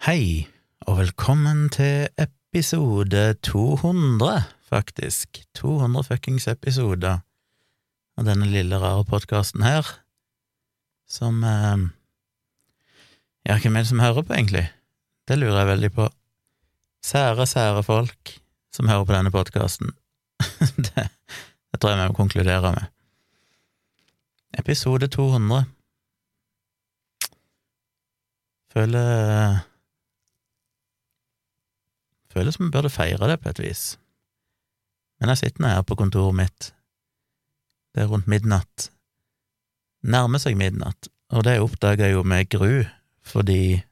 Hei, 0.00 0.48
og 0.88 0.96
velkommen 0.96 1.66
til 1.68 2.06
episode 2.16 3.34
200, 3.44 4.46
faktisk. 4.64 5.42
200 5.60 6.06
fuckings 6.08 6.46
episoder 6.48 7.18
av 8.16 8.24
denne 8.24 8.48
lille, 8.48 8.78
rare 8.80 9.04
podkasten 9.04 9.60
her, 9.60 9.84
som 11.04 11.44
eh, 11.44 11.84
Ja, 13.44 13.58
hvem 13.60 13.76
er 13.76 13.84
det 13.84 13.92
som 13.92 14.00
hører 14.00 14.24
på, 14.24 14.32
egentlig? 14.32 14.64
Det 15.28 15.36
lurer 15.36 15.58
jeg 15.58 15.72
veldig 15.74 15.94
på. 16.00 16.08
Sære, 17.04 17.44
sære 17.44 17.84
folk 17.84 18.36
som 18.72 18.88
hører 18.88 19.04
på 19.04 19.18
denne 19.18 19.36
podkasten. 19.36 19.92
det, 20.88 21.10
det 21.12 21.76
tror 21.76 21.92
jeg 21.92 22.00
vi 22.00 22.08
må 22.08 22.22
konkludere 22.24 22.72
med. 22.72 22.88
Episode 24.64 25.12
200. 25.12 25.66
Føler 28.72 29.60
Føles 32.30 32.56
som 32.56 32.66
vi 32.66 32.74
burde 32.74 32.92
feire 32.92 33.28
det 33.30 33.40
på 33.42 33.50
et 33.50 33.62
vis. 33.62 33.84
Men 35.20 35.32
jeg 35.32 35.42
sitter 35.42 35.64
nå 35.64 35.74
her 35.74 35.84
på 35.86 35.98
kontoret 35.98 36.36
mitt. 36.36 36.70
Det 37.94 38.04
er 38.04 38.10
rundt 38.10 38.30
midnatt. 38.30 38.90
Nærmer 40.06 40.40
seg 40.40 40.56
midnatt, 40.56 41.10
og 41.34 41.44
det 41.44 41.58
oppdaga 41.60 42.08
jeg 42.08 42.16
jo 42.16 42.22
med 42.24 42.48
gru, 42.48 42.84
fordi 43.26 43.82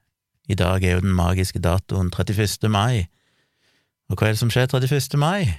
i 0.48 0.56
dag 0.56 0.84
er 0.84 0.97
jo 0.97 1.05
den 1.05 1.16
magiske 1.16 1.61
datoen 1.61 2.09
31. 2.14 2.70
mai. 2.73 3.09
Og 4.09 4.16
hva 4.16 4.30
er 4.30 4.37
det 4.37 4.41
som 4.41 4.52
skjer 4.52 4.70
31. 4.70 5.19
mai? 5.20 5.59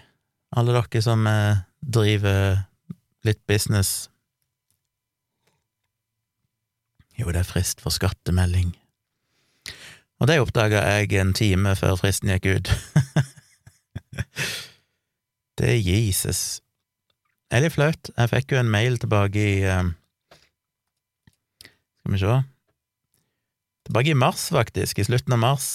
Alle 0.57 0.73
dere 0.73 1.01
som 1.05 1.27
eh, 1.29 1.61
driver 1.85 2.63
litt 3.27 3.41
business 3.47 4.09
Jo, 7.19 7.27
det 7.35 7.41
er 7.41 7.47
frist 7.47 7.81
for 7.83 7.91
skattemelding. 7.91 8.71
Og 10.19 10.27
det 10.27 10.39
oppdaga 10.41 10.81
jeg 10.83 11.13
en 11.19 11.33
time 11.33 11.75
før 11.79 11.95
fristen 11.99 12.31
gikk 12.33 12.47
ut. 12.59 12.71
det 15.59 15.69
er 15.75 15.79
Jesus. 15.79 16.59
Det 17.47 17.57
er 17.57 17.65
litt 17.65 17.75
flaut. 17.77 18.11
Jeg 18.17 18.31
fikk 18.33 18.51
jo 18.53 18.59
en 18.59 18.71
mail 18.71 18.99
tilbake 18.99 19.39
i 19.39 19.55
um, 19.71 19.93
Skal 22.01 22.13
vi 22.13 22.21
se 22.21 22.35
Tilbake 23.89 24.11
i 24.11 24.19
mars, 24.21 24.49
faktisk. 24.53 24.99
I 24.99 25.07
slutten 25.07 25.33
av 25.33 25.41
mars. 25.41 25.69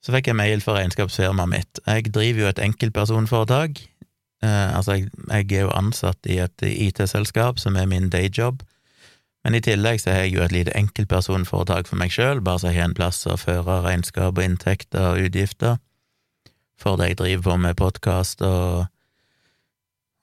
Så 0.00 0.14
fikk 0.14 0.30
jeg 0.30 0.38
mail 0.40 0.64
fra 0.64 0.78
regnskapsfirmaet 0.78 1.52
mitt. 1.52 1.80
Jeg 1.86 2.10
driver 2.10 2.46
jo 2.46 2.48
et 2.50 2.62
enkeltpersonforetak. 2.64 3.82
Eh, 4.42 4.76
altså, 4.76 4.96
jeg, 4.96 5.10
jeg 5.28 5.52
er 5.52 5.66
jo 5.68 5.74
ansatt 5.76 6.26
i 6.26 6.40
et 6.40 6.64
IT-selskap 6.66 7.60
som 7.60 7.76
er 7.76 7.86
min 7.86 8.08
dayjob. 8.10 8.64
Men 9.44 9.56
i 9.56 9.62
tillegg 9.64 10.02
så 10.02 10.12
har 10.12 10.26
jeg 10.26 10.34
jo 10.34 10.42
et 10.44 10.52
lite 10.52 10.74
enkeltpersonforetak 10.76 11.88
for 11.88 11.96
meg 12.00 12.12
sjøl, 12.12 12.42
bare 12.44 12.60
så 12.60 12.70
jeg 12.70 12.82
har 12.82 12.90
en 12.90 12.96
plass 12.98 13.22
å 13.24 13.38
føre 13.40 13.80
regnskap 13.86 14.36
og 14.36 14.44
inntekter 14.44 15.14
og 15.14 15.28
utgifter 15.28 15.78
for 16.80 16.96
det 16.96 17.10
jeg 17.10 17.20
driver 17.20 17.44
på 17.44 17.56
med 17.60 17.76
podkast 17.76 18.42
og, 18.46 18.86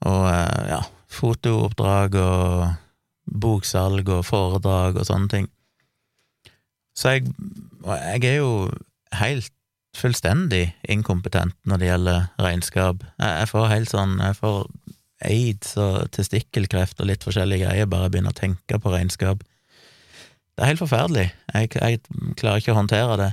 og 0.09 0.23
eh, 0.31 0.63
ja, 0.71 0.81
fotooppdrag 1.13 2.17
og 2.21 2.65
boksalg 3.27 4.09
og 4.09 4.25
foredrag 4.25 4.97
og 4.97 5.07
sånne 5.07 5.31
ting. 5.33 5.47
Så 6.97 7.17
jeg, 7.17 7.29
jeg 7.85 8.25
er 8.25 8.39
jo 8.39 8.51
helt 9.19 9.53
fullstendig 9.97 10.71
inkompetent 10.89 11.55
når 11.69 11.81
det 11.81 11.89
gjelder 11.91 12.27
regnskap. 12.41 13.05
Jeg, 13.17 13.33
jeg 13.41 13.49
får 13.53 13.71
helt 13.73 13.91
sånn 13.91 14.17
Jeg 14.21 14.37
får 14.39 14.57
aids 15.25 15.75
og 15.81 16.09
testikkelkreft 16.13 16.99
og 17.01 17.09
litt 17.09 17.25
forskjellige 17.25 17.65
greier, 17.65 17.89
bare 17.89 18.09
begynner 18.13 18.35
å 18.35 18.37
tenke 18.37 18.79
på 18.81 18.93
regnskap. 18.93 19.43
Det 20.57 20.63
er 20.63 20.71
helt 20.71 20.81
forferdelig. 20.81 21.27
Jeg, 21.53 21.71
jeg 21.77 22.01
klarer 22.39 22.61
ikke 22.61 22.73
å 22.73 22.79
håndtere 22.79 23.19
det. 23.21 23.31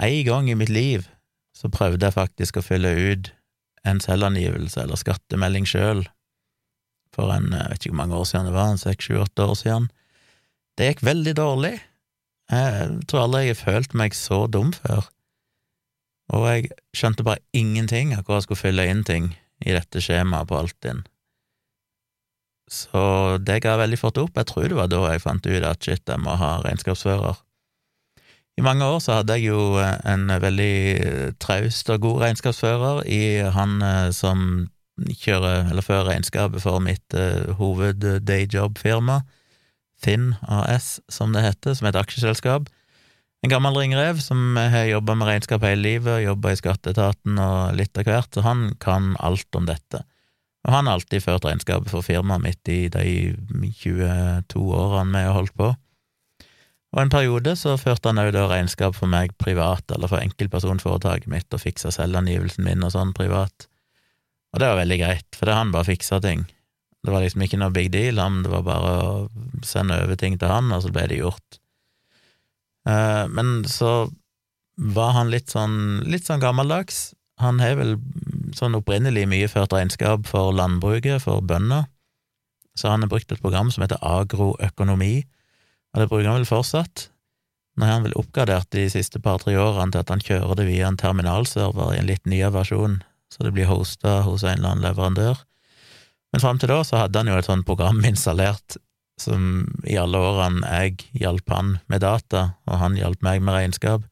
En 0.00 0.22
gang 0.26 0.50
i 0.50 0.56
mitt 0.58 0.72
liv 0.72 1.06
så 1.56 1.70
prøvde 1.72 2.06
jeg 2.06 2.16
faktisk 2.16 2.58
å 2.60 2.64
fylle 2.64 2.92
ut 2.94 3.32
en 3.88 4.00
selvangivelse 4.02 4.82
eller 4.82 4.98
skattemelding 5.00 5.66
sjøl, 5.68 6.04
for 7.14 7.32
en 7.34 7.50
jeg 7.50 7.70
vet 7.72 7.82
ikke 7.82 7.92
hvor 7.92 8.02
mange 8.02 8.18
år 8.20 8.28
siden 8.28 8.48
det 8.48 8.54
var, 8.54 8.70
en 8.70 8.80
seks, 8.80 9.08
sju, 9.08 9.16
åtte 9.20 9.46
år 9.46 9.56
siden. 9.58 9.88
Det 10.78 10.90
gikk 10.90 11.02
veldig 11.06 11.34
dårlig. 11.36 11.74
Jeg 12.50 12.92
tror 13.10 13.24
aldri 13.24 13.44
jeg 13.44 13.56
har 13.56 13.62
følt 13.64 13.96
meg 13.98 14.16
så 14.16 14.44
dum 14.50 14.70
før. 14.74 15.08
Og 16.34 16.46
jeg 16.46 16.70
skjønte 16.94 17.26
bare 17.26 17.42
ingenting 17.56 18.14
av 18.14 18.24
hvor 18.24 18.38
jeg 18.38 18.46
skulle 18.46 18.62
fylle 18.62 18.86
inn 18.86 19.02
ting 19.06 19.32
i 19.66 19.74
dette 19.74 20.02
skjemaet 20.02 20.48
på 20.50 20.58
Altinn. 20.58 21.02
Så 22.70 23.38
det 23.42 23.60
ga 23.64 23.74
veldig 23.80 23.98
fort 23.98 24.18
opp. 24.22 24.36
Jeg 24.38 24.46
tror 24.46 24.68
det 24.70 24.78
var 24.78 24.90
da 24.90 25.02
jeg 25.10 25.24
fant 25.24 25.46
ut 25.46 25.64
at 25.66 25.82
shit, 25.82 26.04
jeg 26.06 26.22
må 26.22 26.36
ha 26.38 26.58
regnskapsfører. 26.62 27.40
I 28.58 28.62
mange 28.62 28.84
år 28.84 28.98
så 29.02 29.18
hadde 29.18 29.38
jeg 29.38 29.50
jo 29.50 29.80
en 29.80 30.30
veldig 30.42 31.36
traust 31.42 31.90
og 31.90 32.02
god 32.04 32.22
regnskapsfører 32.26 33.02
i 33.08 33.22
han 33.54 33.80
eh, 33.82 34.10
som 34.14 34.68
kjører, 35.00 35.70
eller 35.70 35.84
fører 35.84 36.10
regnskapet 36.10 36.60
for 36.60 36.82
mitt 36.84 37.16
uh, 37.16 37.54
hoved-dayjob-firma, 37.56 39.22
Finn 40.00 40.34
AS, 40.44 40.98
som 41.12 41.32
det 41.32 41.44
heter, 41.44 41.76
som 41.76 41.88
er 41.88 41.94
et 41.94 42.00
aksjeselskap. 42.02 42.68
En 43.40 43.52
gammel 43.52 43.76
ringrev 43.76 44.20
som 44.20 44.56
har 44.60 44.88
jobba 44.88 45.16
med 45.16 45.28
regnskap 45.28 45.64
hele 45.64 45.80
livet, 45.80 46.22
jobba 46.26 46.52
i 46.52 46.60
skatteetaten 46.60 47.40
og 47.40 47.76
litt 47.76 47.96
av 48.00 48.08
hvert, 48.08 48.28
så 48.32 48.44
han 48.44 48.66
kan 48.80 49.14
alt 49.24 49.56
om 49.56 49.68
dette. 49.68 50.02
Og 50.66 50.74
han 50.74 50.88
har 50.88 50.98
alltid 50.98 51.24
ført 51.24 51.46
regnskapet 51.48 51.92
for 51.92 52.04
firmaet 52.04 52.44
mitt 52.44 52.68
i 52.68 52.82
de 52.92 53.04
22 53.80 54.60
årene 54.60 55.22
vi 55.22 55.28
har 55.28 55.36
holdt 55.38 55.56
på. 55.56 55.70
Og 56.90 57.00
en 57.04 57.12
periode 57.12 57.54
så 57.56 57.76
førte 57.78 58.10
han 58.10 58.18
òg 58.18 58.32
da 58.34 58.48
regnskap 58.50 58.96
for 58.98 59.10
meg 59.10 59.36
privat, 59.38 59.84
eller 59.94 60.10
for 60.10 60.20
enkeltpersonforetaket 60.20 61.30
mitt, 61.30 61.46
og 61.54 61.62
fiksa 61.62 61.92
selvangivelsen 61.94 62.66
min 62.66 62.82
og 62.86 62.92
sånn 62.96 63.14
privat. 63.16 63.68
Og 64.50 64.60
det 64.60 64.70
var 64.72 64.80
veldig 64.82 64.98
greit, 64.98 65.28
for 65.38 65.46
det 65.46 65.54
han 65.54 65.70
bare 65.74 65.86
fiksa 65.86 66.18
ting. 66.24 66.42
Det 67.00 67.14
var 67.14 67.22
liksom 67.24 67.44
ikke 67.46 67.60
noe 67.62 67.72
big 67.72 67.92
deal, 67.94 68.18
han, 68.20 68.42
det 68.44 68.50
var 68.52 68.66
bare 68.66 68.94
å 69.06 69.12
sende 69.64 70.00
over 70.02 70.18
ting 70.18 70.36
til 70.40 70.50
han, 70.50 70.72
og 70.74 70.82
så 70.84 70.90
ble 70.92 71.06
det 71.12 71.20
gjort. 71.22 71.60
Eh, 72.90 73.24
men 73.30 73.62
så 73.70 74.10
var 74.80 75.14
han 75.14 75.30
litt 75.32 75.52
sånn, 75.52 76.02
litt 76.10 76.26
sånn 76.26 76.42
gammeldags. 76.42 77.12
Han 77.40 77.62
har 77.62 77.78
vel 77.78 77.96
sånn 78.56 78.76
opprinnelig 78.78 79.26
mye 79.30 79.48
ført 79.50 79.74
regnskap 79.74 80.26
for 80.28 80.54
landbruket, 80.56 81.22
for 81.24 81.44
bønder, 81.44 81.86
så 82.78 82.92
han 82.92 83.04
har 83.04 83.10
brukt 83.12 83.32
et 83.32 83.42
program 83.42 83.70
som 83.72 83.84
heter 83.84 84.00
agroøkonomi, 84.04 85.14
og 85.92 86.00
det 86.00 86.08
bruker 86.10 86.28
han 86.30 86.38
vel 86.40 86.48
fortsatt. 86.48 87.08
Nå 87.76 87.86
har 87.86 87.98
han 87.98 88.06
vel 88.06 88.16
oppgradert 88.18 88.70
de 88.74 88.86
siste 88.92 89.20
par-tre 89.22 89.56
årene 89.58 89.94
til 89.94 90.02
at 90.02 90.12
han 90.12 90.22
kjører 90.24 90.58
det 90.58 90.68
via 90.68 90.88
en 90.88 90.98
terminalserver 91.00 91.94
i 91.94 92.00
en 92.00 92.08
litt 92.10 92.26
nyere 92.30 92.54
versjon, 92.54 93.00
så 93.30 93.46
det 93.46 93.54
blir 93.56 93.70
hosta 93.70 94.20
hos 94.26 94.44
en 94.44 94.58
eller 94.58 94.74
annen 94.74 94.86
leverandør. 94.88 95.42
Men 96.30 96.42
fram 96.44 96.60
til 96.62 96.70
da 96.70 96.80
så 96.86 97.02
hadde 97.02 97.22
han 97.22 97.30
jo 97.30 97.38
et 97.38 97.48
sånt 97.48 97.66
program 97.66 98.02
installert 98.10 98.78
som 99.20 99.66
i 99.84 99.98
alle 100.00 100.16
årene 100.16 100.64
jeg 100.64 101.10
hjalp 101.20 101.52
han 101.52 101.74
med 101.92 102.04
data, 102.04 102.54
og 102.64 102.80
han 102.80 102.96
hjalp 102.96 103.20
meg 103.26 103.42
med 103.44 103.58
regnskap 103.58 104.06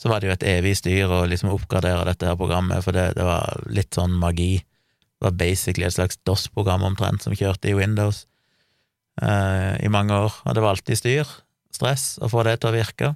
så 0.00 0.08
var 0.08 0.22
det 0.22 0.30
jo 0.30 0.32
et 0.32 0.48
evig 0.48 0.78
styr 0.78 1.12
å 1.12 1.26
liksom 1.28 1.52
oppgradere 1.52 2.06
dette 2.08 2.28
her 2.30 2.38
programmet, 2.40 2.80
for 2.84 2.96
det, 2.96 3.10
det 3.18 3.26
var 3.26 3.60
litt 3.68 3.92
sånn 3.92 4.14
magi. 4.16 4.54
Det 5.20 5.26
var 5.26 5.36
basically 5.36 5.84
et 5.84 5.96
slags 5.98 6.16
DOS-program 6.24 6.86
omtrent 6.88 7.26
som 7.26 7.36
kjørte 7.36 7.68
i 7.68 7.76
Windows 7.76 8.22
eh, 9.20 9.76
i 9.84 9.90
mange 9.92 10.16
år, 10.16 10.38
og 10.46 10.56
det 10.56 10.64
var 10.64 10.72
alltid 10.72 11.02
styr, 11.02 11.34
stress, 11.76 12.14
å 12.24 12.30
få 12.32 12.46
det 12.48 12.56
til 12.62 12.72
å 12.72 12.78
virke. 12.78 13.12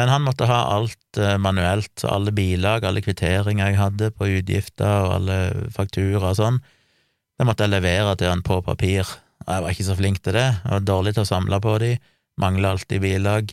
Men 0.00 0.08
han 0.08 0.24
måtte 0.24 0.48
ha 0.48 0.62
alt 0.78 1.20
eh, 1.20 1.36
manuelt, 1.36 1.92
så 2.00 2.14
alle 2.14 2.32
bilag, 2.32 2.88
alle 2.88 3.04
kvitteringer 3.04 3.68
jeg 3.68 3.80
hadde 3.82 4.12
på 4.16 4.30
utgifter 4.38 5.10
og 5.10 5.18
alle 5.18 5.40
fakturaer 5.76 6.30
og 6.32 6.38
sånn, 6.40 6.62
det 7.36 7.48
måtte 7.48 7.66
jeg 7.66 7.74
levere 7.74 8.16
til 8.16 8.32
han 8.32 8.44
på 8.46 8.62
papir. 8.64 9.04
Jeg 9.44 9.64
var 9.64 9.68
ikke 9.68 9.90
så 9.90 9.98
flink 9.98 10.24
til 10.24 10.40
det, 10.40 10.48
jeg 10.56 10.72
var 10.72 10.88
dårlig 10.88 11.18
til 11.18 11.26
å 11.26 11.34
samle 11.34 11.60
på 11.60 11.76
de, 11.84 11.98
mangla 12.40 12.72
alltid 12.72 13.04
bilag 13.04 13.52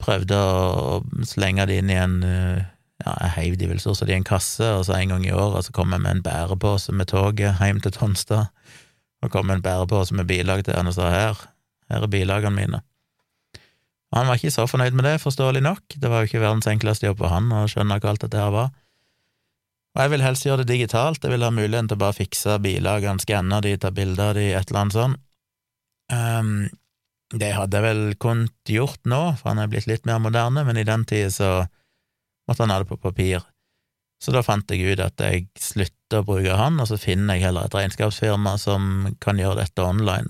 prøvde 0.00 0.36
å 0.36 1.00
slenge 1.28 1.66
det 1.68 1.80
inn 1.80 1.92
i 1.92 1.98
en 2.00 2.20
eh, 2.26 2.68
ja, 3.04 3.14
jeg 3.24 3.32
heiv 3.36 3.56
de 3.60 3.70
vel 3.70 3.80
så 3.80 3.94
så 3.96 4.06
de 4.08 4.14
i 4.14 4.18
en 4.18 4.26
kasse, 4.26 4.66
og 4.76 4.84
så 4.86 4.96
en 4.96 5.14
gang 5.14 5.24
i 5.26 5.32
året 5.32 5.66
så 5.66 5.74
kom 5.76 5.94
jeg 5.94 6.02
med 6.04 6.18
en 6.18 6.24
bærepose 6.24 6.92
med 6.92 7.08
toget 7.12 7.60
hjem 7.60 7.80
til 7.84 7.94
Tonstad, 7.96 8.50
og 9.20 9.32
kom 9.32 9.48
med 9.48 9.60
en 9.60 9.64
bærepose 9.64 10.16
med 10.16 10.28
bilag 10.28 10.64
til 10.64 10.76
han 10.76 10.90
og 10.90 10.96
sa 10.96 11.10
her, 11.12 11.40
her 11.90 12.04
er 12.06 12.12
bilagene 12.12 12.56
mine. 12.56 12.82
Han 14.16 14.26
var 14.26 14.40
ikke 14.40 14.52
så 14.52 14.66
fornøyd 14.66 14.96
med 14.98 15.06
det, 15.06 15.20
forståelig 15.22 15.62
nok, 15.64 15.96
det 16.02 16.10
var 16.10 16.22
jo 16.22 16.30
ikke 16.30 16.42
verdens 16.42 16.68
enkleste 16.70 17.06
jobb 17.06 17.22
for 17.22 17.32
han 17.32 17.50
å 17.54 17.66
skjønne 17.70 18.00
hva 18.00 18.12
alt 18.12 18.24
dette 18.26 18.40
her 18.40 18.52
var. 18.54 18.72
Og 19.90 20.04
jeg 20.04 20.12
vil 20.12 20.22
helst 20.22 20.46
gjøre 20.46 20.62
det 20.62 20.74
digitalt, 20.74 21.24
jeg 21.24 21.32
vil 21.32 21.46
ha 21.46 21.50
muligheten 21.54 21.90
til 21.90 21.98
å 21.98 22.04
bare 22.04 22.18
fikse 22.18 22.58
bilagene, 22.62 23.22
skanne 23.22 23.58
de, 23.64 23.74
ta 23.80 23.90
bilder 23.94 24.30
av 24.30 24.38
de, 24.38 24.46
et 24.54 24.70
eller 24.70 24.82
annet 24.84 24.96
sånt. 24.98 25.22
Um, 26.10 26.52
det 27.30 27.52
hadde 27.54 27.78
jeg 27.78 27.86
vel 27.86 28.02
kunnet 28.18 28.72
gjort 28.72 29.04
nå, 29.08 29.20
for 29.38 29.52
han 29.52 29.62
er 29.62 29.70
blitt 29.70 29.86
litt 29.86 30.06
mer 30.08 30.18
moderne, 30.22 30.64
men 30.66 30.80
i 30.80 30.86
den 30.86 31.04
tida 31.06 31.30
så 31.30 31.50
måtte 32.48 32.64
han 32.64 32.72
ha 32.74 32.80
det 32.82 32.90
på 32.90 32.98
papir. 32.98 33.44
Så 34.20 34.34
da 34.34 34.42
fant 34.44 34.68
jeg 34.68 34.84
ut 34.84 35.00
at 35.00 35.22
jeg 35.22 35.46
slutter 35.56 36.20
å 36.20 36.26
bruke 36.26 36.56
han, 36.58 36.80
og 36.82 36.90
så 36.90 36.98
finner 37.00 37.38
jeg 37.38 37.48
heller 37.48 37.68
et 37.68 37.76
regnskapsfirma 37.78 38.56
som 38.60 39.08
kan 39.22 39.38
gjøre 39.40 39.62
dette 39.62 39.86
online. 39.86 40.28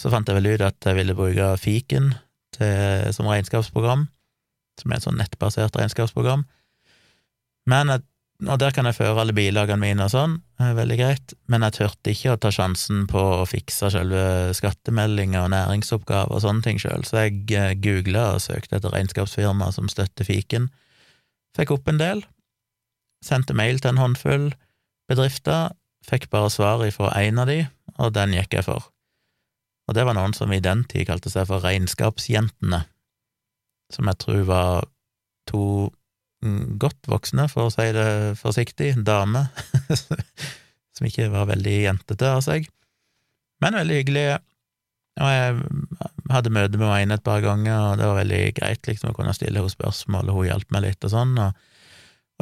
Så 0.00 0.10
fant 0.10 0.26
jeg 0.26 0.40
vel 0.40 0.54
ut 0.54 0.64
at 0.66 0.88
jeg 0.88 0.98
ville 0.98 1.14
bruke 1.14 1.52
fiken 1.60 2.14
til, 2.56 3.12
som 3.14 3.28
regnskapsprogram, 3.30 4.08
som 4.80 4.90
er 4.90 4.98
et 4.98 5.06
sånn 5.06 5.20
nettbasert 5.20 5.76
regnskapsprogram. 5.78 6.42
Men 7.70 7.92
jeg, 7.92 8.02
og 8.48 8.58
der 8.60 8.72
kan 8.74 8.86
jeg 8.88 8.96
føre 8.96 9.22
alle 9.22 9.34
bilagene 9.36 9.80
mine 9.80 10.06
og 10.06 10.12
sånn, 10.12 10.36
veldig 10.58 10.96
greit, 10.98 11.34
men 11.50 11.64
jeg 11.66 11.76
turte 11.78 12.12
ikke 12.12 12.34
å 12.34 12.40
ta 12.40 12.50
sjansen 12.54 13.04
på 13.10 13.20
å 13.40 13.46
fikse 13.48 13.90
selve 13.94 14.52
skattemeldinger 14.56 15.44
og 15.44 15.52
næringsoppgaver 15.54 16.34
og 16.34 16.42
sånne 16.44 16.64
ting 16.66 16.80
sjøl, 16.82 17.06
så 17.06 17.24
jeg 17.24 17.44
eh, 17.56 17.74
googla 17.78 18.30
og 18.34 18.42
søkte 18.44 18.78
etter 18.78 18.94
regnskapsfirma 18.94 19.70
som 19.74 19.90
støtter 19.92 20.28
fiken. 20.28 20.70
Fikk 21.56 21.74
opp 21.76 21.90
en 21.90 22.00
del, 22.00 22.24
sendte 23.24 23.56
mail 23.56 23.80
til 23.80 23.94
en 23.94 24.02
håndfull 24.02 24.50
bedrifter, 25.10 25.74
fikk 26.04 26.28
bare 26.32 26.52
svar 26.52 26.84
ifra 26.86 27.12
én 27.20 27.40
av 27.40 27.48
de, 27.50 27.62
og 27.98 28.14
den 28.16 28.34
gikk 28.36 28.58
jeg 28.58 28.68
for. 28.68 28.90
Og 29.88 29.96
det 29.96 30.06
var 30.08 30.16
noen 30.16 30.34
som 30.36 30.52
i 30.52 30.62
den 30.64 30.84
tid 30.88 31.08
kalte 31.08 31.32
seg 31.32 31.48
for 31.50 31.64
Regnskapsjentene, 31.64 32.84
som 33.92 34.08
jeg 34.08 34.20
tror 34.22 34.46
var 34.48 34.88
to 35.50 35.64
godt 36.80 37.08
voksne, 37.10 37.48
for 37.52 37.68
å 37.68 37.74
si 37.74 37.86
det 37.94 38.08
forsiktig, 38.40 38.94
dame, 39.06 39.46
som 40.94 41.08
ikke 41.08 41.30
var 41.32 41.50
veldig 41.50 41.76
jentete 41.84 42.32
av 42.36 42.42
seg, 42.46 42.68
men 43.62 43.78
veldig 43.78 44.00
hyggelig. 44.00 44.24
Og 45.22 45.30
jeg 45.30 45.58
hadde 46.32 46.50
møte 46.54 46.80
med 46.80 46.90
henne 46.90 47.18
et 47.18 47.26
par 47.26 47.42
ganger, 47.44 47.76
og 47.78 48.00
det 48.00 48.08
var 48.08 48.18
veldig 48.18 48.42
greit 48.56 48.88
liksom 48.88 49.12
å 49.12 49.16
kunne 49.16 49.34
stille 49.36 49.60
henne 49.60 49.72
spørsmål, 49.72 50.30
og 50.30 50.40
hun 50.40 50.50
hjalp 50.50 50.74
meg 50.74 50.88
litt 50.88 51.06
og 51.06 51.12
sånn, 51.12 51.36
og, 51.38 51.62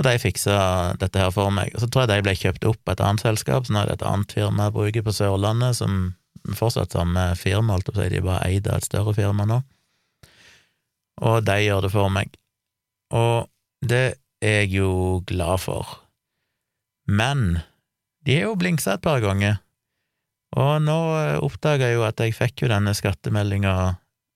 og 0.00 0.06
de 0.06 0.14
fiksa 0.22 0.56
dette 1.00 1.20
her 1.20 1.34
for 1.34 1.52
meg. 1.52 1.74
Og 1.76 1.84
så 1.84 1.90
tror 1.92 2.06
jeg 2.06 2.14
de 2.14 2.26
ble 2.28 2.36
kjøpt 2.38 2.66
opp 2.70 2.82
av 2.86 2.96
et 2.96 3.04
annet 3.08 3.26
selskap, 3.26 3.68
så 3.68 3.76
nå 3.76 3.82
er 3.82 3.92
det 3.92 3.98
et 4.00 4.08
annet 4.08 4.34
firma 4.38 4.70
jeg 4.70 4.76
bruker 4.78 5.06
på 5.06 5.16
Sørlandet, 5.18 5.78
som 5.82 6.00
fortsatt 6.58 6.96
samme 6.96 7.28
firma, 7.38 7.76
jeg 7.76 7.86
på 7.86 7.94
å 7.94 8.00
si, 8.00 8.08
de 8.14 8.24
bare 8.24 8.48
eid 8.48 8.66
av 8.66 8.80
et 8.80 8.88
større 8.88 9.14
firma 9.16 9.46
nå, 9.46 9.60
og 11.22 11.44
de 11.46 11.58
gjør 11.60 11.84
det 11.84 11.92
for 11.92 12.10
meg. 12.10 12.32
Og 13.12 13.51
det 13.82 14.04
er 14.42 14.62
jeg 14.62 14.72
jo 14.78 15.22
glad 15.26 15.62
for. 15.62 15.98
Men 17.06 17.60
de 18.26 18.38
har 18.38 18.48
jo 18.50 18.58
blingsa 18.58 18.96
et 18.96 19.04
par 19.04 19.22
ganger, 19.22 19.58
og 20.58 20.82
nå 20.84 20.98
eh, 21.16 21.40
oppdaga 21.42 21.90
jeg 21.90 21.98
jo 21.98 22.06
at 22.06 22.20
jeg 22.20 22.36
fikk 22.36 22.64
jo 22.64 22.72
denne 22.72 22.92
skattemeldinga 22.92 23.74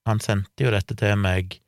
Han 0.07 0.21
sendte 0.23 0.65
jo 0.65 0.71
dette 0.71 0.95
til 0.97 1.17
meg 1.19 1.59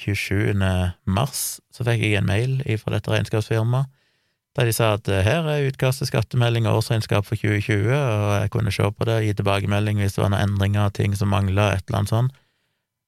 27. 0.00 0.56
mars, 1.04 1.60
så 1.70 1.84
fikk 1.84 2.00
jeg 2.00 2.16
en 2.18 2.26
mail 2.26 2.62
fra 2.80 2.94
dette 2.96 3.12
regnskapsfirmaet 3.12 3.90
der 4.56 4.68
de 4.68 4.72
sa 4.76 4.92
at 4.98 5.08
eh, 5.08 5.24
her 5.24 5.46
er 5.48 5.66
utkast 5.70 6.02
til 6.02 6.10
skattemelding 6.10 6.66
og 6.68 6.82
årsregnskap 6.82 7.24
for 7.24 7.40
2020, 7.40 7.88
og 7.88 8.32
jeg 8.36 8.50
kunne 8.52 8.72
se 8.74 8.84
på 8.84 9.08
det 9.08 9.14
og 9.16 9.24
gi 9.24 9.34
tilbakemelding 9.38 10.02
hvis 10.02 10.16
det 10.16 10.22
var 10.24 10.32
noen 10.34 10.50
endringer 10.50 10.90
og 10.90 10.96
ting 10.98 11.16
som 11.16 11.32
mangla, 11.32 11.70
et 11.72 11.86
eller 11.86 12.02
annet 12.02 12.12
sånt. 12.12 12.34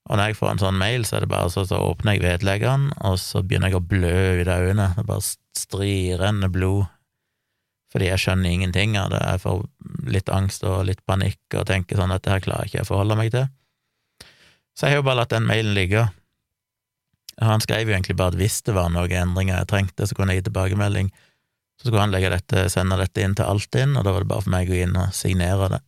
Og 0.05 0.19
når 0.19 0.31
jeg 0.31 0.37
får 0.37 0.51
en 0.51 0.61
sånn 0.61 0.81
mail, 0.81 1.07
så 1.09 1.17
er 1.17 1.25
det 1.25 1.31
bare 1.33 1.49
så, 1.53 1.65
så 1.69 1.79
åpner 1.81 2.19
jeg 2.19 2.25
vedleggeren, 2.27 2.91
og 3.09 3.17
så 3.23 3.41
begynner 3.41 3.73
jeg 3.73 3.79
å 3.79 3.87
blø 3.89 4.19
ut 4.43 4.51
av 4.53 4.67
øynene. 4.67 4.91
Det 4.99 5.07
bare 5.09 5.25
strirende 5.57 6.51
blod. 6.53 6.91
Fordi 7.95 8.11
jeg 8.11 8.21
skjønner 8.21 8.51
ingenting 8.51 8.99
av 9.01 9.13
det. 9.15 9.23
Jeg 9.23 9.41
får 9.45 9.63
litt 10.11 10.31
angst 10.35 10.67
og 10.67 10.83
litt 10.89 11.01
panikk 11.07 11.57
og 11.57 11.69
tenker 11.71 12.01
sånn 12.01 12.13
at 12.13 12.25
dette 12.25 12.35
her 12.35 12.45
klarer 12.45 12.69
ikke 12.69 12.81
jeg 12.81 12.89
å 12.89 12.91
forholde 12.91 13.17
meg 13.21 13.31
til. 13.33 13.47
Så 14.75 14.89
jeg 14.89 14.97
har 14.97 15.01
jo 15.01 15.07
bare 15.07 15.21
latt 15.23 15.33
den 15.33 15.47
mailen 15.47 15.77
ligge. 15.77 16.03
Han 17.43 17.63
skrev 17.63 17.89
jo 17.89 17.95
egentlig 17.95 18.19
bare 18.19 18.35
at 18.35 18.39
hvis 18.39 18.61
det 18.67 18.75
var 18.77 18.91
noen 18.93 19.15
endringer 19.15 19.61
jeg 19.61 19.71
trengte, 19.71 20.09
så 20.11 20.19
kunne 20.19 20.35
jeg 20.35 20.43
gi 20.43 20.49
tilbakemelding. 20.51 21.13
Så 21.79 21.89
skulle 21.89 22.03
han 22.03 22.13
legge 22.15 22.35
dette, 22.35 22.67
sende 22.71 22.99
dette 22.99 23.23
inn 23.23 23.39
til 23.39 23.49
Altinn, 23.49 23.97
og 23.97 24.05
da 24.07 24.13
var 24.15 24.27
det 24.27 24.31
bare 24.31 24.45
for 24.45 24.55
meg 24.55 24.69
å 24.69 24.75
gå 24.75 24.83
inn 24.85 24.99
og 24.99 25.15
signere 25.17 25.71
det. 25.73 25.81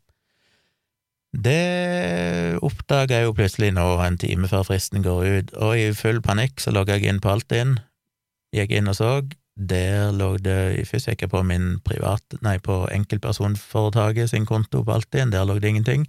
Det 1.33 2.59
oppdaga 2.65 3.19
jeg 3.19 3.27
jo 3.29 3.35
plutselig 3.37 3.73
nå, 3.75 3.87
en 4.01 4.19
time 4.21 4.49
før 4.49 4.65
fristen 4.69 5.05
går 5.05 5.25
ut, 5.27 5.57
og 5.59 5.75
i 5.77 5.91
full 5.97 6.23
panikk 6.25 6.63
så 6.63 6.73
logga 6.73 6.97
jeg 6.97 7.11
inn 7.11 7.21
på 7.21 7.33
Altinn, 7.33 7.77
gikk 8.57 8.73
inn 8.79 8.89
og 8.89 8.97
så, 8.97 9.11
der 9.57 10.13
lå 10.13 10.37
det 10.45 10.85
Først 10.89 11.09
gikk 11.09 11.25
jeg 11.25 11.33
på 11.33 11.43
min 11.49 11.79
private, 11.85 12.39
nei, 12.45 12.59
på 12.61 12.85
enkeltpersonforetaket 12.93 14.31
sin 14.33 14.47
konto 14.49 14.85
på 14.85 14.97
Altinn, 14.97 15.33
der 15.33 15.49
lå 15.49 15.59
det 15.61 15.73
ingenting. 15.73 16.07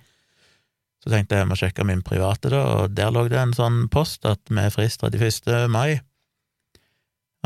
Så 1.03 1.11
tenkte 1.11 1.37
jeg 1.37 1.45
jeg 1.45 1.49
må 1.51 1.57
sjekke 1.59 1.85
min 1.87 2.03
private, 2.03 2.51
da, 2.51 2.63
og 2.75 2.95
der 2.95 3.11
lå 3.13 3.27
det 3.31 3.39
en 3.39 3.55
sånn 3.55 3.85
post 3.93 4.27
at 4.27 4.41
med 4.51 4.73
frist 4.75 5.03
31. 5.03 5.67
mai. 5.71 5.99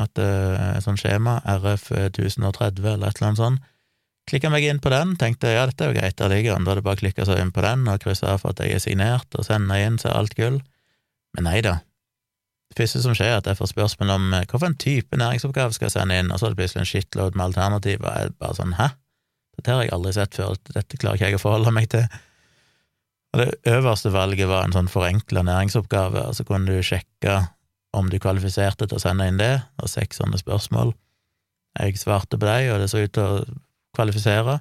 At 0.01 0.17
uh, 0.17 0.79
sånn 0.81 0.97
skjema, 0.97 1.39
RF 1.59 1.91
1030 1.91 2.87
eller 2.95 3.11
et 3.11 3.19
eller 3.19 3.27
annet 3.27 3.41
sånt, 3.41 3.67
Klikka 4.29 4.51
meg 4.53 4.65
inn 4.69 4.79
på 4.81 4.91
den, 4.93 5.15
tenkte 5.19 5.49
ja, 5.51 5.65
dette 5.67 5.85
er 5.85 5.91
jo 5.91 5.97
greit, 5.97 6.17
der 6.19 6.29
ligger 6.31 6.55
den, 6.55 6.65
da 6.67 6.73
er 6.73 6.79
det 6.79 6.85
bare 6.85 6.99
å 6.99 7.01
klikke 7.01 7.25
seg 7.27 7.41
inn 7.41 7.53
på 7.53 7.63
den 7.65 7.87
og 7.89 8.03
krysse 8.03 8.27
av 8.29 8.43
for 8.43 8.53
at 8.53 8.61
jeg 8.63 8.77
er 8.77 8.83
signert, 8.83 9.27
og 9.35 9.47
sende 9.47 9.79
inn, 9.81 9.97
så 10.01 10.11
er 10.11 10.19
alt 10.19 10.35
gull. 10.37 10.59
Men 11.35 11.47
nei 11.49 11.59
da. 11.65 11.79
Det 12.71 12.77
første 12.79 13.01
som 13.03 13.15
skjer, 13.17 13.33
er 13.33 13.41
at 13.41 13.49
jeg 13.49 13.57
får 13.59 13.73
spørsmål 13.73 14.13
om 14.13 14.33
eh, 14.37 14.45
hvilken 14.47 14.77
type 14.79 15.17
næringsoppgave 15.19 15.75
skal 15.75 15.89
jeg 15.89 15.95
sende 15.97 16.19
inn, 16.21 16.31
og 16.31 16.39
så 16.39 16.47
er 16.47 16.53
det 16.53 16.61
plutselig 16.61 16.83
en 16.85 16.91
shitload 16.91 17.35
med 17.35 17.49
alternativer, 17.49 18.13
jeg 18.15 18.29
er 18.29 18.35
bare 18.39 18.57
sånn 18.59 18.75
hæ? 18.77 18.91
Dette 19.57 19.73
har 19.73 19.83
jeg 19.83 19.93
aldri 19.97 20.13
sett 20.15 20.37
før, 20.37 20.53
dette 20.69 20.99
klarer 21.01 21.19
ikke 21.19 21.31
jeg 21.33 21.39
å 21.39 21.41
forholde 21.41 21.73
meg 21.75 21.89
til. 21.91 22.05
Og 23.31 23.41
det 23.41 23.49
øverste 23.73 24.11
valget 24.13 24.49
var 24.51 24.63
en 24.65 24.75
sånn 24.75 24.91
forenkla 24.91 25.43
næringsoppgave, 25.47 26.23
og 26.29 26.37
så 26.37 26.45
kunne 26.47 26.71
du 26.71 26.85
sjekke 26.85 27.41
om 27.95 28.07
du 28.11 28.15
kvalifiserte 28.23 28.87
til 28.87 28.99
å 28.99 29.03
sende 29.03 29.27
inn 29.27 29.39
det, 29.41 29.53
og 29.81 29.91
seks 29.91 30.21
sånne 30.21 30.39
spørsmål. 30.39 30.93
Jeg 31.79 31.99
svarte 31.99 32.39
på 32.39 32.47
dem, 32.47 32.71
og 32.71 32.79
det 32.79 32.89
så 32.91 33.03
ut 33.03 33.13
til 33.15 33.27
å 33.27 33.43
kvalifisere. 33.95 34.59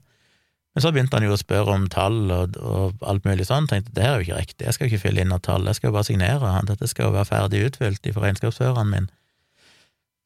Men 0.74 0.84
så 0.84 0.92
begynte 0.94 1.18
han 1.18 1.26
jo 1.26 1.34
å 1.34 1.40
spørre 1.40 1.74
om 1.74 1.86
tall 1.90 2.30
og, 2.30 2.58
og 2.62 3.00
alt 3.10 3.24
mulig 3.26 3.48
sånn. 3.48 3.66
Tenkte 3.70 3.94
det 3.96 4.04
her 4.04 4.12
er 4.14 4.20
jo 4.20 4.28
ikke 4.28 4.42
riktig, 4.44 4.66
jeg 4.66 4.76
skal 4.76 4.90
ikke 4.90 5.02
fylle 5.02 5.24
inn 5.24 5.32
noe 5.32 5.42
tall, 5.42 5.66
jeg 5.66 5.80
skal 5.80 5.90
jo 5.90 5.96
bare 5.96 6.06
signere, 6.06 6.52
dette 6.68 6.90
skal 6.90 7.08
jo 7.08 7.16
være 7.16 7.30
ferdig 7.30 7.64
utfylt 7.70 8.06
fra 8.14 8.26
regnskapsføreren 8.28 8.92
min. 8.92 9.08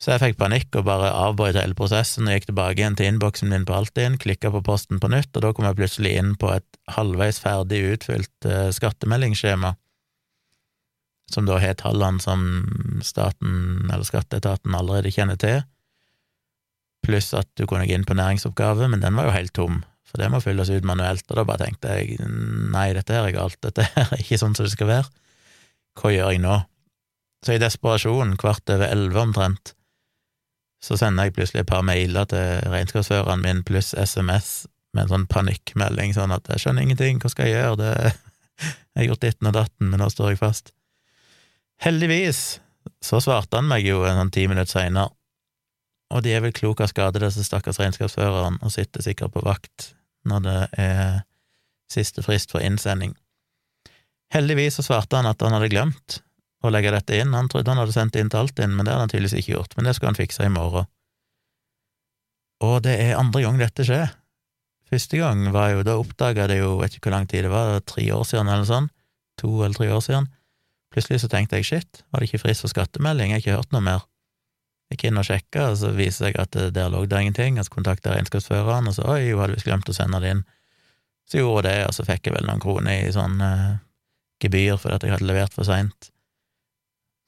Så 0.03 0.13
jeg 0.13 0.21
fikk 0.21 0.41
panikk 0.43 0.77
og 0.77 0.85
bare 0.85 1.13
avbrøt 1.17 1.57
hele 1.57 1.77
prosessen 1.79 2.29
og 2.29 2.35
gikk 2.37 2.51
tilbake 2.51 2.83
igjen 2.83 2.97
til 2.99 3.09
innboksen 3.09 3.49
min 3.49 3.65
på 3.65 3.77
Altinn, 3.77 4.19
klikka 4.21 4.51
på 4.53 4.61
posten 4.67 5.01
på 5.01 5.09
nytt, 5.09 5.31
og 5.33 5.47
da 5.47 5.53
kom 5.57 5.65
jeg 5.65 5.79
plutselig 5.79 6.13
inn 6.21 6.35
på 6.37 6.51
et 6.53 6.81
halvveis 6.93 7.39
ferdig 7.41 7.81
utfylt 7.95 8.49
uh, 8.51 8.69
skattemeldingsskjema, 8.75 9.73
som 11.33 11.49
da 11.49 11.57
har 11.63 11.79
tallene 11.81 12.21
som 12.21 12.43
staten 13.07 13.87
eller 13.89 14.05
skatteetaten 14.05 14.77
allerede 14.77 15.15
kjenner 15.15 15.41
til 15.41 15.63
pluss 17.05 17.33
at 17.37 17.49
du 17.59 17.67
kunne 17.69 17.87
gå 17.89 17.97
inn 17.97 18.07
på 18.09 18.17
næringsoppgave, 18.19 18.89
men 18.91 19.03
den 19.03 19.17
var 19.19 19.29
jo 19.29 19.37
helt 19.37 19.55
tom, 19.57 19.83
for 20.09 20.23
det 20.23 20.31
må 20.33 20.41
fylles 20.43 20.73
ut 20.73 20.87
manuelt, 20.87 21.25
og 21.29 21.39
da 21.39 21.47
bare 21.49 21.67
tenkte 21.67 21.95
jeg 21.99 22.19
nei, 22.21 22.89
dette 22.97 23.17
her 23.17 23.29
er 23.29 23.37
galt, 23.37 23.61
dette 23.65 23.87
er 24.01 24.17
ikke 24.19 24.41
sånn 24.41 24.57
som 24.57 24.69
det 24.69 24.75
skal 24.75 24.91
være, 24.91 25.11
hva 26.01 26.11
gjør 26.11 26.35
jeg 26.35 26.43
nå? 26.43 26.59
Så 27.45 27.55
i 27.55 27.61
desperasjon, 27.61 28.37
kvart 28.41 28.71
over 28.73 28.89
elleve 28.89 29.21
omtrent, 29.21 29.75
så 30.85 30.99
sender 31.01 31.29
jeg 31.29 31.37
plutselig 31.37 31.63
et 31.63 31.71
par 31.71 31.85
mailer 31.87 32.29
til 32.29 32.71
regnskapsføreren 32.73 33.45
min 33.45 33.63
pluss 33.65 33.95
SMS 33.97 34.65
med 34.95 35.07
en 35.07 35.13
sånn 35.15 35.27
panikkmelding, 35.33 36.13
sånn 36.17 36.35
at 36.35 36.49
jeg 36.53 36.63
skjønner 36.63 36.85
ingenting, 36.85 37.21
hva 37.23 37.31
skal 37.33 37.49
jeg 37.49 37.57
gjøre, 37.57 37.79
det 37.81 37.93
jeg 38.95 39.01
har 39.01 39.09
gjort 39.09 39.25
ditten 39.25 39.51
og 39.51 39.57
datten, 39.57 39.89
men 39.91 39.99
nå 39.99 40.07
står 40.13 40.35
jeg 40.35 40.41
fast. 40.41 40.71
Heldigvis 41.83 42.43
så 43.03 43.19
svarte 43.23 43.59
han 43.59 43.67
meg 43.67 43.87
jo 43.89 44.05
en 44.07 44.21
sånn 44.21 44.33
ti 44.35 44.45
minutter 44.51 44.71
seinere 44.71 45.11
og 46.15 46.23
de 46.23 46.35
er 46.35 46.45
vel 46.45 46.55
klok 46.55 46.85
av 46.85 46.93
skade, 46.93 47.21
disse 47.23 47.43
stakkars 47.47 47.81
regnskapsførerne, 47.83 48.61
og 48.63 48.73
sitter 48.73 49.03
sikkert 49.03 49.35
på 49.35 49.43
vakt 49.45 49.91
når 50.29 50.45
det 50.45 50.61
er 50.81 51.25
siste 51.91 52.23
frist 52.25 52.55
for 52.55 52.65
innsending. 52.65 53.17
Heldigvis 54.33 54.79
så 54.79 54.87
svarte 54.87 55.19
han 55.19 55.29
at 55.29 55.43
han 55.45 55.55
hadde 55.55 55.73
glemt 55.73 56.21
å 56.65 56.71
legge 56.73 56.95
dette 56.95 57.19
inn, 57.21 57.35
han 57.37 57.51
trodde 57.51 57.71
han 57.71 57.83
hadde 57.83 57.95
sendt 57.95 58.17
inn 58.17 58.31
til 58.33 58.41
Altinn, 58.41 58.73
men 58.73 58.87
det 58.87 58.95
hadde 58.95 59.05
han 59.05 59.13
tydeligvis 59.13 59.37
ikke 59.43 59.57
gjort, 59.57 59.75
men 59.77 59.89
det 59.89 59.97
skulle 59.97 60.15
han 60.15 60.21
fikse 60.21 60.47
i 60.47 60.53
morgen. 60.55 60.89
Og 62.65 62.79
det 62.87 62.95
er 63.03 63.19
andre 63.19 63.43
gang 63.45 63.59
dette 63.61 63.85
skjer. 63.85 64.15
Første 64.89 65.19
gang 65.21 65.45
var 65.53 65.75
jo, 65.75 65.85
da 65.85 65.99
oppdaga 66.01 66.47
det 66.49 66.61
jo, 66.61 66.77
vet 66.81 66.97
ikke 66.97 67.11
hvor 67.11 67.17
lang 67.19 67.29
tid 67.29 67.45
det 67.45 67.53
var, 67.53 67.77
tre 67.85 68.07
år 68.15 68.25
siden 68.29 68.49
eller 68.49 68.69
sånn, 68.69 68.89
to 69.41 69.51
eller 69.59 69.77
tre 69.77 69.91
år 69.93 70.03
siden. 70.07 70.31
Plutselig 70.95 71.25
så 71.25 71.31
tenkte 71.33 71.59
jeg 71.59 71.69
shit, 71.69 72.05
var 72.15 72.23
det 72.23 72.31
ikke 72.31 72.45
frist 72.47 72.65
for 72.65 72.73
skattemelding, 72.73 73.35
jeg 73.35 73.43
har 73.43 73.45
ikke 73.45 73.59
hørt 73.59 73.75
noe 73.75 73.85
mer. 73.85 74.07
Gikk 74.95 75.09
inn 75.09 75.19
og 75.19 75.27
sjekka, 75.27 75.73
og 75.73 75.79
så 75.81 75.91
viser 75.91 76.29
seg 76.29 76.37
at 76.39 76.55
der 76.75 76.93
lå 76.93 77.03
det 77.11 77.21
ingenting, 77.21 77.59
og 77.59 77.67
så 77.67 77.75
kontakta 77.75 78.15
regnskapsføreren, 78.15 78.87
og 78.87 78.95
så 78.95 79.07
oi, 79.11 79.33
hun 79.33 79.43
hadde 79.43 79.57
visst 79.57 79.67
glemt 79.67 79.91
å 79.91 79.97
sende 79.97 80.21
det 80.23 80.31
inn. 80.37 80.43
Så 81.27 81.41
gjorde 81.41 81.67
det, 81.67 81.79
og 81.89 81.95
så 81.97 82.07
fikk 82.07 82.29
jeg 82.29 82.37
vel 82.37 82.47
noen 82.47 82.63
kroner 82.63 83.09
i 83.09 83.13
sånn 83.13 83.41
uh, 83.43 83.79
gebyr 84.45 84.77
fordi 84.79 84.99
at 84.99 85.07
jeg 85.07 85.15
hadde 85.17 85.27
levert 85.27 85.57
for 85.57 85.67
seint. 85.67 86.11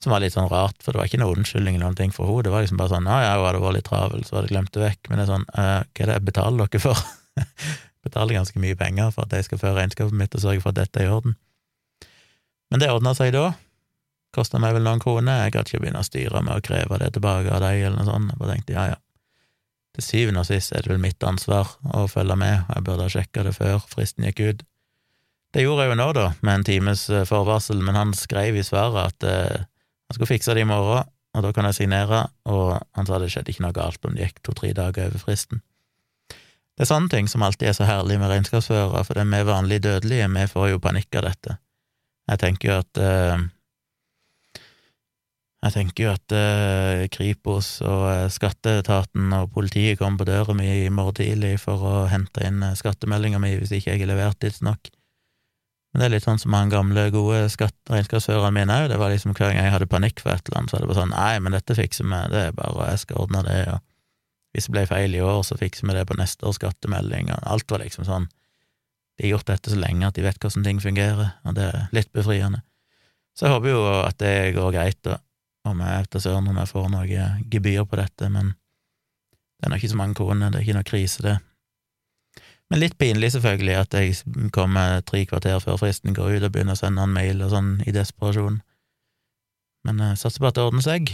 Som 0.03 0.13
var 0.13 0.21
litt 0.21 0.35
sånn 0.35 0.49
rart, 0.51 0.77
for 0.85 0.93
det 0.93 1.01
var 1.01 1.09
ikke 1.09 1.19
noe 1.19 1.33
unnskyldning 1.33 1.75
eller 1.75 1.89
noen 1.89 1.97
ting 1.97 2.13
for 2.13 2.29
henne, 2.29 2.45
det 2.45 2.53
var 2.53 2.63
liksom 2.63 2.79
bare 2.79 2.93
sånn 2.93 3.09
ja, 3.09 3.17
ja, 3.25 3.35
hun 3.39 3.47
hadde 3.49 3.63
vært 3.65 3.79
litt 3.79 3.89
travel, 3.89 4.23
så 4.23 4.37
hadde 4.37 4.47
jeg 4.47 4.53
glemt 4.53 4.73
det 4.75 4.83
vekk, 4.83 5.09
men 5.09 5.19
det 5.19 5.25
er 5.25 5.31
sånn 5.33 5.47
uh, 5.49 5.81
hva 5.81 6.05
er 6.05 6.11
det 6.11 6.17
jeg 6.19 6.27
betaler 6.29 6.71
dere 6.71 6.83
for? 6.85 7.05
betaler 8.07 8.37
ganske 8.37 8.61
mye 8.63 8.77
penger 8.79 9.11
for 9.15 9.25
at 9.25 9.35
jeg 9.35 9.49
skal 9.49 9.61
føre 9.61 9.81
regnskapet 9.81 10.15
mitt 10.15 10.37
og 10.37 10.43
sørge 10.43 10.63
for 10.63 10.71
at 10.71 10.79
dette 10.79 11.01
er 11.01 11.09
i 11.09 11.15
orden. 11.17 11.35
Men 12.71 12.83
det 12.83 12.91
ordna 12.93 13.13
seg 13.17 13.33
da, 13.35 13.49
Kosta 14.37 14.61
meg 14.61 14.75
vel 14.77 14.85
noen 14.85 15.01
kroner, 15.01 15.43
jeg 15.45 15.55
gadd 15.55 15.69
ikke 15.71 15.81
begynne 15.81 16.03
å 16.03 16.05
styre 16.05 16.43
med 16.45 16.53
å 16.53 16.61
kreve 16.61 16.99
det 17.01 17.09
tilbake 17.15 17.49
av 17.49 17.63
deg, 17.63 17.81
eller 17.87 17.97
noe 17.97 18.05
sånt. 18.05 18.29
Jeg 18.29 18.41
bare 18.41 18.53
tenkte 18.53 18.75
ja, 18.75 18.87
ja. 18.91 18.97
Til 19.97 20.05
syvende 20.05 20.43
og 20.43 20.45
sist 20.45 20.75
er 20.77 20.85
det 20.85 20.91
vel 20.91 21.01
mitt 21.01 21.23
ansvar 21.25 21.71
å 21.97 22.03
følge 22.11 22.37
med, 22.37 22.67
og 22.67 22.75
jeg 22.75 22.85
burde 22.85 23.07
ha 23.07 23.13
sjekka 23.15 23.47
det 23.47 23.55
før 23.57 23.81
fristen 23.89 24.27
gikk 24.27 24.43
ut. 24.45 24.61
Det 25.55 25.63
gjorde 25.63 25.87
jeg 25.87 25.93
jo 25.93 25.97
nå, 25.97 26.07
da, 26.13 26.27
med 26.45 26.59
en 26.59 26.67
times 26.67 27.07
eh, 27.09 27.25
forvarsel, 27.25 27.81
men 27.81 27.97
han 27.97 28.13
skrev 28.13 28.59
i 28.59 28.65
svaret 28.67 29.15
at 29.15 29.25
eh, 29.25 29.65
han 29.65 30.17
skulle 30.17 30.29
fikse 30.35 30.53
det 30.53 30.67
i 30.67 30.69
morgen, 30.69 31.09
og 31.33 31.45
da 31.45 31.53
kan 31.55 31.65
jeg 31.69 31.79
signere, 31.79 32.27
og 32.45 32.77
han 32.97 33.09
sa 33.09 33.17
det 33.21 33.31
skjedde 33.33 33.55
ikke 33.55 33.65
noe 33.65 33.73
galt 33.73 34.05
om 34.05 34.13
det 34.13 34.27
gikk 34.27 34.43
to-tre 34.45 34.69
dager 34.77 35.09
over 35.09 35.23
fristen. 35.23 35.63
Det 36.77 36.85
er 36.85 36.91
sånne 36.91 37.09
ting 37.09 37.25
som 37.31 37.41
alltid 37.41 37.71
er 37.71 37.77
så 37.77 37.89
herlig 37.89 38.19
med 38.21 38.29
regnskapsførere, 38.29 39.01
for 39.01 39.17
det 39.17 39.25
er 39.25 39.33
vi 39.33 39.49
vanlige 39.49 39.85
dødelige, 39.87 40.29
vi 40.35 40.45
får 40.51 40.71
jo 40.75 40.83
panikk 40.83 41.17
av 41.17 41.25
dette. 41.31 41.57
Jeg 42.29 42.43
tenker 42.43 42.69
jo 42.69 42.79
at 42.83 43.01
eh, 43.01 43.47
jeg 45.65 45.73
tenker 45.73 46.05
jo 46.05 46.11
at 46.13 46.33
eh, 46.37 47.07
Kripos 47.09 47.79
og 47.81 48.03
eh, 48.11 48.27
skatteetaten 48.29 49.31
og 49.33 49.49
politiet 49.55 49.97
kommer 49.97 50.21
på 50.21 50.27
døra 50.29 50.53
mi 50.53 50.67
i 50.83 50.91
morgen 50.93 51.17
tidlig 51.17 51.55
for 51.63 51.81
å 51.81 51.95
hente 52.11 52.43
inn 52.45 52.61
eh, 52.61 52.75
skattemeldinga 52.77 53.41
mi 53.41 53.55
hvis 53.57 53.73
ikke 53.73 53.95
jeg 53.95 54.03
har 54.03 54.11
levert 54.11 54.37
tidsnok. 54.43 54.91
Men 55.91 56.03
det 56.03 56.05
er 56.05 56.13
litt 56.13 56.27
sånn 56.27 56.37
som 56.37 56.53
han 56.53 56.69
gamle, 56.69 57.07
gode 57.09 57.47
regnskapsføreren 57.47 58.53
min 58.53 58.69
òg. 58.69 58.85
Det 58.91 59.01
var 59.01 59.09
liksom 59.09 59.33
hver 59.33 59.49
gang 59.49 59.63
jeg 59.63 59.73
hadde 59.73 59.89
panikk 59.89 60.21
for 60.21 60.35
et 60.35 60.45
eller 60.45 60.61
annet, 60.61 60.69
så 60.69 60.77
var 60.77 60.85
det 60.85 60.91
bare 60.91 61.01
sånn 61.01 61.13
Nei, 61.15 61.33
men 61.41 61.57
dette 61.57 61.79
fikser 61.79 62.05
vi, 62.05 62.23
det 62.35 62.43
er 62.43 62.57
bare 62.59 62.89
jeg 62.91 63.03
skal 63.07 63.21
ordne 63.25 63.45
det, 63.49 63.59
og 63.73 63.83
hvis 64.53 64.69
det 64.69 64.77
ble 64.77 64.87
feil 64.89 65.17
i 65.17 65.25
år, 65.25 65.41
så 65.47 65.57
fikser 65.57 65.89
vi 65.89 65.97
det 65.97 66.05
på 66.09 66.21
neste 66.21 66.45
års 66.45 66.61
skattemelding, 66.61 67.33
og 67.33 67.49
alt 67.49 67.71
var 67.73 67.81
liksom 67.81 68.05
sånn 68.05 68.29
De 69.17 69.25
har 69.25 69.39
gjort 69.39 69.49
dette 69.49 69.73
så 69.73 69.81
lenge 69.81 70.05
at 70.05 70.13
de 70.13 70.21
vet 70.21 70.37
hvordan 70.37 70.69
ting 70.69 70.81
fungerer, 70.83 71.31
og 71.49 71.57
det 71.57 71.71
er 71.71 71.87
litt 71.97 72.13
befriende. 72.13 72.61
Så 73.33 73.47
jeg 73.47 73.55
håper 73.55 73.73
jo 73.73 73.81
at 74.03 74.19
det 74.21 74.35
går 74.53 74.75
greit, 74.75 74.99
da 75.07 75.17
om 75.71 75.83
jeg 75.83 75.99
vet 76.01 76.13
da 76.13 76.21
søren 76.23 76.49
om 76.49 76.57
jeg 76.61 76.71
får 76.71 76.87
noe 76.93 77.27
gebyr 77.51 77.85
på 77.87 77.99
dette, 77.99 78.29
men 78.33 78.55
det 79.57 79.67
er 79.67 79.73
nok 79.73 79.83
ikke 79.83 79.93
så 79.93 79.99
mange 79.99 80.17
kroner, 80.17 80.51
det 80.51 80.59
er 80.59 80.65
ikke 80.67 80.77
noe 80.77 80.87
krise, 80.87 81.23
det. 81.25 81.37
Men 82.67 82.81
litt 82.83 82.97
pinlig, 82.99 83.31
selvfølgelig, 83.33 83.75
at 83.79 83.95
jeg 83.95 84.49
kommer 84.55 84.99
tre 85.07 85.23
kvarter 85.29 85.61
før 85.63 85.79
fristen 85.79 86.15
går 86.15 86.35
ut 86.35 86.47
og 86.49 86.51
begynner 86.51 86.75
å 86.75 86.79
sende 86.81 87.05
en 87.05 87.15
mail 87.15 87.39
og 87.45 87.53
sånn 87.53 87.77
i 87.87 87.93
desperasjon. 87.95 88.59
Men 89.87 90.03
jeg 90.03 90.19
satser 90.19 90.43
på 90.43 90.49
at 90.49 90.57
det 90.57 90.65
ordner 90.67 90.83
seg, 90.83 91.13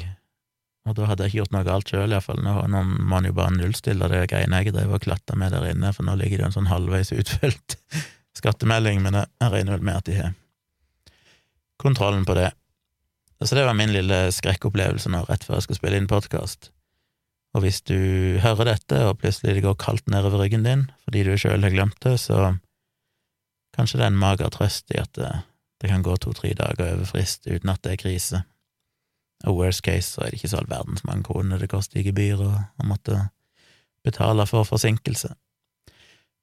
og 0.84 0.98
da 0.98 1.08
hadde 1.08 1.24
jeg 1.28 1.32
ikke 1.32 1.40
gjort 1.44 1.54
noe 1.56 1.68
galt 1.68 1.92
sjøl, 1.92 2.12
iallfall. 2.12 2.42
Nå, 2.44 2.56
nå 2.74 2.82
må 2.90 3.06
man 3.14 3.28
jo 3.30 3.36
bare 3.38 3.54
nullstille 3.56 4.10
det 4.12 4.26
greiene 4.34 4.64
jeg 4.64 4.74
drev 4.76 4.98
og 4.98 5.06
klatta 5.06 5.38
med 5.40 5.54
der 5.56 5.70
inne, 5.70 5.94
for 5.96 6.08
nå 6.08 6.18
ligger 6.20 6.42
det 6.42 6.48
jo 6.48 6.50
en 6.50 6.58
sånn 6.58 6.72
halvveis 6.72 7.14
utfylt 7.16 7.78
skattemelding, 8.40 9.04
men 9.06 9.22
jeg 9.22 9.54
regner 9.54 9.78
vel 9.78 9.86
med 9.86 10.02
at 10.02 10.10
de 10.10 10.18
har 10.18 10.34
kontrollen 11.80 12.26
på 12.26 12.36
det. 12.40 12.50
Så 13.44 13.56
det 13.56 13.66
var 13.66 13.76
min 13.76 13.92
lille 13.92 14.32
skrekkopplevelse 14.32 15.12
nå, 15.12 15.26
rett 15.28 15.44
før 15.44 15.58
jeg 15.58 15.66
skulle 15.66 15.82
spille 15.82 16.00
inn 16.00 16.08
podkast. 16.08 16.70
Og 17.54 17.66
hvis 17.66 17.82
du 17.86 18.40
hører 18.42 18.72
dette, 18.72 19.00
og 19.06 19.20
plutselig 19.22 19.58
det 19.58 19.66
går 19.66 19.76
kaldt 19.82 20.08
nedover 20.10 20.42
ryggen 20.42 20.64
din 20.66 20.88
fordi 21.04 21.26
du 21.28 21.36
sjøl 21.38 21.66
har 21.66 21.74
glemt 21.74 22.00
det, 22.06 22.16
så 22.24 22.56
kanskje 23.76 24.00
det 24.00 24.08
er 24.08 24.14
en 24.14 24.22
mager 24.22 24.50
trøst 24.54 24.94
i 24.96 25.02
at 25.02 25.12
det, 25.18 25.30
det 25.84 25.92
kan 25.92 26.06
gå 26.06 26.16
to–tre 26.18 26.54
dager 26.58 26.96
over 26.96 27.10
frist 27.10 27.46
uten 27.50 27.70
at 27.74 27.84
det 27.84 27.94
er 27.94 28.02
krise. 28.02 28.44
Og 29.44 29.60
worst 29.60 29.84
case 29.84 30.16
så 30.16 30.24
er 30.24 30.32
det 30.32 30.40
ikke 30.40 30.54
så 30.54 30.62
all 30.62 30.72
verdens 30.72 31.04
mange 31.04 31.28
kroner 31.28 31.60
det 31.60 31.72
koster 31.74 32.00
i 32.00 32.06
gebyr 32.08 32.42
å 32.42 32.54
måtte 32.88 33.26
betale 34.08 34.48
for 34.48 34.68
forsinkelse. 34.68 35.34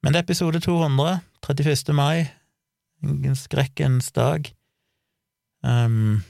Men 0.05 0.13
det 0.13 0.21
er 0.21 0.29
episode 0.29 0.61
200, 0.65 1.21
31. 1.45 1.95
mai, 1.97 2.29
skrekkens 3.37 4.13
dag. 4.17 4.53
Um, 5.65 6.21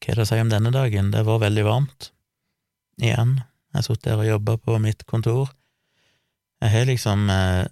hva 0.00 0.12
er 0.12 0.18
det 0.18 0.26
å 0.26 0.28
si 0.28 0.40
om 0.42 0.50
denne 0.52 0.72
dagen? 0.74 1.10
Det 1.14 1.24
var 1.26 1.42
veldig 1.42 1.64
varmt. 1.66 2.10
Igjen. 3.00 3.38
Jeg 3.74 3.86
sittet 3.86 4.10
der 4.12 4.20
og 4.22 4.28
jobba 4.28 4.58
på 4.62 4.76
mitt 4.82 5.02
kontor. 5.10 5.50
Jeg 6.62 6.72
har 6.72 6.86
liksom 6.88 7.26
eh, 7.32 7.64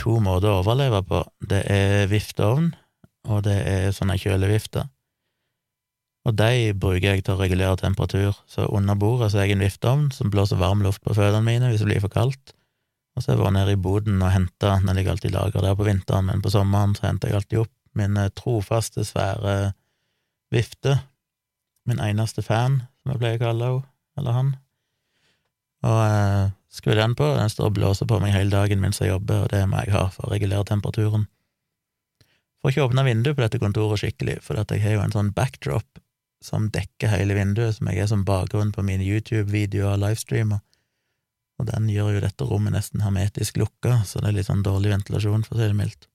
to 0.00 0.18
måter 0.22 0.50
å 0.50 0.62
overleve 0.62 1.04
på. 1.06 1.22
Det 1.46 1.62
er 1.70 2.08
vifteovn, 2.10 2.72
og 3.30 3.44
det 3.46 3.60
er 3.70 3.94
sånne 3.94 4.18
kjølevifter. 4.20 4.90
Og 6.24 6.34
de 6.38 6.72
bruker 6.80 7.12
jeg 7.12 7.24
til 7.24 7.36
å 7.36 7.40
regulere 7.40 7.78
temperatur. 7.78 8.36
Så 8.50 8.66
under 8.72 8.98
bordet 8.98 9.30
så 9.30 9.40
har 9.40 9.48
jeg 9.48 9.58
en 9.58 9.64
vifteovn 9.66 10.10
som 10.16 10.32
blåser 10.32 10.60
varm 10.60 10.82
luft 10.84 11.04
på 11.04 11.14
føttene 11.16 11.44
mine 11.44 11.70
hvis 11.70 11.84
det 11.84 11.90
blir 11.90 12.04
for 12.04 12.12
kaldt. 12.12 12.54
Og 13.14 13.22
så 13.22 13.30
har 13.30 13.36
jeg 13.36 13.44
vært 13.44 13.58
nede 13.60 13.74
i 13.76 13.80
boden 13.80 14.22
og 14.24 14.32
henta, 14.34 14.78
den 14.82 14.96
ligger 14.98 15.14
alltid 15.14 15.30
i 15.30 15.36
lager 15.36 15.62
der 15.62 15.76
på 15.78 15.86
vinteren, 15.86 16.26
men 16.26 16.40
på 16.42 16.50
sommeren 16.50 16.96
så 16.96 17.06
henter 17.06 17.30
jeg 17.30 17.38
alltid 17.38 17.60
opp 17.62 17.74
min 17.94 18.16
eh, 18.18 18.32
trofaste, 18.34 19.04
svære 19.06 19.74
vifte 20.50 20.96
min 21.88 22.00
eneste 22.00 22.42
fan, 22.44 22.82
som 23.02 23.12
jeg 23.12 23.20
pleier 23.20 23.40
å 23.40 23.44
kalle 23.44 23.70
henne, 23.70 23.88
eller 24.18 24.36
han. 24.36 24.52
Og 25.84 26.00
eh, 26.00 26.52
skrur 26.72 26.98
den 26.98 27.16
på, 27.18 27.28
den 27.36 27.52
står 27.52 27.70
og 27.70 27.76
blåser 27.78 28.08
på 28.08 28.20
meg 28.22 28.34
hele 28.34 28.54
dagen 28.54 28.80
mens 28.80 29.02
jeg 29.02 29.12
jobber, 29.12 29.44
og 29.44 29.52
det 29.52 29.64
må 29.68 29.82
jeg 29.84 29.94
ha 29.96 30.06
for 30.14 30.28
å 30.28 30.32
regulere 30.32 30.66
temperaturen. 30.68 31.26
Får 32.62 32.72
ikke 32.72 32.86
åpne 32.86 33.04
vinduet 33.04 33.36
på 33.36 33.44
dette 33.44 33.60
kontoret 33.60 34.00
skikkelig, 34.00 34.38
for 34.44 34.56
jeg 34.56 34.80
har 34.80 34.96
jo 34.96 35.02
en 35.04 35.12
sånn 35.12 35.34
backdrop 35.36 36.00
som 36.44 36.70
dekker 36.72 37.12
hele 37.12 37.36
vinduet, 37.36 37.76
som 37.76 37.88
jeg 37.90 38.04
er 38.04 38.08
som 38.08 38.24
bakgrunn 38.24 38.72
på 38.72 38.84
mine 38.84 39.04
YouTube-videoer 39.04 39.96
og 39.96 40.00
livestreamer, 40.02 40.62
og 41.60 41.68
den 41.68 41.86
gjør 41.92 42.16
jo 42.16 42.24
dette 42.24 42.48
rommet 42.48 42.74
nesten 42.74 43.04
hermetisk 43.04 43.60
lukka, 43.60 44.00
så 44.08 44.20
det 44.20 44.30
er 44.30 44.38
litt 44.38 44.48
sånn 44.48 44.64
dårlig 44.64 44.92
ventilasjon, 44.94 45.44
for 45.46 45.56
å 45.56 45.60
si 45.60 45.68
det 45.68 45.78
mildt. 45.78 46.08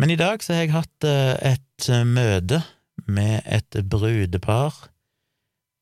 Men 0.00 0.10
i 0.10 0.18
dag 0.18 0.42
så 0.42 0.56
har 0.56 0.64
jeg 0.64 0.74
hatt 0.74 1.06
eh, 1.06 1.52
et 1.52 1.88
eh, 1.92 2.06
møte 2.08 2.62
med 3.06 3.42
et 3.46 3.78
brudepar, 3.88 4.74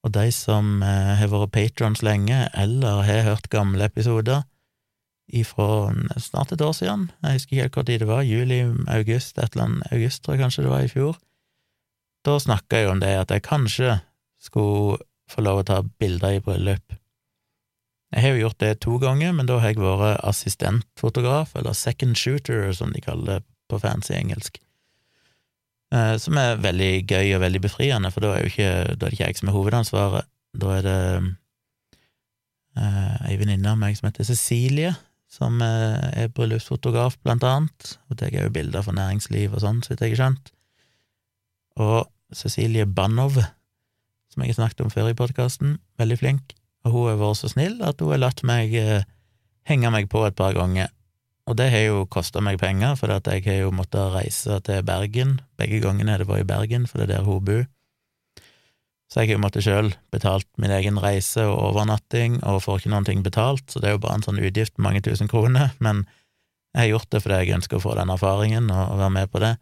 og 0.05 0.15
de 0.15 0.31
som 0.33 0.81
eh, 0.83 1.17
har 1.21 1.33
vært 1.33 1.53
patrons 1.53 2.03
lenge, 2.03 2.47
eller 2.57 3.03
har 3.05 3.27
hørt 3.27 3.51
gamle 3.53 3.85
episoder 3.85 4.47
ifra 5.31 5.93
snart 6.19 6.53
et 6.53 6.63
år 6.65 6.73
siden, 6.75 7.11
jeg 7.23 7.37
husker 7.39 7.53
ikke 7.53 7.63
helt 7.63 7.77
hvor 7.77 7.87
tid 7.87 8.01
det 8.03 8.09
var, 8.09 8.23
juli, 8.27 8.61
august, 8.91 9.39
et 9.39 9.53
eller 9.55 9.67
annet. 9.69 9.93
August, 9.95 10.23
tror 10.25 10.35
jeg 10.35 10.43
kanskje 10.43 10.65
det 10.65 10.73
var 10.73 10.87
i 10.87 10.91
fjor, 10.91 11.21
da 12.27 12.39
snakka 12.41 12.81
jeg 12.81 12.91
om 12.91 13.01
det 13.01 13.13
at 13.17 13.31
jeg 13.33 13.47
kanskje 13.47 14.01
skulle 14.41 14.99
få 15.31 15.45
lov 15.45 15.61
å 15.61 15.69
ta 15.69 15.83
bilder 16.03 16.39
i 16.39 16.43
bryllup. 16.45 16.97
Jeg 18.11 18.25
har 18.25 18.35
jo 18.35 18.43
gjort 18.43 18.59
det 18.59 18.73
to 18.83 18.97
ganger, 18.99 19.33
men 19.37 19.47
da 19.47 19.61
har 19.63 19.71
jeg 19.71 19.83
vært 19.85 20.25
assistentfotograf, 20.27 21.55
eller 21.55 21.77
second 21.79 22.19
shooter, 22.19 22.73
som 22.75 22.91
de 22.91 23.03
kaller 23.05 23.39
det 23.39 23.41
på 23.71 23.79
fancy 23.79 24.17
engelsk. 24.19 24.59
Eh, 25.91 26.17
som 26.23 26.39
er 26.39 26.61
veldig 26.63 26.91
gøy 27.11 27.33
og 27.35 27.43
veldig 27.43 27.61
befriende, 27.65 28.13
for 28.15 28.23
da 28.23 28.37
er, 28.37 28.47
ikke, 28.47 28.71
da 28.95 29.07
er 29.07 29.11
det 29.11 29.17
ikke 29.17 29.27
jeg 29.27 29.39
som 29.41 29.51
er 29.51 29.57
hovedansvaret. 29.57 30.29
Da 30.63 30.75
er 30.77 30.87
det 30.87 30.99
eh, 32.79 33.17
ei 33.31 33.39
venninne 33.41 33.73
av 33.73 33.81
meg 33.81 33.99
som 33.99 34.07
heter 34.07 34.29
Cecilie, 34.29 34.93
som 35.31 35.59
eh, 35.67 36.05
er 36.23 36.31
bryllupsfotograf, 36.35 37.19
blant 37.25 37.47
annet. 37.47 37.97
Hun 38.07 38.21
tar 38.21 38.31
jo 38.35 38.53
bilder 38.55 38.87
for 38.87 38.95
næringsliv 38.95 39.57
og 39.57 39.65
sånn, 39.65 39.83
så 39.83 39.93
vidt 39.93 40.07
jeg 40.07 40.15
har 40.15 40.23
skjønt. 40.23 40.55
Og 41.83 41.99
Cecilie 42.39 42.87
Banov, 42.87 43.41
som 44.31 44.45
jeg 44.45 44.55
har 44.55 44.61
snakket 44.61 44.85
om 44.87 44.95
før 44.95 45.11
i 45.11 45.19
podkasten, 45.19 45.81
veldig 45.99 46.21
flink, 46.23 46.55
og 46.87 46.95
hun 46.95 47.09
har 47.11 47.19
vært 47.19 47.43
så 47.43 47.51
snill 47.51 47.81
at 47.85 47.99
hun 48.01 48.15
har 48.15 48.23
latt 48.23 48.45
meg 48.47 48.73
henge 49.69 49.91
meg 49.93 50.07
på 50.09 50.23
et 50.25 50.39
par 50.39 50.55
ganger 50.57 50.89
og 51.49 51.57
det 51.59 51.71
har 51.73 51.85
jo 51.87 52.07
kosta 52.11 52.43
meg 52.45 52.61
penger, 52.61 52.97
for 52.99 53.11
jeg 53.11 53.45
har 53.47 53.61
jo 53.65 53.75
måttet 53.75 54.13
reise 54.15 54.61
til 54.67 54.85
Bergen. 54.87 55.39
Begge 55.59 55.81
gangene 55.83 56.13
har 56.13 56.23
det 56.23 56.29
vært 56.29 56.45
i 56.45 56.51
Bergen, 56.51 56.87
for 56.87 57.01
det 57.01 57.09
er 57.09 57.17
der 57.17 57.27
hun 57.27 57.45
bor. 57.45 57.65
Så 59.11 59.23
jeg 59.23 59.33
har 59.33 59.41
jo 59.41 59.43
måttet 59.43 59.67
sjøl 59.67 59.89
betalt 60.15 60.47
min 60.63 60.71
egen 60.71 61.01
reise 61.03 61.43
og 61.49 61.59
overnatting, 61.73 62.39
og 62.47 62.63
får 62.63 62.83
ikke 62.83 62.93
noen 62.93 63.09
ting 63.09 63.25
betalt, 63.27 63.65
så 63.67 63.83
det 63.83 63.91
er 63.91 63.97
jo 63.97 64.05
bare 64.05 64.21
en 64.21 64.27
sånn 64.29 64.39
utgift 64.39 64.77
på 64.77 64.85
mange 64.87 65.03
tusen 65.03 65.31
kroner, 65.31 65.75
men 65.83 66.05
jeg 66.71 66.85
har 66.85 66.93
gjort 66.93 67.11
det 67.11 67.23
fordi 67.25 67.41
jeg 67.41 67.57
ønsker 67.57 67.81
å 67.81 67.83
få 67.83 67.97
den 67.99 68.15
erfaringen 68.15 68.71
og, 68.71 68.95
være 69.01 69.15
med 69.17 69.33
på 69.33 69.43
det. 69.43 69.57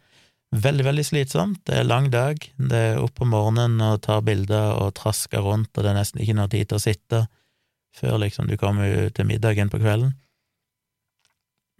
Veldig, 0.52 0.84
veldig 0.84 1.04
slitsomt. 1.04 1.62
Det 1.68 1.78
er 1.78 1.88
lang 1.88 2.10
dag. 2.12 2.36
Det 2.56 2.82
er 2.90 3.00
opp 3.00 3.20
om 3.24 3.32
morgenen 3.32 3.80
og 3.84 4.02
tar 4.04 4.20
bilder 4.24 4.76
og 4.76 4.94
trasker 4.96 5.40
rundt, 5.44 5.72
og 5.72 5.84
det 5.84 5.92
er 5.94 5.96
nesten 5.96 6.20
ikke 6.20 6.36
noe 6.36 6.52
tid 6.52 6.68
til 6.68 6.76
å 6.76 6.84
sitte 6.84 7.24
før 7.96 8.20
liksom 8.20 8.48
du 8.48 8.56
kommer 8.60 9.08
til 9.16 9.28
middagen 9.28 9.72
på 9.72 9.80
kvelden 9.80 10.12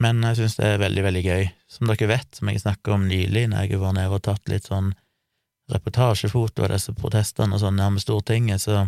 men 0.02 0.22
jeg 0.22 0.38
synes 0.38 0.56
det 0.58 0.66
er 0.66 0.82
veldig, 0.82 1.02
veldig 1.08 1.22
gøy. 1.24 1.48
Som 1.70 1.90
dere 1.90 2.08
vet, 2.10 2.28
som 2.38 2.50
jeg 2.50 2.62
snakka 2.62 2.94
om 2.94 3.08
nylig, 3.10 3.48
når 3.50 3.66
jeg 3.66 3.80
var 3.82 3.96
nede 3.96 4.14
og 4.14 4.22
tatt 4.26 4.50
litt 4.50 4.68
sånn 4.70 4.92
reportasjefoto 5.68 6.64
av 6.64 6.72
disse 6.72 6.94
protestene 6.96 7.56
og 7.56 7.62
sånn 7.62 7.76
nærme 7.76 8.00
Stortinget, 8.00 8.62
så, 8.62 8.84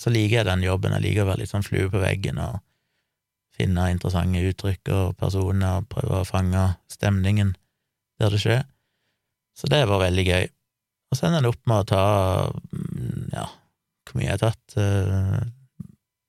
så 0.00 0.12
liker 0.12 0.40
jeg 0.40 0.48
den 0.48 0.64
jobben. 0.64 0.96
Jeg 0.96 1.04
liker 1.04 1.26
å 1.26 1.30
være 1.30 1.42
litt 1.44 1.52
sånn 1.52 1.66
flue 1.66 1.90
på 1.92 2.00
veggen 2.02 2.40
og 2.42 2.58
finne 3.58 3.88
interessante 3.92 4.42
uttrykk 4.48 4.92
og 4.94 5.16
personer 5.18 5.82
og 5.82 5.88
prøve 5.92 6.22
å 6.22 6.26
fange 6.28 6.64
stemningen 6.90 7.52
der 8.18 8.32
det 8.34 8.42
skjer. 8.42 8.64
Så 9.58 9.70
det 9.70 9.84
var 9.90 10.02
veldig 10.02 10.24
gøy. 10.24 10.48
Og 11.08 11.18
så 11.18 11.28
ender 11.28 11.44
det 11.44 11.52
opp 11.52 11.62
med 11.68 11.82
å 11.82 11.88
ta, 11.88 12.02
mm, 12.72 13.30
ja, 13.34 13.46
hvor 14.06 14.18
mye 14.18 14.28
jeg 14.28 14.36
har 14.36 14.42
tatt, 14.44 14.76
eh, 14.78 15.38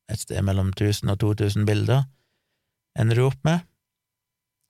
et 0.10 0.24
sted 0.24 0.42
mellom 0.44 0.72
1000 0.74 1.12
og 1.14 1.20
2000 1.22 1.68
bilder 1.70 2.08
ender 3.00 3.20
du 3.20 3.26
opp 3.28 3.40
med. 3.46 3.69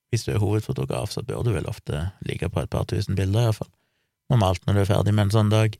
Hvis 0.09 0.25
du 0.25 0.31
er 0.33 0.41
hovedfotograf, 0.41 1.11
så 1.13 1.21
bør 1.25 1.43
du 1.45 1.51
vel 1.53 1.69
ofte 1.69 2.09
ligge 2.25 2.49
på 2.49 2.63
et 2.63 2.71
par 2.73 2.87
tusen 2.89 3.17
bilder, 3.17 3.49
iallfall. 3.49 3.69
Normalt 4.29 4.65
når 4.65 4.77
du 4.77 4.81
er 4.81 4.89
ferdig 4.89 5.13
med 5.13 5.27
en 5.27 5.35
sånn 5.35 5.51
dag. 5.53 5.75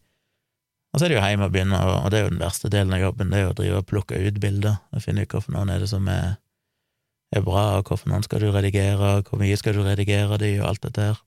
Og 0.93 0.99
så 0.99 1.05
er 1.05 1.11
det 1.11 1.17
jo 1.19 1.23
hjemme 1.25 1.49
å 1.49 1.53
begynne, 1.53 1.79
og 1.79 2.09
det 2.09 2.19
er 2.19 2.23
jo 2.25 2.33
den 2.33 2.41
verste 2.41 2.69
delen 2.73 2.93
av 2.97 3.03
jobben, 3.03 3.29
det 3.29 3.39
er 3.39 3.43
jo 3.45 3.53
å 3.53 3.57
drive 3.57 3.81
og 3.81 3.89
plukke 3.89 4.21
ut 4.21 4.39
bilder 4.41 4.79
og 4.89 5.03
finne 5.05 5.25
ut 5.25 5.33
hvorfor 5.33 5.53
noen 5.53 5.69
er 5.73 5.83
det 5.83 5.89
som 5.91 6.07
er 6.09 6.37
er 7.35 7.43
bra, 7.45 7.63
og 7.77 7.89
hvorfor 7.89 8.09
noen 8.09 8.25
skal 8.25 8.41
du 8.43 8.49
redigere, 8.53 9.17
og 9.19 9.29
hvor 9.29 9.41
mye 9.41 9.57
skal 9.59 9.75
du 9.77 9.83
redigere 9.85 10.39
de, 10.41 10.53
og 10.61 10.71
alt 10.71 10.85
dette 10.87 11.09
her. 11.11 11.19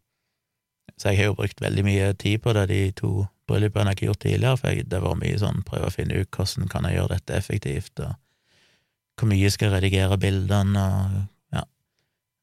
Så 0.98 1.12
jeg 1.12 1.20
har 1.20 1.30
jo 1.30 1.36
brukt 1.38 1.62
veldig 1.62 1.84
mye 1.86 2.08
tid 2.18 2.42
på 2.42 2.54
det 2.56 2.66
de 2.72 2.80
to 2.98 3.12
bryllupene 3.48 3.92
jeg 3.92 4.00
har 4.00 4.08
gjort 4.10 4.22
tidligere, 4.24 4.58
for 4.58 4.72
jeg, 4.72 4.88
det 4.90 5.02
var 5.02 5.18
mye 5.18 5.38
sånn 5.38 5.62
prøve 5.66 5.88
å 5.88 5.94
finne 5.94 6.18
ut 6.18 6.30
hvordan 6.34 6.70
kan 6.72 6.88
jeg 6.88 6.98
gjøre 6.98 7.14
dette 7.16 7.38
effektivt, 7.38 8.02
og 8.02 8.18
hvor 9.18 9.30
mye 9.30 9.52
skal 9.52 9.68
jeg 9.68 9.76
redigere 9.76 10.18
bildene, 10.20 10.82
og 10.82 11.20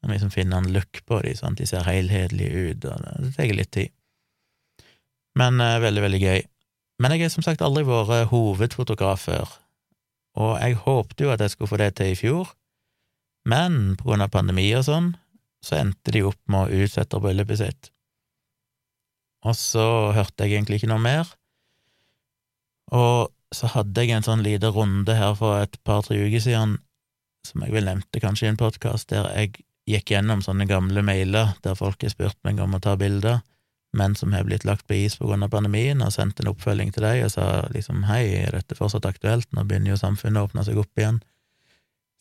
må 0.08 0.14
liksom 0.14 0.32
finne 0.32 0.60
en 0.60 0.70
look 0.74 1.02
på 1.08 1.20
dem, 1.26 1.36
sånn 1.36 1.56
at 1.58 1.62
de 1.62 1.68
ser 1.70 1.88
helhetlige 1.88 2.70
ut, 2.70 2.86
og 2.88 3.08
det, 3.24 3.34
tar 3.36 3.56
litt 3.56 3.72
tid. 3.76 3.92
Men 5.40 5.60
eh, 5.64 5.80
veldig, 5.84 6.04
veldig 6.06 6.22
gøy. 6.24 6.44
Men 7.00 7.16
jeg 7.16 7.26
har 7.26 7.34
som 7.34 7.46
sagt 7.46 7.64
aldri 7.64 7.86
vært 7.88 8.32
hovedfotograf 8.32 9.28
før, 9.28 9.52
og 10.40 10.56
jeg 10.60 10.80
håpte 10.86 11.26
jo 11.26 11.34
at 11.34 11.44
jeg 11.44 11.54
skulle 11.54 11.72
få 11.72 11.80
det 11.82 11.94
til 12.00 12.14
i 12.14 12.20
fjor, 12.20 12.52
men 13.50 13.96
på 14.00 14.10
grunn 14.10 14.24
av 14.24 14.32
pandemi 14.34 14.68
og 14.78 14.86
sånn, 14.88 15.14
så 15.64 15.80
endte 15.80 16.14
de 16.16 16.24
opp 16.28 16.40
med 16.52 16.68
å 16.68 16.84
utsette 16.84 17.20
bryllupet 17.20 17.60
sitt. 17.60 17.92
Og 19.48 19.56
så 19.56 19.86
hørte 20.16 20.46
jeg 20.46 20.58
egentlig 20.58 20.80
ikke 20.80 20.92
noe 20.92 21.04
mer, 21.04 21.32
og 22.96 23.32
så 23.56 23.70
hadde 23.74 24.04
jeg 24.04 24.14
en 24.14 24.26
sånn 24.26 24.44
liten 24.46 24.74
runde 24.74 25.16
her 25.16 25.34
for 25.38 25.64
et 25.64 25.76
par-tre 25.88 26.20
uker 26.20 26.44
siden, 26.44 26.78
som 27.48 27.64
jeg 27.64 27.74
vel 27.74 27.88
nevnte 27.88 28.22
kanskje 28.22 28.48
i 28.48 28.52
en 28.52 28.60
podkast, 28.60 29.10
der 29.14 29.30
jeg 29.34 29.64
gikk 29.90 30.14
gjennom 30.14 30.44
sånne 30.46 30.68
gamle 30.70 31.02
mailer 31.06 31.56
der 31.66 31.78
folk 31.78 32.04
har 32.06 32.14
spurt 32.14 32.38
meg 32.46 32.62
om 32.62 32.76
å 32.78 32.82
ta 32.84 32.96
bilder, 33.00 33.42
men 33.98 34.14
som 34.16 34.34
har 34.36 34.46
blitt 34.46 34.68
lagt 34.70 34.86
på 34.88 35.00
is 35.00 35.18
på 35.18 35.26
grunn 35.26 35.44
av 35.46 35.52
pandemien, 35.54 36.02
og 36.06 36.14
sendt 36.14 36.40
en 36.42 36.52
oppfølging 36.52 36.94
til 36.94 37.08
deg 37.08 37.24
og 37.26 37.34
sa 37.34 37.48
liksom 37.74 38.06
hei, 38.10 38.24
er 38.44 38.54
dette 38.54 38.78
fortsatt 38.78 39.08
aktuelt, 39.10 39.50
nå 39.54 39.66
begynner 39.66 39.96
jo 39.96 40.02
samfunnet 40.02 40.42
å 40.42 40.50
åpne 40.50 40.66
seg 40.68 40.78
opp 40.82 41.02
igjen, 41.02 41.22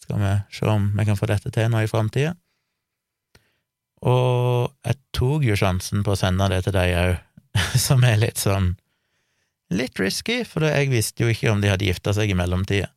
skal 0.03 0.23
vi 0.23 0.35
se 0.57 0.69
om 0.71 0.91
vi 0.97 1.05
kan 1.05 1.19
få 1.19 1.29
dette 1.29 1.53
til 1.53 1.69
nå 1.69 1.83
i 1.85 1.91
framtida? 1.91 2.33
Og 4.09 4.71
jeg 4.87 5.01
tok 5.17 5.45
jo 5.45 5.57
sjansen 5.59 6.05
på 6.07 6.15
å 6.15 6.19
sende 6.19 6.47
det 6.53 6.63
til 6.65 6.77
deg 6.77 6.95
òg, 6.97 7.17
som 7.89 8.05
er 8.07 8.21
litt 8.23 8.41
sånn 8.41 8.77
litt 9.75 10.01
risky, 10.01 10.45
for 10.49 10.65
jeg 10.65 10.89
visste 10.93 11.25
jo 11.25 11.33
ikke 11.33 11.51
om 11.53 11.61
de 11.61 11.69
hadde 11.73 11.89
gifta 11.89 12.15
seg 12.17 12.31
i 12.33 12.39
mellomtida. 12.39 12.89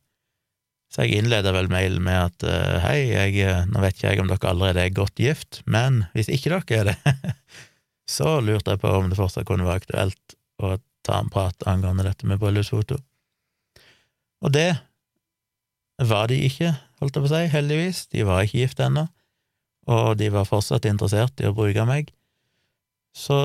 Så 0.92 1.06
jeg 1.06 1.22
innleda 1.22 1.54
vel 1.56 1.70
mailen 1.72 2.02
med 2.04 2.18
at 2.18 2.44
uh, 2.44 2.82
hei, 2.84 2.98
jeg, 3.08 3.36
eh, 3.40 3.62
nå 3.70 3.80
vet 3.80 3.96
ikke 3.96 4.10
jeg 4.10 4.20
om 4.20 4.28
dere 4.28 4.50
allerede 4.50 4.82
er 4.82 4.92
godt 4.92 5.22
gift, 5.22 5.62
men 5.64 6.02
hvis 6.12 6.28
ikke 6.28 6.52
dere 6.52 6.80
er 6.82 6.90
det, 6.90 7.34
så 8.16 8.34
lurte 8.44 8.74
jeg 8.74 8.82
på 8.82 8.92
om 8.98 9.08
det 9.08 9.16
fortsatt 9.16 9.48
kunne 9.48 9.64
være 9.64 9.80
aktuelt 9.80 10.36
å 10.60 10.74
ta 11.06 11.22
en 11.22 11.32
prat 11.32 11.64
angående 11.70 12.04
dette 12.04 12.28
med 12.28 12.42
bryllupsfoto. 12.42 12.98
Og 14.44 14.52
det 14.52 14.68
var 16.02 16.28
de 16.28 16.42
ikke, 16.44 16.74
holdt 17.00 17.16
jeg 17.16 17.24
på 17.24 17.30
å 17.30 17.32
si, 17.32 17.42
heldigvis, 17.54 18.04
de 18.12 18.28
var 18.28 18.44
ikke 18.44 18.60
gift 18.66 18.84
ennå, 18.84 19.06
og 19.88 20.18
de 20.20 20.28
var 20.34 20.50
fortsatt 20.50 20.84
interessert 20.90 21.40
i 21.40 21.48
å 21.48 21.54
bruke 21.56 21.86
meg. 21.88 22.12
Så 23.16 23.38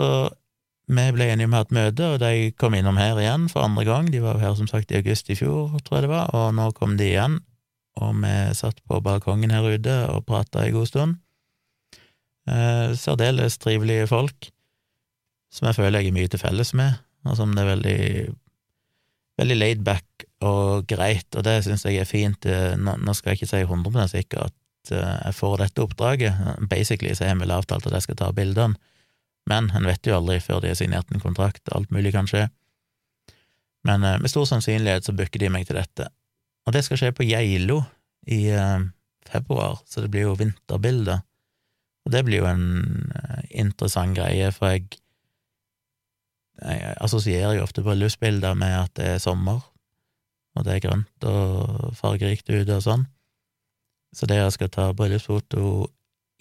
vi 0.87 1.03
ble 1.11 1.25
enige 1.27 1.49
om 1.49 1.55
å 1.55 1.59
ha 1.59 1.65
et 1.65 1.75
møte, 1.75 2.09
og 2.13 2.21
de 2.23 2.51
kom 2.55 2.75
innom 2.77 2.99
her 2.99 3.19
igjen 3.19 3.49
for 3.51 3.65
andre 3.67 3.83
gang. 3.87 4.07
De 4.11 4.21
var 4.23 4.37
jo 4.37 4.45
her 4.45 4.53
som 4.55 4.69
sagt 4.71 4.93
i 4.93 4.99
august 5.01 5.27
i 5.27 5.35
fjor, 5.35 5.75
tror 5.83 5.97
jeg 5.97 6.07
det 6.07 6.13
var, 6.13 6.31
og 6.31 6.53
nå 6.55 6.69
kom 6.77 6.95
de 6.99 7.09
igjen. 7.09 7.41
Og 7.99 8.13
vi 8.21 8.35
satt 8.55 8.79
på 8.87 9.01
balkongen 9.03 9.51
her 9.51 9.67
ute 9.67 9.97
og 10.13 10.23
prata 10.29 10.63
en 10.63 10.77
god 10.77 10.87
stund. 10.87 11.17
Eh, 12.47 12.95
Særdeles 12.95 13.59
trivelige 13.59 14.07
folk, 14.07 14.49
som 15.51 15.67
jeg 15.67 15.79
føler 15.81 16.05
jeg 16.05 16.13
er 16.13 16.19
mye 16.21 16.31
til 16.31 16.39
felles 16.39 16.71
med, 16.77 17.01
og 17.27 17.35
som 17.35 17.51
det 17.51 17.65
er 17.65 17.71
veldig, 17.73 18.01
veldig 19.41 19.57
laid 19.59 19.83
back 19.83 20.27
og 20.47 20.87
greit, 20.87 21.27
og 21.35 21.43
det 21.43 21.59
syns 21.65 21.83
jeg 21.83 21.99
er 21.99 22.07
fint. 22.07 22.47
Eh, 22.47 22.77
nå, 22.79 22.95
skal 23.17 23.33
jeg 23.33 23.41
ikke 23.41 23.51
si 23.51 23.65
100 23.65 24.13
sikker 24.13 24.47
at 24.47 24.93
eh, 24.95 25.15
jeg 25.25 25.35
får 25.35 25.65
dette 25.65 25.83
oppdraget. 25.83 26.45
Basically 26.71 27.11
så 27.11 27.27
har 27.27 27.35
vi 27.41 27.51
avtalt 27.51 27.89
at 27.89 27.99
jeg 27.99 28.07
skal 28.07 28.23
ta 28.23 28.31
bildene 28.31 28.79
men 29.47 29.69
en 29.71 29.87
vet 29.87 30.07
jo 30.07 30.17
aldri 30.17 30.41
før 30.43 30.61
de 30.63 30.73
har 30.73 30.79
signert 30.79 31.11
en 31.11 31.23
kontrakt, 31.23 31.63
alt 31.75 31.91
mulig 31.95 32.11
kan 32.15 32.27
skje. 32.27 32.47
Men 33.87 34.03
eh, 34.03 34.19
med 34.19 34.31
stor 34.31 34.47
sannsynlighet 34.49 35.07
så 35.07 35.15
booker 35.15 35.41
de 35.41 35.51
meg 35.53 35.67
til 35.67 35.79
dette. 35.79 36.09
Og 36.67 36.75
det 36.75 36.83
skal 36.83 36.99
skje 36.99 37.13
på 37.15 37.27
Geilo 37.27 37.79
i 38.27 38.47
eh, 38.51 38.87
februar, 39.27 39.79
så 39.87 40.03
det 40.03 40.11
blir 40.11 40.27
jo 40.27 40.37
vinterbilder. 40.39 41.23
Og 42.07 42.15
det 42.15 42.23
blir 42.27 42.43
jo 42.43 42.49
en 42.49 42.65
eh, 43.15 43.45
interessant 43.63 44.17
greie, 44.17 44.51
for 44.55 44.75
jeg, 44.75 44.99
jeg 46.59 46.95
assosierer 47.03 47.55
jo 47.55 47.63
ofte 47.63 47.85
bryllupsbilder 47.85 48.57
med 48.59 48.75
at 48.81 48.95
det 48.99 49.09
er 49.13 49.23
sommer, 49.23 49.63
og 50.57 50.65
det 50.65 50.75
er 50.75 50.83
grønt 50.89 51.29
og 51.29 51.93
fargerikt 51.95 52.49
ute 52.49 52.79
og 52.79 52.83
sånn. 52.83 53.07
Så 54.15 54.27
det 54.27 54.41
jeg 54.41 54.55
skal 54.55 54.71
ta 54.73 54.91
bryllupsfoto 54.97 55.87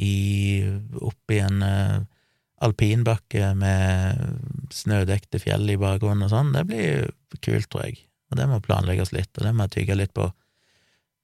i, 0.03 0.65
opp 0.99 1.35
i 1.35 1.43
en 1.45 1.63
alpinbakke 2.65 3.53
med 3.59 4.21
snødekte 4.73 5.41
fjell 5.43 5.69
i 5.71 5.79
bakgrunnen 5.81 6.27
og 6.27 6.33
sånn, 6.33 6.55
det 6.55 6.65
blir 6.69 7.11
kult, 7.45 7.69
tror 7.73 7.89
jeg. 7.89 8.01
Og 8.31 8.41
det 8.41 8.49
må 8.51 8.63
planlegges 8.65 9.13
litt, 9.15 9.31
og 9.37 9.47
det 9.47 9.53
må 9.55 9.67
jeg 9.67 9.75
tygge 9.77 9.99
litt 9.99 10.15
på. 10.17 10.31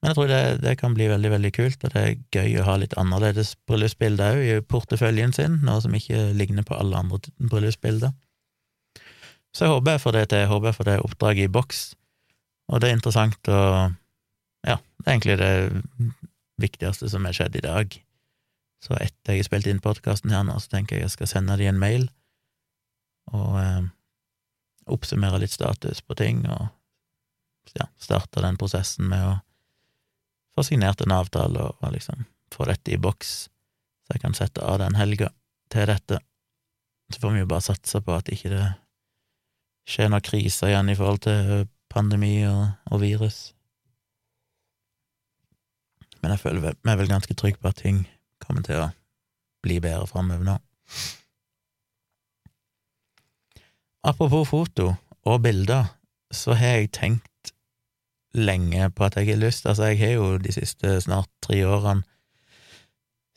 Men 0.03 0.11
jeg 0.11 0.17
tror 0.17 0.29
det, 0.29 0.41
det, 0.63 0.75
kan 0.79 0.95
bli 0.95 1.07
veldig, 1.07 1.29
veldig 1.31 1.51
kult, 1.55 1.83
og 1.83 1.93
det 1.93 2.01
er 2.03 2.21
gøy 2.35 2.59
å 2.59 2.67
ha 2.67 2.75
litt 2.79 2.95
annerledes 2.99 3.53
bryllupsbilder 3.69 4.35
òg 4.35 4.43
i 4.43 4.63
porteføljen 4.67 5.31
sin, 5.35 5.61
noe 5.63 5.79
som 5.83 5.95
ikke 5.95 6.25
ligner 6.35 6.65
på 6.67 6.75
alle 6.75 6.99
andre 6.99 7.21
bryllupsbilder. 7.39 8.11
Så 9.53 9.67
jeg 9.67 9.73
håper 9.73 9.95
jeg 9.95 10.03
får 10.03 10.17
det 10.17 10.23
til, 10.27 10.43
jeg 10.43 10.51
håper 10.51 10.69
jeg 10.69 10.77
får 10.79 10.89
det 10.89 10.97
oppdraget 11.07 11.47
i 11.47 11.53
boks, 11.55 11.83
og 12.71 12.81
det 12.81 12.89
er 12.89 12.97
interessant 12.99 13.51
å 13.51 13.59
Ja, 14.63 14.77
det 14.79 15.07
er 15.07 15.11
egentlig 15.11 15.39
det 15.41 15.55
viktigste 16.63 17.09
som 17.11 17.25
har 17.27 17.35
skjedd 17.35 17.57
i 17.59 17.63
dag. 17.65 17.95
Så 18.83 18.97
etter 18.99 19.37
jeg 19.37 19.43
har 19.43 19.47
spilt 19.47 19.69
inn 19.71 19.81
podkasten 19.83 20.33
her 20.33 20.43
nå, 20.43 20.57
så 20.59 20.73
tenker 20.75 20.97
jeg 20.97 21.07
jeg 21.07 21.15
skal 21.15 21.29
sende 21.31 21.55
dem 21.59 21.71
en 21.71 21.79
mail 21.79 22.09
og 23.31 23.55
eh, 23.61 23.85
oppsummere 24.91 25.39
litt 25.39 25.53
status 25.53 26.01
på 26.03 26.17
ting, 26.19 26.43
og 26.51 26.67
ja, 27.77 27.87
starte 28.01 28.43
den 28.43 28.59
prosessen 28.59 29.07
med 29.07 29.23
å 29.23 29.37
få 30.57 30.65
signert 30.67 31.01
en 31.01 31.15
avtale 31.15 31.63
og, 31.63 31.79
og 31.79 31.95
liksom 31.95 32.25
få 32.53 32.67
dette 32.69 32.91
i 32.93 32.99
boks, 33.01 33.31
så 34.03 34.17
jeg 34.17 34.25
kan 34.25 34.35
sette 34.37 34.61
av 34.61 34.81
den 34.83 34.99
helga 34.99 35.31
til 35.73 35.87
dette. 35.89 36.19
Så 37.13 37.23
får 37.23 37.33
vi 37.33 37.43
jo 37.45 37.49
bare 37.49 37.63
satse 37.63 38.01
på 38.03 38.13
at 38.13 38.29
ikke 38.29 38.51
det 38.51 38.65
skjer 39.89 40.11
noen 40.11 40.25
kriser 40.25 40.73
igjen 40.73 40.91
i 40.91 40.97
forhold 40.99 41.23
til 41.23 41.69
pandemi 41.93 42.35
og, 42.49 42.75
og 42.91 43.01
virus. 43.01 43.53
Men 46.21 46.35
jeg 46.35 46.43
føler 46.43 46.77
meg 46.87 46.99
vel 46.99 47.11
ganske 47.11 47.35
trygg 47.39 47.57
på 47.59 47.71
at 47.71 47.81
ting 47.83 48.03
kommer 48.47 48.65
til 48.65 48.81
å 48.81 48.91
bli 49.63 49.79
bedre 49.83 50.07
framover 50.09 50.47
nå. 50.47 50.57
Apropos 54.03 54.49
foto 54.49 54.89
og 55.23 55.43
bilder, 55.45 55.93
så 56.33 56.57
har 56.59 56.81
jeg 56.81 56.91
tenkt 56.97 57.53
lenge 58.33 58.89
på 58.91 59.05
at 59.05 59.15
jeg 59.15 59.29
har 59.29 59.39
lyst 59.39 59.67
Altså, 59.69 59.91
jeg 59.93 59.99
har 60.01 60.13
jo 60.17 60.37
de 60.41 60.51
siste 60.51 60.97
snart 61.05 61.29
tre 61.45 61.61
årene 61.65 62.03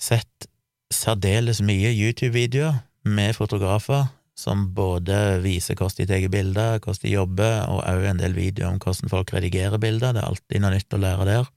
sett 0.01 0.49
særdeles 0.93 1.61
mye 1.65 1.93
YouTube-videoer 1.93 2.81
med 3.05 3.37
fotografer 3.37 4.09
som 4.37 4.67
både 4.77 5.41
viser 5.45 5.79
hvordan 5.79 6.03
de 6.03 6.07
tar 6.11 6.29
bilder, 6.29 6.79
hvordan 6.79 7.03
de 7.03 7.15
jobber, 7.15 7.55
og 7.73 7.79
også 7.81 8.11
en 8.11 8.21
del 8.21 8.35
videoer 8.37 8.75
om 8.75 8.81
hvordan 8.83 9.13
folk 9.13 9.33
redigerer 9.33 9.81
bilder. 9.81 10.13
Det 10.13 10.23
er 10.23 10.29
alltid 10.29 10.61
noe 10.61 10.75
nytt 10.75 10.97
å 10.97 11.01
lære 11.01 11.29
der. 11.31 11.49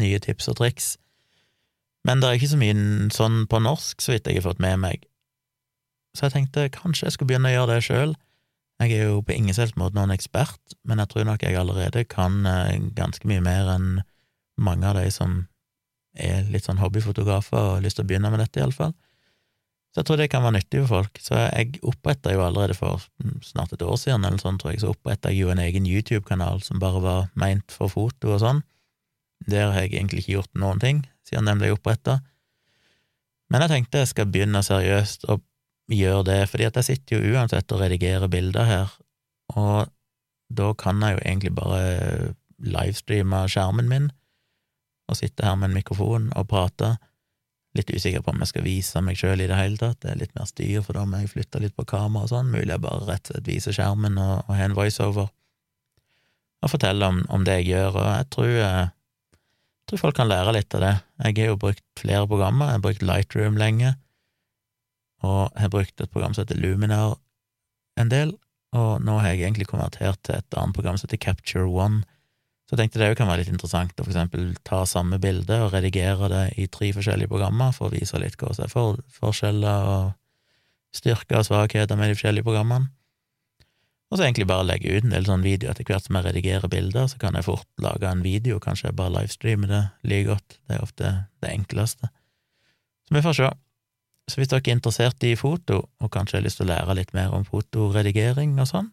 Nye 0.00 0.20
tips 0.24 0.48
og 0.48 0.56
triks. 0.62 0.94
Men 2.08 2.20
det 2.20 2.28
er 2.28 2.38
ikke 2.38 2.54
så 2.54 2.60
mye 2.60 3.10
sånn 3.12 3.44
på 3.50 3.60
norsk, 3.62 4.00
så 4.00 4.14
vidt 4.14 4.28
jeg 4.28 4.40
har 4.40 4.48
fått 4.48 4.62
med 4.62 4.80
meg. 4.80 5.04
Så 6.16 6.26
jeg 6.26 6.34
tenkte 6.34 6.70
kanskje 6.74 7.06
jeg 7.06 7.16
skulle 7.16 7.32
begynne 7.32 7.50
å 7.52 7.54
gjøre 7.54 7.76
det 7.76 7.86
sjøl. 7.86 8.14
Jeg 8.80 8.96
er 8.96 9.10
jo 9.10 9.20
på 9.22 9.36
ingen 9.36 9.54
selv 9.54 9.76
måte 9.78 9.98
noen 9.98 10.14
ekspert, 10.14 10.74
men 10.88 11.02
jeg 11.02 11.12
tror 11.12 11.28
nok 11.28 11.44
jeg 11.44 11.58
allerede 11.60 12.06
kan 12.08 12.40
eh, 12.48 12.78
ganske 12.96 13.28
mye 13.28 13.42
mer 13.44 13.68
enn 13.74 13.90
mange 14.60 14.88
av 14.88 14.96
de 14.96 15.04
som 15.12 15.42
er 16.16 16.48
litt 16.50 16.66
sånn 16.66 16.80
hobbyfotografer 16.80 17.58
og 17.60 17.76
har 17.76 17.84
lyst 17.84 18.00
til 18.00 18.06
å 18.06 18.10
begynne 18.10 18.32
med 18.32 18.40
dette, 18.42 18.58
iallfall. 18.60 18.96
Så 19.90 20.00
jeg 20.00 20.06
tror 20.08 20.20
det 20.20 20.30
kan 20.32 20.44
være 20.44 20.56
nyttig 20.56 20.82
for 20.84 21.00
folk. 21.00 21.20
Så 21.22 21.36
jeg 21.36 21.80
oppretta 21.86 22.32
jo 22.32 22.44
allerede 22.46 22.76
for 22.78 23.04
snart 23.44 23.74
et 23.74 23.84
år 23.84 23.96
siden, 24.00 24.24
eller 24.24 24.40
sånn, 24.40 24.58
tror 24.62 24.72
jeg, 24.72 24.82
så 24.82 24.94
oppretta 24.94 25.32
jeg 25.32 25.44
jo 25.44 25.52
en 25.52 25.62
egen 25.62 25.86
YouTube-kanal 25.86 26.62
som 26.64 26.80
bare 26.82 27.02
var 27.04 27.30
meint 27.38 27.74
for 27.74 27.92
foto 27.92 28.36
og 28.36 28.42
sånn. 28.42 28.62
Der 29.50 29.72
har 29.72 29.82
jeg 29.82 29.96
egentlig 29.96 30.24
ikke 30.24 30.38
gjort 30.38 30.62
noen 30.62 30.82
ting 30.82 31.04
siden 31.30 31.48
den 31.48 31.62
ble 31.62 31.72
oppretta. 31.74 32.18
Men 33.50 33.64
jeg 33.64 33.72
tenkte 33.72 34.02
jeg 34.02 34.12
skal 34.12 34.28
begynne 34.30 34.62
seriøst 34.66 35.26
å 35.30 35.40
gjøre 35.90 36.26
det, 36.28 36.40
fordi 36.50 36.68
at 36.68 36.78
jeg 36.78 36.88
sitter 36.92 37.18
jo 37.18 37.34
uansett 37.34 37.72
og 37.74 37.82
redigerer 37.82 38.30
bilder 38.30 38.68
her, 38.68 38.92
og 39.58 39.90
da 40.50 40.72
kan 40.78 41.02
jeg 41.02 41.16
jo 41.16 41.22
egentlig 41.24 41.54
bare 41.54 42.34
livestreame 42.60 43.44
skjermen 43.50 43.88
min 43.90 44.10
og 45.10 45.18
sitte 45.18 45.46
her 45.46 45.56
med 45.58 45.70
en 45.70 45.78
mikrofon 45.80 46.28
og 46.38 46.46
prate. 46.50 46.92
Litt 47.74 47.90
usikker 47.90 48.22
på 48.22 48.30
om 48.30 48.42
jeg 48.42 48.50
skal 48.50 48.66
vise 48.66 49.02
meg 49.02 49.18
sjøl 49.18 49.42
i 49.42 49.48
det 49.50 49.58
hele 49.58 49.78
tatt, 49.78 49.98
det 50.02 50.12
er 50.12 50.20
litt 50.20 50.34
mer 50.38 50.46
styr, 50.46 50.82
for 50.86 50.98
da 50.98 51.02
må 51.06 51.22
jeg 51.22 51.32
flytte 51.32 51.62
litt 51.62 51.74
på 51.74 51.86
kamera 51.90 52.26
og 52.26 52.32
sånn, 52.32 52.50
mulig 52.50 52.70
jeg 52.70 52.82
bare 52.82 53.06
rett 53.08 53.30
og 53.30 53.34
slett 53.34 53.50
viser 53.50 53.74
skjermen 53.74 54.18
og, 54.22 54.44
og 54.46 54.54
har 54.54 54.70
en 54.70 54.78
voiceover 54.78 55.30
og 56.60 56.68
fortelle 56.68 57.06
om, 57.08 57.22
om, 57.32 57.44
det 57.46 57.60
jeg 57.60 57.70
gjør, 57.72 57.94
og 57.96 58.08
jeg 58.10 58.26
tror 58.34 58.50
jeg 58.52 58.88
Jeg 59.90 59.96
tror 59.96 60.04
folk 60.04 60.20
kan 60.20 60.28
lære 60.30 60.52
litt 60.54 60.74
av 60.78 60.84
det. 60.84 60.92
Jeg 61.18 61.34
har 61.40 61.48
jo 61.50 61.58
brukt 61.58 61.82
flere 61.98 62.26
programmer. 62.30 62.68
Jeg 62.68 62.78
har 62.78 62.82
brukt 62.84 63.00
Lightroom 63.02 63.56
lenge, 63.58 63.88
og 65.26 65.40
jeg 65.48 65.64
har 65.64 65.72
brukt 65.72 66.04
et 66.04 66.12
program 66.14 66.36
som 66.36 66.44
heter 66.44 66.60
Luminar 66.62 67.16
en 67.98 68.12
del, 68.12 68.30
og 68.70 69.02
nå 69.02 69.16
har 69.18 69.32
jeg 69.32 69.40
egentlig 69.48 69.66
konvertert 69.66 70.20
til 70.22 70.38
et 70.38 70.58
annet 70.60 70.78
program 70.78 70.94
som 70.94 71.08
heter 71.08 71.18
Capture 71.24 71.66
One. 71.66 72.04
Så 72.68 72.76
jeg 72.76 72.84
tenkte 72.84 73.02
det 73.02 73.18
kan 73.18 73.26
være 73.26 73.42
litt 73.42 73.50
interessant 73.50 73.98
å 73.98 74.06
for 74.06 74.12
eksempel 74.12 74.52
ta 74.62 74.84
samme 74.86 75.18
bilde 75.18 75.58
og 75.64 75.74
redigere 75.74 76.30
det 76.30 76.44
i 76.62 76.68
tre 76.70 76.92
forskjellige 76.94 77.32
programmer 77.32 77.74
for 77.74 77.90
å 77.90 77.96
vise 77.96 78.22
litt 78.22 78.38
hva 78.38 78.54
som 78.54 78.68
er 78.68 78.70
for, 78.70 79.02
forskjeller 79.18 79.90
og 79.90 80.12
styrker 80.94 81.42
og 81.42 81.50
svakheter 81.50 81.98
med 81.98 82.12
de 82.12 82.20
forskjellige 82.20 82.46
programmene. 82.46 82.92
Og 84.10 84.18
så 84.18 84.26
egentlig 84.26 84.48
bare 84.50 84.66
legge 84.66 84.90
ut 84.90 85.04
en 85.06 85.12
del 85.14 85.26
sånne 85.26 85.46
videoer 85.46 85.70
etter 85.70 85.86
hvert 85.86 86.06
som 86.06 86.16
jeg 86.18 86.26
redigerer 86.26 86.70
bilder, 86.70 87.06
så 87.06 87.18
kan 87.22 87.36
jeg 87.38 87.46
fort 87.46 87.68
lage 87.82 88.08
en 88.10 88.24
video, 88.26 88.58
kanskje 88.62 88.88
jeg 88.88 88.98
bare 88.98 89.14
livestreame 89.14 89.70
det 89.70 89.82
like 90.02 90.26
godt, 90.26 90.56
det 90.66 90.76
er 90.76 90.82
ofte 90.82 91.12
det 91.44 91.52
enkleste. 91.52 92.10
Så 93.06 93.14
vi 93.14 93.22
får 93.22 93.38
se. 93.38 93.50
Så 94.30 94.38
hvis 94.38 94.50
dere 94.50 94.62
er 94.66 94.74
interessert 94.74 95.26
i 95.26 95.36
foto, 95.38 95.84
og 96.02 96.10
kanskje 96.14 96.38
har 96.38 96.44
lyst 96.46 96.58
til 96.58 96.66
å 96.66 96.72
lære 96.72 96.98
litt 96.98 97.14
mer 97.14 97.30
om 97.34 97.46
fotoredigering 97.46 98.58
og 98.58 98.68
sånn, 98.70 98.90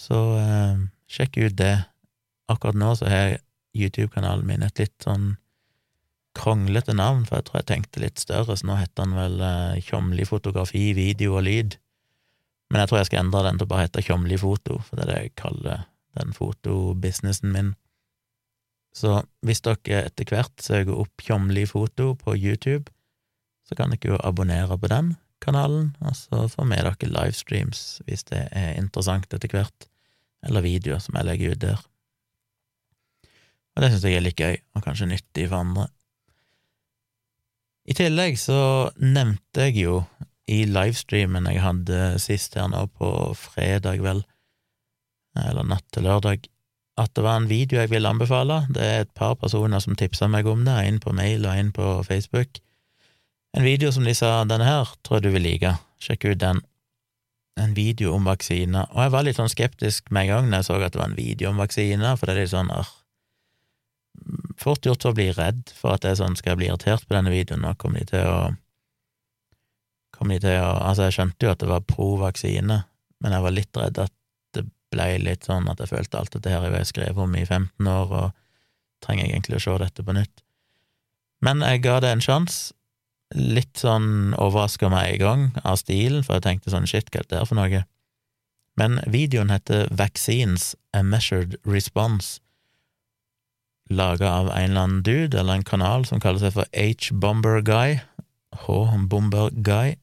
så 0.00 0.18
eh, 0.40 0.80
sjekk 1.12 1.38
ut 1.44 1.56
det. 1.60 1.74
Akkurat 2.52 2.76
nå 2.76 2.94
så 2.96 3.12
har 3.12 3.38
YouTube-kanalen 3.76 4.48
min 4.48 4.64
et 4.64 4.80
litt 4.80 4.96
sånn 5.04 5.34
kronglete 6.36 6.96
navn, 6.96 7.26
for 7.28 7.38
jeg 7.38 7.48
tror 7.48 7.60
jeg 7.60 7.68
tenkte 7.68 8.00
litt 8.00 8.20
større, 8.20 8.56
så 8.56 8.68
nå 8.68 8.80
heter 8.80 9.04
den 9.04 9.16
vel 9.16 9.40
eh, 9.44 10.24
fotografi, 10.28 10.92
video 10.96 11.36
og 11.36 11.44
lyd. 11.48 11.76
Men 12.72 12.80
jeg 12.80 12.88
tror 12.88 13.02
jeg 13.02 13.10
skal 13.10 13.26
endre 13.26 13.44
den 13.44 13.60
til 13.60 13.68
å 13.68 13.70
bare 13.74 13.84
hete 13.84 14.02
Tjomli 14.06 14.38
foto, 14.40 14.78
for 14.80 14.96
det 14.96 15.04
er 15.04 15.10
det 15.10 15.20
jeg 15.20 15.34
kaller 15.42 15.82
den 16.16 16.32
fotobusinessen 16.32 17.52
min. 17.52 17.74
Så 18.96 19.18
hvis 19.44 19.60
dere 19.64 20.06
etter 20.08 20.28
hvert 20.32 20.64
søker 20.64 20.96
opp 21.04 21.20
Tjomli 21.20 21.66
foto 21.68 22.14
på 22.16 22.36
YouTube, 22.36 22.88
så 23.68 23.76
kan 23.76 23.92
dere 23.92 24.14
jo 24.14 24.20
abonnere 24.24 24.80
på 24.80 24.88
den 24.88 25.14
kanalen, 25.44 25.92
og 26.00 26.16
så 26.16 26.46
får 26.48 26.68
vi 26.70 26.80
dere 26.80 27.12
livestreams 27.12 27.84
hvis 28.06 28.24
det 28.30 28.46
er 28.56 28.76
interessant 28.80 29.32
etter 29.36 29.52
hvert, 29.52 29.88
eller 30.46 30.64
videoer 30.64 31.02
som 31.02 31.16
jeg 31.18 31.28
legger 31.28 31.52
ut 31.52 31.64
der. 31.64 31.82
Og 33.72 33.84
det 33.84 33.92
syns 33.92 34.06
jeg 34.08 34.16
er 34.16 34.24
litt 34.24 34.40
gøy, 34.40 34.56
og 34.76 34.84
kanskje 34.84 35.12
nyttig 35.12 35.48
for 35.48 35.60
andre. 35.60 35.90
I 37.88 37.96
tillegg 37.98 38.36
så 38.38 38.58
nevnte 38.96 39.68
jeg 39.68 39.82
jo 39.82 40.02
i 40.52 40.62
livestreamen 40.68 41.48
jeg 41.48 41.62
hadde 41.64 42.00
sist 42.22 42.56
her 42.58 42.68
nå 42.72 42.84
på 42.98 43.08
fredag, 43.38 44.02
vel, 44.04 44.22
eller 45.38 45.68
natt 45.68 45.86
til 45.94 46.04
lørdag, 46.06 46.48
at 47.00 47.14
det 47.16 47.24
var 47.24 47.40
en 47.40 47.48
video 47.48 47.80
jeg 47.80 47.90
ville 47.92 48.08
anbefale. 48.08 48.66
Det 48.72 48.82
er 48.84 49.06
et 49.06 49.14
par 49.16 49.38
personer 49.40 49.80
som 49.80 49.96
tipsa 49.96 50.28
meg 50.28 50.48
om 50.50 50.66
det, 50.66 50.76
en 50.76 51.00
på 51.00 51.14
mail 51.16 51.46
og 51.46 51.56
en 51.56 51.72
på 51.72 51.94
Facebook. 52.04 52.60
En 53.56 53.64
video 53.64 53.92
som 53.92 54.04
de 54.04 54.14
sa 54.16 54.42
denne 54.48 54.68
her 54.68 54.92
tror 55.04 55.18
jeg 55.18 55.26
du 55.26 55.34
vil 55.34 55.46
like, 55.46 55.74
sjekk 56.00 56.28
ut 56.30 56.40
den. 56.40 56.62
En 57.60 57.74
video 57.76 58.14
om 58.16 58.28
vaksiner. 58.28 58.88
Og 58.92 59.02
jeg 59.04 59.12
var 59.12 59.24
litt 59.26 59.40
sånn 59.40 59.52
skeptisk 59.52 60.08
med 60.10 60.26
en 60.26 60.30
gang 60.32 60.50
når 60.50 60.62
jeg 60.62 60.68
så 60.68 60.78
at 60.80 60.94
det 60.94 61.00
var 61.00 61.10
en 61.10 61.18
video 61.18 61.50
om 61.52 61.60
vaksiner, 61.60 62.16
for 62.16 62.28
det 62.28 62.36
er 62.36 62.44
litt 62.44 62.52
sånn 62.54 62.72
arr, 62.72 62.92
fort 64.60 64.86
gjort 64.86 65.08
å 65.08 65.14
bli 65.16 65.30
redd 65.34 65.72
for 65.76 65.96
at 65.96 66.04
er 66.06 66.16
sånn, 66.20 66.36
skal 66.38 66.58
bli 66.60 66.68
irritert 66.68 67.06
på 67.08 67.16
denne 67.16 67.32
videoen, 67.32 67.64
nå 67.64 67.74
kommer 67.80 68.04
de 68.04 68.12
til 68.12 68.28
å 68.28 68.52
kommer 70.14 70.38
de 70.38 70.46
til 70.46 70.58
å 70.60 70.72
Altså, 70.82 71.08
jeg 71.08 71.16
skjønte 71.18 71.46
jo 71.46 71.52
at 71.52 71.62
det 71.62 71.70
var 71.70 71.86
pro-vaksine, 71.88 72.82
men 73.22 73.36
jeg 73.36 73.44
var 73.46 73.56
litt 73.56 73.80
redd 73.80 74.02
at 74.02 74.14
det 74.56 74.66
ble 74.92 75.08
litt 75.22 75.48
sånn 75.48 75.68
at 75.70 75.80
jeg 75.80 75.92
følte 75.92 76.20
alt 76.20 76.36
dette 76.36 76.52
her 76.52 76.68
jeg 76.76 76.90
skrevet 76.90 77.24
om 77.24 77.34
i 77.38 77.44
15 77.44 77.90
år, 77.94 78.12
og 78.12 79.04
trenger 79.04 79.26
jeg 79.26 79.34
egentlig 79.34 79.58
å 79.58 79.64
se 79.66 79.78
dette 79.82 80.06
på 80.06 80.16
nytt. 80.16 80.44
Men 81.42 81.64
jeg 81.66 81.82
ga 81.86 81.98
det 82.02 82.12
en 82.12 82.22
sjanse. 82.22 82.74
Litt 83.32 83.80
sånn 83.80 84.34
overraska 84.36 84.90
meg 84.92 85.14
i 85.14 85.20
gang 85.22 85.46
av 85.64 85.78
stilen, 85.80 86.20
for 86.20 86.36
jeg 86.36 86.44
tenkte 86.44 86.74
sånn 86.74 86.86
shit, 86.86 87.08
hva 87.08 87.22
er 87.22 87.30
det 87.30 87.46
for 87.48 87.56
noe? 87.56 87.84
Men 88.76 89.00
videoen 89.08 89.52
heter 89.52 89.88
Vaccines 89.88 90.74
A 90.92 91.00
Measured 91.04 91.56
Response 91.64 92.42
laga 93.92 94.30
av 94.30 94.50
en 94.50 94.70
eller 94.70 94.80
annen 94.80 95.02
dude, 95.02 95.38
eller 95.38 95.60
en 95.60 95.64
kanal, 95.64 96.06
som 96.08 96.20
kaller 96.20 96.42
seg 96.42 96.54
for 96.56 96.68
H-Bomber 96.72 97.60
Guy. 97.66 98.00
H-Bomber 98.52 99.50
Guy. 99.64 99.96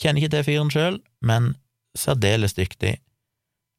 Kjenner 0.00 0.22
ikke 0.22 0.34
til 0.36 0.46
fyren 0.46 0.72
sjøl, 0.72 1.00
men 1.22 1.54
særdeles 1.98 2.56
dyktig, 2.58 2.96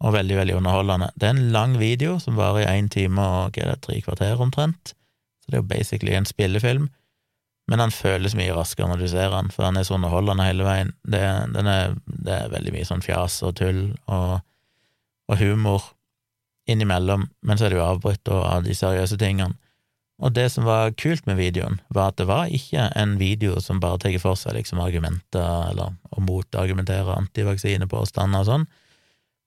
og 0.03 0.15
veldig, 0.15 0.37
veldig 0.39 0.57
underholdende. 0.57 1.09
Det 1.15 1.27
er 1.27 1.35
en 1.35 1.49
lang 1.55 1.77
video 1.79 2.17
som 2.19 2.37
varer 2.39 2.63
i 2.63 2.77
én 2.79 2.89
time 2.91 3.21
og 3.21 3.57
er 3.59 3.73
det, 3.73 3.81
tre 3.83 3.99
kvarter 4.03 4.41
omtrent, 4.41 4.93
så 5.43 5.51
det 5.51 5.59
er 5.59 5.63
jo 5.63 5.71
basically 5.71 6.15
en 6.15 6.27
spillefilm, 6.27 6.89
men 7.67 7.81
han 7.81 7.93
føles 7.93 8.35
mye 8.37 8.53
raskere 8.53 8.87
når 8.91 9.01
du 9.01 9.07
ser 9.09 9.33
han, 9.33 9.49
for 9.53 9.65
han 9.65 9.77
er 9.79 9.87
så 9.87 9.95
underholdende 9.97 10.45
hele 10.45 10.65
veien. 10.67 10.91
Det, 11.01 11.19
er, 11.19 11.95
det 12.05 12.33
er 12.35 12.51
veldig 12.53 12.73
mye 12.75 12.85
sånn 12.85 13.01
fjas 13.01 13.39
og 13.47 13.55
tull 13.57 13.87
og, 14.05 14.35
og 15.31 15.39
humor 15.41 15.87
innimellom, 16.69 17.25
men 17.41 17.57
så 17.57 17.65
er 17.65 17.73
det 17.73 17.79
jo 17.79 17.87
avbrutt 17.87 18.29
av 18.33 18.65
de 18.65 18.75
seriøse 18.77 19.17
tingene. 19.21 19.57
Og 20.23 20.31
det 20.31 20.47
som 20.53 20.63
var 20.63 20.93
kult 20.95 21.25
med 21.27 21.39
videoen, 21.41 21.81
var 21.91 22.13
at 22.13 22.19
det 22.21 22.27
var 22.29 22.51
ikke 22.53 22.87
en 22.95 23.17
video 23.19 23.59
som 23.59 23.81
bare 23.83 23.99
tar 23.99 24.15
for 24.23 24.39
seg 24.39 24.55
liksom 24.55 24.79
argumenter 24.79 25.71
eller 25.71 25.97
å 26.15 26.23
motargumentere 26.23 27.17
antivaksinepåstander 27.19 28.45
og 28.45 28.49
sånn, 28.49 28.67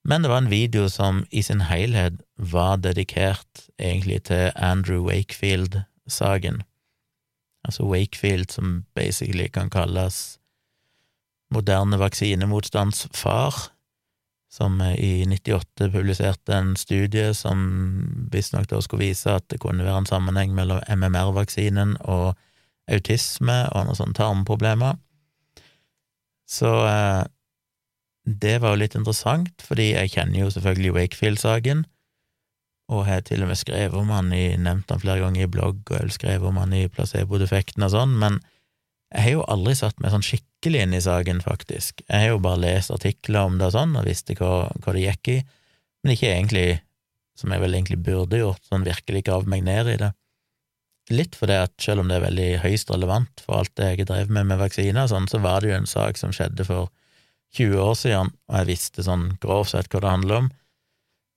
men 0.08 0.24
det 0.24 0.30
var 0.30 0.42
en 0.42 0.52
video 0.52 0.88
som 0.92 1.24
i 1.30 1.42
sin 1.44 1.64
helhet 1.68 2.20
var 2.36 2.78
dedikert 2.80 3.66
egentlig 3.76 4.22
til 4.28 4.52
Andrew 4.56 5.02
Wakefield-saken. 5.08 6.62
Altså 7.66 7.88
Wakefield, 7.88 8.52
som 8.52 8.84
basically 8.96 9.48
kan 9.52 9.68
kalles 9.72 10.38
moderne 11.52 11.98
vaksinemotstandsfar 12.00 13.68
som 14.48 14.80
i 14.80 15.26
98 15.28 15.90
publiserte 15.92 16.54
en 16.56 16.72
studie 16.76 17.34
som 17.36 17.58
visstnok 18.32 18.68
da 18.70 18.80
skulle 18.80 19.10
vise 19.10 19.34
at 19.36 19.44
det 19.52 19.60
kunne 19.60 19.84
være 19.84 20.04
en 20.04 20.08
sammenheng 20.08 20.54
mellom 20.56 20.80
MMR-vaksinen 20.88 21.98
og 22.08 22.32
autisme 22.88 23.58
og 23.74 23.84
noen 23.84 23.98
sånne 23.98 24.16
tarmproblemer. 24.16 24.96
Så 26.48 26.70
eh, 26.88 27.24
det 28.28 28.58
var 28.62 28.74
jo 28.74 28.82
litt 28.82 28.96
interessant, 28.96 29.52
fordi 29.64 29.92
jeg 29.92 30.12
kjenner 30.16 30.42
jo 30.42 30.50
selvfølgelig 30.52 30.94
Wakefield-saken, 30.96 31.84
og 32.88 33.04
har 33.04 33.20
til 33.24 33.44
og 33.44 33.50
med 33.50 33.60
skrevet 33.60 33.96
om 34.00 34.08
han 34.12 34.32
i, 34.32 34.56
nevnt 34.56 34.88
han 34.92 35.00
flere 35.02 35.20
ganger 35.20 35.44
i 35.44 35.50
blogg, 35.52 35.82
og 35.90 35.96
jeg 35.98 36.16
skrevet 36.16 36.48
om 36.48 36.60
han 36.60 36.72
i 36.76 36.86
placebo-defekten 36.92 37.84
og 37.84 37.92
sånn, 37.92 38.16
men 38.20 38.40
jeg 39.08 39.24
har 39.24 39.34
jo 39.38 39.46
aldri 39.48 39.72
satt 39.78 40.00
meg 40.02 40.12
sånn 40.12 40.26
skikkelig 40.26 40.82
inn 40.84 40.96
i 40.96 41.00
saken, 41.00 41.40
faktisk. 41.44 42.02
Jeg 42.04 42.24
har 42.24 42.34
jo 42.34 42.42
bare 42.44 42.60
lest 42.60 42.92
artikler 42.92 43.48
om 43.48 43.56
det 43.60 43.70
og 43.70 43.74
sånn, 43.78 43.96
og 43.96 44.04
visste 44.08 44.36
hva, 44.36 44.68
hva 44.84 44.94
det 44.94 45.06
gikk 45.06 45.32
i, 45.32 45.38
men 46.04 46.14
ikke 46.14 46.28
egentlig, 46.28 46.66
som 47.38 47.54
jeg 47.54 47.62
vel 47.62 47.76
egentlig 47.78 48.00
burde 48.04 48.40
gjort, 48.42 48.64
sånn 48.68 48.84
virkelig 48.84 49.24
grav 49.30 49.48
meg 49.48 49.64
ned 49.64 49.92
i 49.94 49.98
det. 50.02 50.12
Litt 51.08 51.38
fordi 51.40 51.56
at 51.56 51.72
selv 51.80 52.02
om 52.02 52.10
det 52.10 52.18
er 52.18 52.26
veldig 52.26 52.48
høyst 52.66 52.90
relevant 52.92 53.40
for 53.40 53.62
alt 53.62 53.72
det 53.80 53.94
jeg 53.94 54.08
drev 54.10 54.28
med 54.34 54.50
med 54.50 54.60
vaksiner 54.60 55.06
og 55.06 55.12
sånn, 55.14 55.28
så 55.30 55.40
var 55.40 55.64
det 55.64 55.70
jo 55.70 55.78
en 55.78 55.88
sak 55.88 56.20
som 56.20 56.34
skjedde 56.36 56.68
for 56.68 56.92
20 57.56 57.80
år 57.80 57.94
siden, 57.96 58.32
og 58.50 58.58
jeg 58.60 58.68
visste 58.74 59.06
sånn 59.06 59.30
grovt 59.40 59.72
sett 59.72 59.88
hva 59.88 60.04
det 60.04 60.12
handler 60.18 60.42
om, 60.42 60.50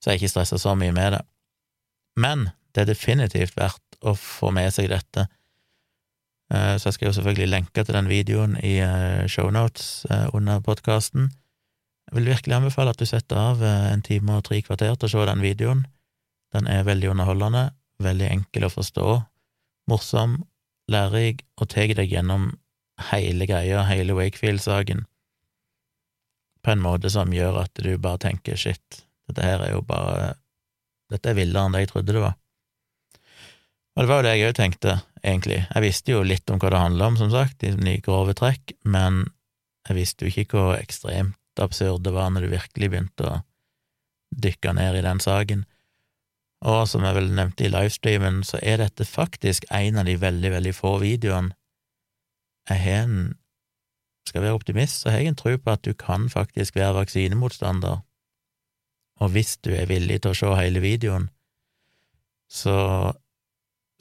så 0.04 0.12
jeg 0.12 0.20
ikke 0.20 0.34
stressa 0.34 0.60
så 0.60 0.76
mye 0.76 0.92
med 0.96 1.16
det. 1.16 1.22
Men 2.20 2.50
det 2.76 2.84
er 2.84 2.92
definitivt 2.92 3.56
verdt 3.56 4.04
å 4.04 4.12
få 4.18 4.52
med 4.52 4.74
seg 4.76 4.90
dette 4.92 5.30
så 6.52 6.90
jeg 6.90 6.98
skal 6.98 7.08
jo 7.08 7.14
selvfølgelig 7.16 7.50
lenke 7.50 7.84
til 7.84 7.96
den 7.96 8.10
videoen 8.12 8.58
i 8.60 8.78
eh, 8.84 9.28
shownotes 9.32 10.06
eh, 10.12 10.28
under 10.36 10.60
podkasten. 10.60 11.30
Jeg 12.10 12.18
vil 12.18 12.32
virkelig 12.34 12.58
anbefale 12.58 12.92
at 12.92 13.00
du 13.00 13.08
setter 13.08 13.40
av 13.40 13.62
en 13.64 14.02
time 14.04 14.36
og 14.36 14.44
tre 14.50 14.60
kvarter 14.66 14.98
til 15.00 15.08
å 15.08 15.12
se 15.14 15.28
den 15.30 15.44
videoen. 15.46 15.86
Den 16.52 16.68
er 16.68 16.84
veldig 16.84 17.14
underholdende, 17.14 17.70
veldig 18.04 18.28
enkel 18.28 18.68
å 18.68 18.72
forstå, 18.74 19.06
morsom, 19.88 20.42
lærerik 20.92 21.46
og 21.56 21.70
tar 21.72 21.94
deg 21.96 22.12
gjennom 22.12 22.50
hele 23.12 23.48
greia, 23.48 23.86
hele 23.88 24.18
Wakefield-saken, 24.18 25.06
på 26.62 26.74
en 26.74 26.84
måte 26.84 27.10
som 27.10 27.32
gjør 27.34 27.64
at 27.64 27.80
du 27.80 27.96
bare 27.98 28.22
tenker 28.28 28.60
shit, 28.60 29.02
dette 29.30 29.46
her 29.46 29.64
er 29.66 29.76
jo 29.78 29.86
bare 29.86 30.36
Dette 31.12 31.28
er 31.28 31.36
villere 31.36 31.68
enn 31.68 31.74
det 31.76 31.82
jeg 31.82 31.90
trodde 31.90 32.14
det 32.16 32.22
var. 32.24 32.36
Og 33.96 34.04
det 34.04 34.10
var 34.10 34.22
jo 34.22 34.26
det 34.28 34.34
jeg 34.38 34.50
òg 34.50 34.58
tenkte, 34.58 34.96
egentlig. 35.24 35.60
Jeg 35.68 35.84
visste 35.84 36.14
jo 36.14 36.24
litt 36.24 36.50
om 36.52 36.60
hva 36.62 36.72
det 36.72 36.82
handla 36.82 37.12
om, 37.12 37.20
som 37.20 37.32
sagt, 37.34 37.64
i 37.64 37.98
grove 38.04 38.36
trekk, 38.38 38.76
men 38.88 39.26
jeg 39.90 39.98
visste 39.98 40.26
jo 40.26 40.32
ikke 40.32 40.58
hvor 40.58 40.78
ekstremt 40.78 41.62
absurd 41.62 42.06
det 42.06 42.14
var 42.16 42.32
når 42.32 42.46
du 42.46 42.54
virkelig 42.54 42.92
begynte 42.92 43.28
å 43.28 43.40
dykke 44.32 44.74
ned 44.78 45.02
i 45.02 45.06
den 45.06 45.20
saken. 45.20 45.66
Og 46.62 46.86
som 46.88 47.04
jeg 47.04 47.18
vel 47.18 47.32
nevnte 47.36 47.66
i 47.66 47.72
livestreamen, 47.74 48.44
så 48.48 48.62
er 48.62 48.80
dette 48.80 49.08
faktisk 49.08 49.66
en 49.74 49.98
av 50.00 50.08
de 50.08 50.16
veldig, 50.22 50.54
veldig 50.56 50.76
få 50.78 50.96
videoene 51.02 51.56
jeg 52.70 52.78
har 52.78 53.04
en 53.04 53.38
Skal 54.28 54.44
være 54.44 54.54
optimist, 54.54 55.02
så 55.02 55.10
har 55.10 55.18
jeg 55.18 55.32
en 55.32 55.36
tro 55.36 55.52
på 55.58 55.72
at 55.72 55.82
du 55.82 55.94
kan 55.98 56.30
faktisk 56.30 56.76
være 56.76 56.94
vaksinemotstander, 56.94 58.04
og 59.18 59.30
hvis 59.34 59.58
du 59.66 59.72
er 59.74 59.90
villig 59.90 60.20
til 60.22 60.32
å 60.32 60.38
se 60.38 60.52
hele 60.60 60.80
videoen, 60.80 61.26
så 62.46 62.76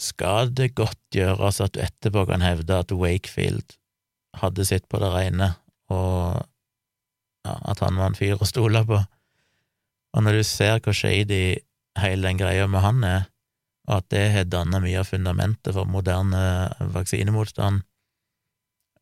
skal 0.01 0.53
det 0.57 0.73
godt 0.79 1.01
gjøres 1.15 1.61
at 1.61 1.75
du 1.75 1.83
etterpå 1.85 2.25
kan 2.31 2.45
hevde 2.45 2.79
at 2.83 2.93
Wakefield 2.97 3.77
hadde 4.41 4.65
sitt 4.65 4.87
på 4.89 5.01
det 5.03 5.11
rene, 5.13 5.53
og 5.93 6.41
ja, 7.45 7.57
at 7.73 7.83
han 7.83 7.99
var 7.99 8.11
en 8.11 8.19
fyr 8.19 8.41
å 8.41 8.49
stole 8.49 8.83
på. 8.87 9.01
Og 10.17 10.25
når 10.25 10.41
du 10.41 10.47
ser 10.47 10.81
hvor 10.83 10.97
shady 10.97 11.61
hele 12.01 12.29
den 12.29 12.41
greia 12.41 12.67
med 12.71 12.85
han 12.85 13.05
er, 13.07 13.29
og 13.89 14.01
at 14.01 14.11
det 14.15 14.25
har 14.35 14.49
dannet 14.49 14.85
mye 14.85 15.01
av 15.01 15.09
fundamentet 15.11 15.75
for 15.75 15.89
moderne 15.91 16.71
vaksinemotstand, 16.95 17.83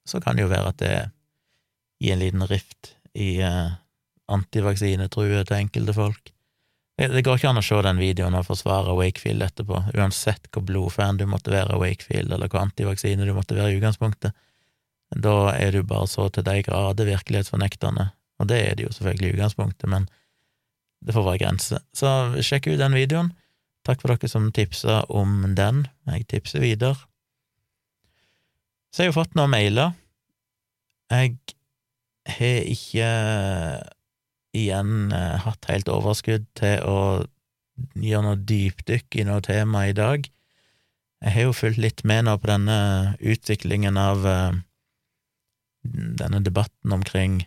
så 0.09 0.21
kan 0.25 0.39
det 0.39 0.47
jo 0.47 0.53
være 0.53 0.73
at 0.73 0.81
det 0.81 0.95
gir 2.01 2.15
en 2.15 2.23
liten 2.23 2.47
rift 2.49 2.95
i 3.19 3.37
eh, 3.45 3.75
antivaksinetruet 4.33 5.49
til 5.49 5.59
enkelte 5.59 5.95
folk. 5.97 6.33
Det 6.99 7.23
går 7.23 7.39
ikke 7.39 7.51
an 7.53 7.61
å 7.61 7.63
se 7.63 7.79
den 7.87 8.01
videoen 8.03 8.35
og 8.35 8.49
forsvare 8.49 8.97
Wakefield 8.99 9.45
etterpå, 9.47 9.85
uansett 9.95 10.49
hvor 10.51 10.65
blodfan 10.67 11.21
du 11.21 11.29
måtte 11.31 11.53
være 11.55 11.77
av 11.77 11.83
Wakefield, 11.85 12.33
eller 12.35 12.51
hvor 12.51 12.65
antivaksine 12.65 13.27
du 13.27 13.31
måtte 13.37 13.55
være 13.55 13.77
i 13.77 13.79
utgangspunktet. 13.79 14.35
Da 15.15 15.37
er 15.55 15.77
du 15.77 15.85
bare 15.87 16.09
så 16.11 16.27
til 16.35 16.43
de 16.49 16.57
grader 16.67 17.07
virkelighetsfornektende, 17.07 18.09
og 18.43 18.49
det 18.51 18.59
er 18.65 18.75
det 18.75 18.89
jo 18.89 18.95
selvfølgelig 18.97 19.31
i 19.31 19.37
utgangspunktet, 19.37 19.91
men 19.95 20.09
det 21.07 21.15
får 21.15 21.27
være 21.29 21.41
grenser. 21.45 21.85
Så 21.95 22.11
sjekk 22.43 22.67
ut 22.73 22.81
den 22.81 22.97
videoen. 22.99 23.31
Takk 23.87 24.03
for 24.03 24.11
dere 24.11 24.31
som 24.31 24.51
tipsa 24.53 25.05
om 25.07 25.55
den. 25.57 25.85
Jeg 26.11 26.27
tipser 26.33 26.65
videre. 26.65 26.99
Så 28.91 29.05
jeg 29.05 29.09
har 29.09 29.13
jo 29.13 29.21
fått 29.21 29.39
noen 29.39 29.55
mailer. 29.55 29.95
Jeg 31.13 31.39
har 32.35 32.67
ikke 32.75 33.13
igjen 34.59 35.13
eh, 35.15 35.37
hatt 35.45 35.69
helt 35.71 35.91
overskudd 35.93 36.47
til 36.59 36.83
å 36.87 36.99
gjøre 37.95 38.25
noe 38.27 38.41
dypdykk 38.49 39.21
i 39.21 39.27
noe 39.29 39.45
tema 39.45 39.87
i 39.89 39.97
dag. 39.97 40.27
Jeg 41.23 41.35
har 41.35 41.49
jo 41.49 41.57
fulgt 41.57 41.83
litt 41.83 42.05
med 42.07 42.27
nå 42.27 42.37
på 42.39 42.51
denne 42.51 42.79
utviklingen 43.19 43.99
av 43.99 44.27
eh, 44.27 44.61
denne 45.83 46.43
debatten 46.45 46.95
omkring 46.95 47.43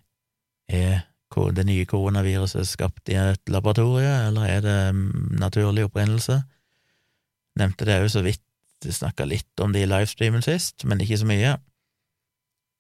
er 0.71 1.07
det 1.31 1.63
nye 1.63 1.87
koronaviruset 1.87 2.67
skapt 2.67 3.09
i 3.09 3.15
et 3.15 3.51
laboratorie, 3.51 4.27
eller 4.27 4.47
er 4.47 4.63
det 4.65 4.79
mm, 4.95 5.37
naturlig 5.39 5.85
opprinnelse? 5.87 6.41
Nevnte 7.59 7.87
det 7.87 8.01
òg 8.03 8.09
så 8.11 8.23
vidt, 8.25 8.43
snakka 8.81 9.27
litt 9.29 9.63
om 9.63 9.71
det 9.71 9.85
i 9.85 9.87
livestreamen 9.87 10.43
sist, 10.43 10.83
men 10.83 10.99
ikke 10.99 11.21
så 11.21 11.29
mye, 11.29 11.53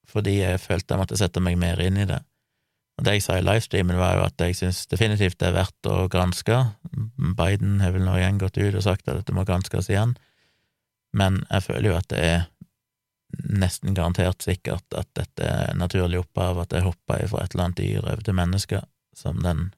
fordi 0.09 0.39
jeg 0.41 0.59
følte 0.59 0.95
jeg 0.95 1.03
måtte 1.03 1.19
sette 1.19 1.43
meg 1.43 1.59
mer 1.61 1.79
inn 1.79 1.99
i 2.01 2.07
det. 2.09 2.19
Det 3.01 3.15
jeg 3.15 3.23
sa 3.25 3.39
i 3.39 3.43
livestreamen, 3.45 3.97
var 3.97 4.17
jo 4.17 4.25
at 4.27 4.41
jeg 4.43 4.57
syns 4.59 4.83
definitivt 4.91 5.39
det 5.41 5.49
er 5.49 5.57
verdt 5.57 5.89
å 5.89 6.05
granske. 6.11 6.57
Biden 7.37 7.79
har 7.81 7.95
vel 7.95 8.05
nå 8.05 8.17
igjen 8.19 8.41
gått 8.41 8.59
ut 8.61 8.77
og 8.77 8.85
sagt 8.85 9.07
at 9.07 9.17
dette 9.21 9.33
må 9.33 9.45
granskes 9.47 9.89
igjen, 9.89 10.13
men 11.17 11.41
jeg 11.49 11.65
føler 11.65 11.89
jo 11.89 11.97
at 11.97 12.09
det 12.13 12.21
er 12.21 12.43
nesten 13.31 13.95
garantert 13.95 14.43
sikkert 14.43 14.85
at 14.97 15.09
dette 15.17 15.47
er 15.47 15.77
naturlig 15.79 16.21
opphav, 16.21 16.59
at 16.61 16.73
det 16.73 16.83
hoppa 16.85 17.19
fra 17.31 17.43
et 17.43 17.55
eller 17.55 17.69
annet 17.69 17.79
dyr 17.79 18.03
over 18.03 18.23
til 18.25 18.37
mennesker, 18.37 18.85
som 19.17 19.41
den 19.43 19.71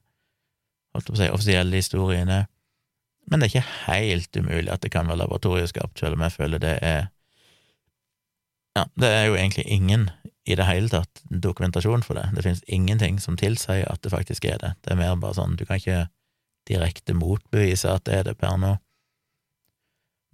holdt 0.94 1.08
på 1.08 1.16
å 1.16 1.20
si, 1.20 1.30
offisielle 1.30 1.80
historien 1.80 2.30
er. 2.30 2.46
Men 3.30 3.40
det 3.40 3.48
er 3.48 3.54
ikke 3.54 3.76
helt 3.86 4.36
umulig 4.36 4.72
at 4.72 4.84
det 4.84 4.92
kan 4.92 5.08
være 5.08 5.22
laboratorieskapt, 5.22 5.96
selv 5.98 6.18
om 6.18 6.26
jeg 6.26 6.36
føler 6.36 6.62
det 6.62 6.78
er 6.82 7.10
Ja, 8.74 8.88
det 8.98 9.08
er 9.08 9.24
jo 9.28 9.36
egentlig 9.38 9.64
ingen 9.70 10.08
i 10.44 10.56
det 10.56 10.66
hele 10.68 10.90
tatt 10.92 11.22
dokumentasjon 11.28 12.02
for 12.04 12.18
det. 12.18 12.26
Det 12.36 12.44
finnes 12.44 12.64
ingenting 12.68 13.20
som 13.20 13.36
tilsier 13.40 13.86
at 13.88 14.02
det 14.04 14.12
faktisk 14.12 14.44
er 14.44 14.58
det. 14.60 14.74
Det 14.84 14.92
er 14.92 15.00
mer 15.00 15.16
bare 15.20 15.38
sånn, 15.38 15.56
du 15.56 15.64
kan 15.64 15.80
ikke 15.80 16.06
direkte 16.68 17.16
motbevise 17.16 17.92
at 17.92 18.04
det 18.08 18.18
er 18.18 18.28
det 18.28 18.36
per 18.40 18.58
nå. 18.60 18.74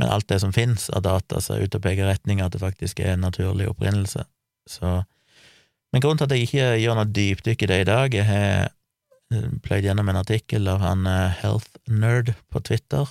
Men 0.00 0.10
alt 0.10 0.28
det 0.32 0.40
som 0.40 0.52
finnes 0.52 0.88
av 0.96 1.04
data, 1.04 1.40
ser 1.44 1.62
ut 1.62 1.70
til 1.70 1.80
å 1.80 1.84
peke 1.84 2.08
retning 2.08 2.40
at 2.40 2.54
det 2.54 2.62
faktisk 2.62 3.02
er 3.04 3.14
en 3.14 3.26
naturlig 3.26 3.68
opprinnelse. 3.70 4.24
Så 4.66 5.02
Men 5.92 6.02
grunnen 6.02 6.20
til 6.20 6.28
at 6.28 6.32
jeg 6.36 6.46
ikke 6.46 6.66
gjør 6.78 6.94
noe 7.00 7.10
dypdykk 7.10 7.62
i 7.64 7.66
det 7.66 7.78
i 7.80 7.86
dag, 7.88 8.14
jeg 8.14 8.26
har 8.28 8.68
eh, 9.34 9.48
pløyd 9.64 9.88
gjennom 9.88 10.06
en 10.08 10.20
artikkel 10.20 10.68
av 10.70 10.78
han 10.84 11.02
eh, 11.10 11.34
Health 11.40 11.80
Nerd 11.90 12.30
på 12.46 12.62
Twitter, 12.62 13.10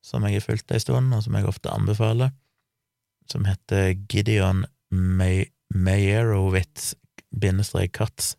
som 0.00 0.24
jeg 0.24 0.38
har 0.38 0.46
fulgt 0.46 0.72
ei 0.72 0.80
stund, 0.80 1.12
og 1.12 1.20
som 1.26 1.36
jeg 1.36 1.44
ofte 1.44 1.68
anbefaler, 1.68 2.32
som 3.28 3.44
heter 3.44 3.92
Gideon 4.08 4.64
May 4.88 5.44
Meyerowitz 5.74 6.94
bindestrek 7.34 7.92
Katz, 7.96 8.34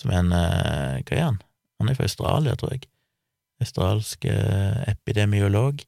som 0.00 0.12
er 0.12 0.22
en 0.22 0.32
eh, 0.32 1.00
Hva 1.04 1.16
er 1.16 1.26
han? 1.26 1.40
Han 1.80 1.90
er 1.90 1.96
fra 1.96 2.08
Australia, 2.08 2.56
tror 2.56 2.74
jeg. 2.74 2.86
Australsk 3.60 4.24
eh, 4.28 4.80
epidemiolog, 4.88 5.82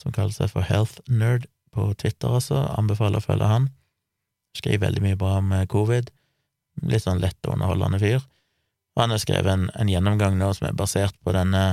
som 0.00 0.14
kaller 0.14 0.34
seg 0.34 0.52
for 0.52 0.66
Health 0.66 1.02
Nerd 1.10 1.48
på 1.74 1.88
Twitter, 1.98 2.36
altså. 2.38 2.62
Anbefaler 2.78 3.18
å 3.18 3.26
følge 3.26 3.50
han. 3.50 3.68
Skriver 4.54 4.86
veldig 4.86 5.02
mye 5.02 5.18
bra 5.18 5.38
om 5.40 5.50
eh, 5.54 5.66
covid. 5.70 6.10
Litt 6.86 7.06
sånn 7.06 7.22
lett 7.22 7.38
og 7.46 7.56
underholdende 7.56 8.02
fyr. 8.02 8.22
Og 8.94 9.02
han 9.02 9.14
har 9.14 9.22
skrevet 9.22 9.50
en, 9.50 9.68
en 9.74 9.90
gjennomgang 9.90 10.38
nå 10.38 10.52
som 10.54 10.68
er 10.68 10.78
basert 10.78 11.18
på 11.26 11.34
denne 11.34 11.64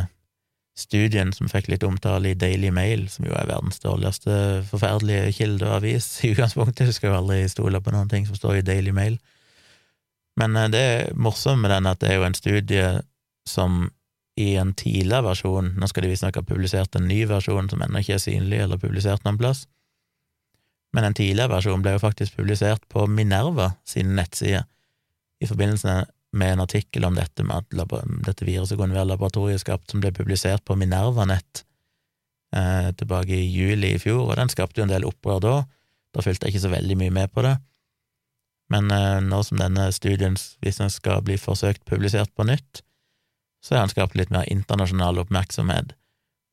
studien 0.78 1.34
som 1.36 1.50
fikk 1.52 1.68
litt 1.72 1.84
omtale 1.84 2.32
i 2.32 2.38
Daily 2.38 2.72
Mail, 2.74 3.08
som 3.12 3.26
jo 3.28 3.34
er 3.36 3.50
verdens 3.50 3.82
dårligste 3.84 4.34
forferdelige 4.70 5.34
kilde 5.36 5.68
og 5.68 5.82
avis 5.82 6.08
i 6.24 6.32
utgangspunktet, 6.32 6.88
du 6.88 6.96
skal 6.96 7.12
jo 7.12 7.20
aldri 7.20 7.42
stole 7.52 7.82
på 7.84 7.94
noen 7.94 8.12
ting 8.12 8.28
som 8.28 8.38
står 8.40 8.60
i 8.60 8.66
Daily 8.66 8.94
Mail. 8.96 9.18
Men 10.40 10.56
eh, 10.56 10.70
det 10.72 10.86
morsomt 11.20 11.62
med 11.62 11.74
den 11.74 11.90
at 11.92 12.00
det 12.02 12.14
er 12.14 12.22
jo 12.22 12.30
en 12.30 12.38
studie 12.38 12.86
som 13.48 13.90
i 14.40 14.56
en 14.56 14.72
tidligere 14.78 15.26
versjon, 15.28 15.74
nå 15.76 15.90
skal 15.92 16.06
de 16.06 16.14
visstnok 16.14 16.40
ha 16.40 16.48
publisert 16.48 16.96
en 16.96 17.10
ny 17.10 17.26
versjon 17.30 17.68
som 17.70 17.84
ennå 17.84 18.00
ikke 18.00 18.16
er 18.16 18.24
synlig 18.24 18.62
eller 18.64 18.80
publisert 18.80 19.26
noen 19.28 19.40
plass, 19.42 19.66
men 20.96 21.08
en 21.08 21.16
tidligere 21.16 21.52
versjon 21.52 21.84
ble 21.84 21.96
jo 21.96 22.04
faktisk 22.04 22.40
publisert 22.40 22.84
på 22.92 23.06
Minerva 23.12 23.74
sine 23.88 24.16
nettsider 24.18 24.66
i 25.42 25.50
forbindelse 25.50 26.02
med 26.32 26.54
en 26.54 26.64
artikkel 26.64 27.06
om 27.06 27.18
dette 27.18 27.44
med 27.44 27.66
at 27.66 28.06
dette 28.26 28.48
viruset 28.48 28.80
kunne 28.80 28.96
være 28.96 29.10
laboratorieskapt, 29.10 29.92
som 29.92 30.04
ble 30.04 30.14
publisert 30.16 30.64
på 30.68 30.78
Minerva-nett 30.80 31.64
eh, 32.56 32.92
tilbake 32.96 33.36
i 33.36 33.50
juli 33.52 33.96
i 33.96 34.00
fjor, 34.00 34.30
og 34.30 34.38
den 34.40 34.52
skapte 34.52 34.80
jo 34.80 34.88
en 34.88 34.94
del 34.94 35.08
opprør 35.08 35.42
da. 35.44 35.56
Da 36.16 36.24
fulgte 36.24 36.48
jeg 36.48 36.56
ikke 36.56 36.66
så 36.68 36.74
veldig 36.74 36.98
mye 37.00 37.16
med 37.20 37.34
på 37.36 37.44
det. 37.46 37.56
Men 38.72 38.92
eh, 38.96 39.20
nå 39.24 39.42
som 39.44 39.60
denne 39.60 39.90
studien 39.96 40.38
hvis 40.64 40.80
den 40.80 40.94
skal 40.94 41.24
bli 41.28 41.36
forsøkt 41.40 41.84
publisert 41.90 42.32
på 42.36 42.48
nytt, 42.48 42.84
så 43.62 43.76
har 43.76 43.84
den 43.84 43.94
skapt 43.94 44.16
litt 44.18 44.32
mer 44.34 44.48
internasjonal 44.50 45.20
oppmerksomhet, 45.22 45.92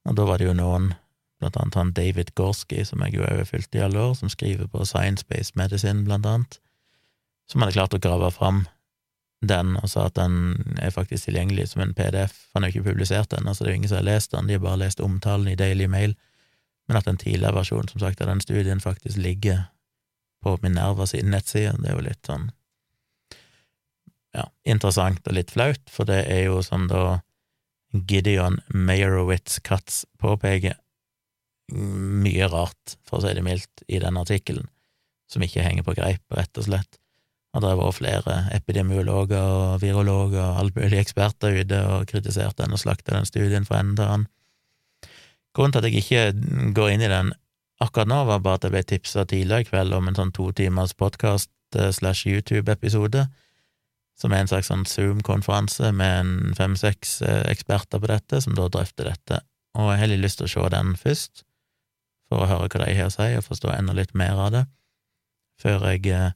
og 0.08 0.16
da 0.18 0.26
var 0.28 0.40
det 0.40 0.48
jo 0.48 0.56
noen, 0.58 0.90
blant 1.38 1.56
annet 1.56 1.76
han 1.78 1.92
David 1.94 2.34
Gorski, 2.36 2.82
som 2.84 3.00
jeg 3.04 3.14
jo 3.14 3.22
har 3.22 3.46
fulgt 3.46 3.76
i 3.78 3.84
alle 3.84 4.02
år, 4.02 4.16
som 4.18 4.28
skriver 4.32 4.66
på 4.68 4.82
Science-Based 4.84 5.54
Medicine, 5.56 6.02
blant 6.04 6.26
annet, 6.26 6.58
som 7.48 7.62
hadde 7.62 7.76
klart 7.78 7.94
å 7.96 8.02
grave 8.02 8.32
fram 8.34 8.66
den 9.40 9.76
og 9.78 9.86
sa 9.90 10.08
at 10.08 10.16
den 10.18 10.76
er 10.82 10.90
faktisk 10.90 11.28
tilgjengelig 11.28 11.68
som 11.72 11.82
en 11.84 11.94
PDF. 11.94 12.34
Han 12.54 12.64
har 12.64 12.72
jo 12.72 12.80
ikke 12.80 12.90
publisert 12.90 13.30
den, 13.30 13.46
altså 13.46 13.64
det 13.64 13.70
er 13.70 13.76
jo 13.76 13.80
ingen 13.82 13.92
som 13.92 14.00
har 14.00 14.08
lest 14.08 14.32
den, 14.34 14.48
de 14.48 14.56
har 14.56 14.64
bare 14.64 14.82
lest 14.82 15.00
omtalen 15.00 15.48
i 15.52 15.58
Daily 15.58 15.86
Mail, 15.86 16.16
men 16.88 16.98
at 16.98 17.06
den 17.06 17.20
tidligere 17.20 17.54
versjonen, 17.54 17.88
som 17.92 18.02
sagt, 18.02 18.20
av 18.20 18.32
den 18.32 18.40
studien 18.42 18.80
faktisk 18.80 19.20
ligger 19.20 19.68
på 20.42 20.56
Minerva 20.62 21.06
sin 21.06 21.30
nettside, 21.30 21.76
det 21.78 21.90
er 21.90 21.98
jo 21.98 22.06
litt 22.08 22.26
sånn 22.26 22.50
ja, 24.36 24.44
interessant 24.68 25.26
og 25.26 25.36
litt 25.36 25.52
flaut, 25.54 25.82
for 25.90 26.08
det 26.08 26.24
er 26.30 26.46
jo 26.48 26.60
som 26.62 26.86
da 26.90 27.20
Gideon 27.92 28.58
Meyerowitz 28.74 29.60
Katz 29.64 30.02
påpeker, 30.20 30.76
mye 31.72 32.48
rart, 32.48 32.96
for 33.06 33.18
å 33.18 33.24
si 33.24 33.34
det 33.36 33.44
mildt, 33.44 33.84
i 33.88 34.00
den 34.02 34.18
artikkelen, 34.20 34.68
som 35.28 35.44
ikke 35.44 35.64
henger 35.64 35.84
på 35.86 35.96
greip, 35.96 36.24
rett 36.34 36.60
og 36.60 36.68
slett. 36.68 37.00
Og 37.56 37.62
det 37.64 37.70
har 37.70 37.78
vært 37.80 37.96
flere 37.96 38.34
epidemiologer 38.52 39.40
og 39.40 39.82
virologer 39.82 40.42
og 40.44 40.58
alle 40.60 40.74
mulige 40.76 41.00
eksperter 41.00 41.62
ute 41.62 41.78
og 41.88 42.08
kritisert 42.10 42.58
den 42.60 42.74
og 42.76 42.82
slakta 42.82 43.16
den 43.16 43.28
studien 43.28 43.66
fra 43.68 43.80
ende 43.80 43.96
til 43.96 44.08
annen. 44.08 44.28
Grunnen 45.56 45.74
til 45.74 45.80
at 45.80 45.88
jeg 45.88 46.02
ikke 46.02 46.72
går 46.76 46.92
inn 46.92 47.04
i 47.06 47.10
den 47.10 47.32
akkurat 47.82 48.10
nå, 48.10 48.22
var 48.28 48.42
bare 48.44 48.60
at 48.60 48.66
jeg 48.66 48.74
ble 48.74 48.82
tipsa 48.86 49.24
tidligere 49.24 49.64
i 49.64 49.68
kveld 49.68 49.94
om 49.96 50.10
en 50.10 50.18
sånn 50.18 50.32
to 50.36 50.50
timers 50.56 50.94
podkast 50.98 51.50
eh, 51.78 51.90
slash 51.94 52.28
YouTube-episode, 52.28 53.24
som 54.18 54.34
er 54.34 54.42
en 54.42 54.50
slags 54.50 54.70
sånn 54.70 54.86
Zoom-konferanse 54.88 55.92
med 55.94 56.56
fem-seks 56.58 57.20
eh, 57.22 57.44
eksperter 57.52 58.02
på 58.02 58.10
dette, 58.10 58.42
som 58.44 58.56
da 58.58 58.66
drøfter 58.70 59.10
dette. 59.12 59.42
Og 59.78 59.92
jeg 59.92 60.02
har 60.02 60.12
litt 60.12 60.24
lyst 60.24 60.42
til 60.42 60.48
å 60.48 60.52
se 60.54 60.72
den 60.74 60.96
først, 60.98 61.44
for 62.28 62.44
å 62.44 62.50
høre 62.50 62.68
hva 62.68 62.84
de 62.84 62.98
har 62.98 63.10
å 63.10 63.14
si, 63.14 63.30
og 63.38 63.46
forstå 63.46 63.72
enda 63.72 63.94
litt 63.96 64.14
mer 64.18 64.42
av 64.42 64.52
det, 64.56 64.64
før 65.62 65.86
jeg 65.92 66.10
eh, 66.14 66.34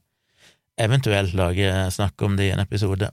eventuelt 0.79 1.35
lage 1.37 1.69
snakk 1.93 2.21
om 2.25 2.37
det 2.37 2.49
i 2.49 2.53
en 2.53 2.63
episode. 2.63 3.09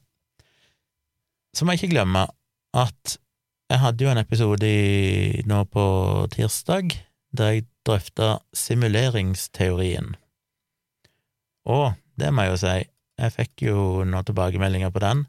Så 1.56 1.64
må 1.64 1.74
jeg 1.74 1.82
ikke 1.82 1.96
glemme 1.96 2.26
at 2.76 3.16
jeg 3.70 3.82
hadde 3.82 4.04
jo 4.04 4.10
en 4.10 4.22
episode 4.22 4.66
i, 4.66 5.42
nå 5.46 5.64
på 5.70 5.84
tirsdag 6.32 6.94
der 7.36 7.52
jeg 7.54 7.66
drøfta 7.86 8.40
simuleringsteorien. 8.56 10.16
Og 11.70 11.92
det 12.18 12.32
må 12.34 12.46
jeg 12.46 12.54
jo 12.54 12.62
si, 12.64 12.78
jeg 13.20 13.34
fikk 13.36 13.66
jo 13.68 13.84
noen 14.08 14.26
tilbakemeldinger 14.26 14.90
på 14.90 15.02
den 15.04 15.26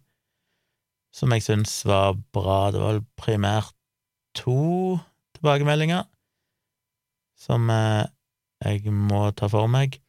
som 1.12 1.34
jeg 1.36 1.44
syns 1.46 1.74
var 1.88 2.15
bra. 2.34 2.72
Det 2.72 2.82
var 2.82 3.02
primært 3.20 3.74
to 4.38 4.98
tilbakemeldinger 5.36 6.08
som 7.41 7.67
eh, 7.74 8.08
jeg 8.63 8.94
må 8.94 9.28
ta 9.36 9.50
for 9.52 9.70
meg. 9.72 10.00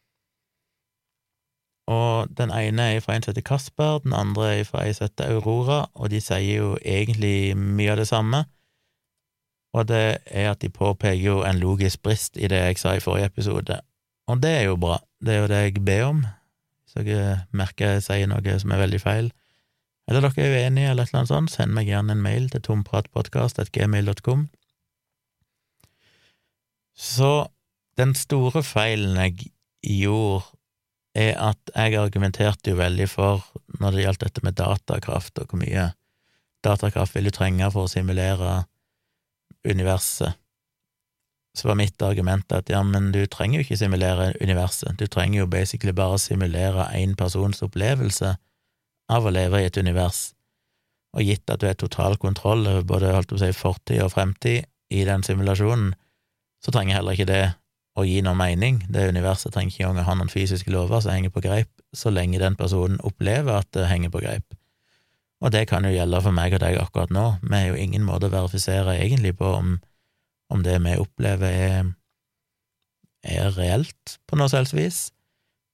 Og 1.90 2.28
den 2.38 2.52
ene 2.54 2.82
er 2.94 3.00
fra 3.02 3.16
en 3.16 3.24
som 3.24 3.32
heter 3.32 3.46
Kasper, 3.46 3.98
den 4.04 4.14
andre 4.14 4.52
er 4.58 4.64
fra 4.64 4.84
ei 4.86 4.92
som 4.94 5.08
heter 5.08 5.32
Aurora, 5.34 5.86
og 5.94 6.10
de 6.10 6.20
sier 6.22 6.62
jo 6.62 6.76
egentlig 6.78 7.56
mye 7.58 7.90
av 7.92 7.98
det 7.98 8.08
samme. 8.08 8.44
Og 9.72 9.88
det 9.88 10.18
er 10.26 10.50
at 10.50 10.60
de 10.62 10.68
påpeker 10.70 11.18
jo 11.18 11.40
en 11.48 11.58
logisk 11.58 12.02
brist 12.02 12.36
i 12.36 12.48
det 12.48 12.60
jeg 12.60 12.78
sa 12.78 12.94
i 12.94 13.02
forrige 13.02 13.32
episode. 13.32 13.80
Og 14.30 14.42
det 14.42 14.50
er 14.60 14.64
jo 14.68 14.76
bra, 14.76 15.00
det 15.24 15.34
er 15.34 15.40
jo 15.40 15.50
det 15.50 15.62
jeg 15.62 15.84
ber 15.84 16.04
om. 16.10 16.24
Hvis 16.84 17.06
dere 17.06 17.46
merker 17.50 17.96
jeg 17.96 18.04
sier 18.06 18.28
noe 18.30 18.58
som 18.60 18.74
er 18.74 18.84
veldig 18.84 19.00
feil, 19.00 19.32
eller 20.08 20.26
dere 20.26 20.44
er 20.44 20.56
uenige, 20.56 20.90
eller 20.90 21.06
et 21.06 21.12
eller 21.12 21.22
annet 21.22 21.30
sånt, 21.30 21.52
send 21.54 21.74
meg 21.76 21.88
gjerne 21.88 22.14
en 22.14 22.22
mail 22.22 22.50
til 22.50 22.62
tompratpodkast.gmail.com. 22.66 24.48
Så 26.92 27.32
den 27.98 28.14
store 28.18 28.62
feilen 28.66 29.16
jeg 29.16 29.52
gjorde, 29.82 30.44
er 31.14 31.35
at 31.37 31.72
jeg 31.75 31.98
argumenterte 32.01 32.72
jo 32.72 32.79
veldig 32.81 33.09
for, 33.11 33.44
når 33.81 33.94
det 33.94 34.05
gjaldt 34.07 34.25
dette 34.25 34.44
med 34.46 34.57
datakraft, 34.57 35.38
og 35.38 35.51
hvor 35.51 35.61
mye 35.61 35.90
datakraft 36.64 37.16
vil 37.16 37.29
du 37.29 37.35
trenge 37.35 37.68
for 37.75 37.87
å 37.87 37.92
simulere 37.92 38.62
universet, 39.68 40.38
så 41.53 41.68
var 41.68 41.77
mitt 41.77 42.01
argument 42.03 42.53
at 42.57 42.70
ja, 42.72 42.81
men 42.83 43.11
du 43.12 43.20
trenger 43.29 43.61
jo 43.61 43.66
ikke 43.66 43.81
simulere 43.83 44.31
universet, 44.40 44.96
du 44.96 45.05
trenger 45.07 45.42
jo 45.42 45.51
basically 45.53 45.92
bare 45.92 46.20
simulere 46.20 46.88
én 46.96 47.12
persons 47.18 47.61
opplevelse 47.64 48.37
av 49.12 49.27
å 49.27 49.33
leve 49.35 49.61
i 49.61 49.68
et 49.68 49.77
univers, 49.77 50.31
og 51.12 51.29
gitt 51.29 51.51
at 51.53 51.61
du 51.61 51.68
har 51.68 51.77
total 51.77 52.16
kontroll 52.16 52.64
over 52.64 52.87
både 52.88 53.12
holdt 53.12 53.35
å 53.37 53.42
si, 53.42 53.51
fortid 53.53 54.01
og 54.01 54.14
fremtid 54.14 54.64
i 54.92 55.05
den 55.05 55.25
simulasjonen, 55.27 55.92
så 56.64 56.72
trenger 56.72 57.01
heller 57.01 57.18
ikke 57.18 57.29
det 57.29 57.42
å 57.98 58.05
gi 58.09 58.20
noe 58.24 58.37
mening. 58.38 58.81
Det 58.92 59.09
universet 59.11 59.52
trenger 59.52 59.74
ikke 59.74 59.87
engang 59.87 60.02
å 60.02 60.09
ha 60.09 60.16
noen 60.18 60.33
fysiske 60.33 60.72
lover 60.72 61.02
som 61.05 61.12
henger 61.14 61.33
på 61.35 61.42
greip, 61.44 61.70
så 61.92 62.12
lenge 62.12 62.40
den 62.40 62.57
personen 62.57 63.00
opplever 63.05 63.61
at 63.61 63.70
det 63.76 63.88
henger 63.90 64.12
på 64.12 64.22
greip. 64.24 64.57
Og 65.42 65.50
det 65.52 65.66
kan 65.68 65.85
jo 65.85 65.92
gjelde 65.92 66.20
for 66.22 66.35
meg 66.35 66.55
og 66.55 66.62
deg 66.62 66.78
akkurat 66.78 67.11
nå. 67.12 67.24
Vi 67.42 67.57
har 67.57 67.72
jo 67.72 67.81
ingen 67.81 68.05
måte 68.07 68.31
å 68.31 68.35
verifisere 68.35 68.94
egentlig 69.00 69.35
på 69.40 69.48
om, 69.59 69.74
om 70.55 70.62
det 70.62 70.78
vi 70.85 70.94
opplever, 71.02 71.50
er, 71.50 71.90
er 73.26 73.50
reelt 73.59 74.16
på 74.31 74.38
noe 74.38 74.50
selvs 74.52 74.74
vis. 74.76 75.02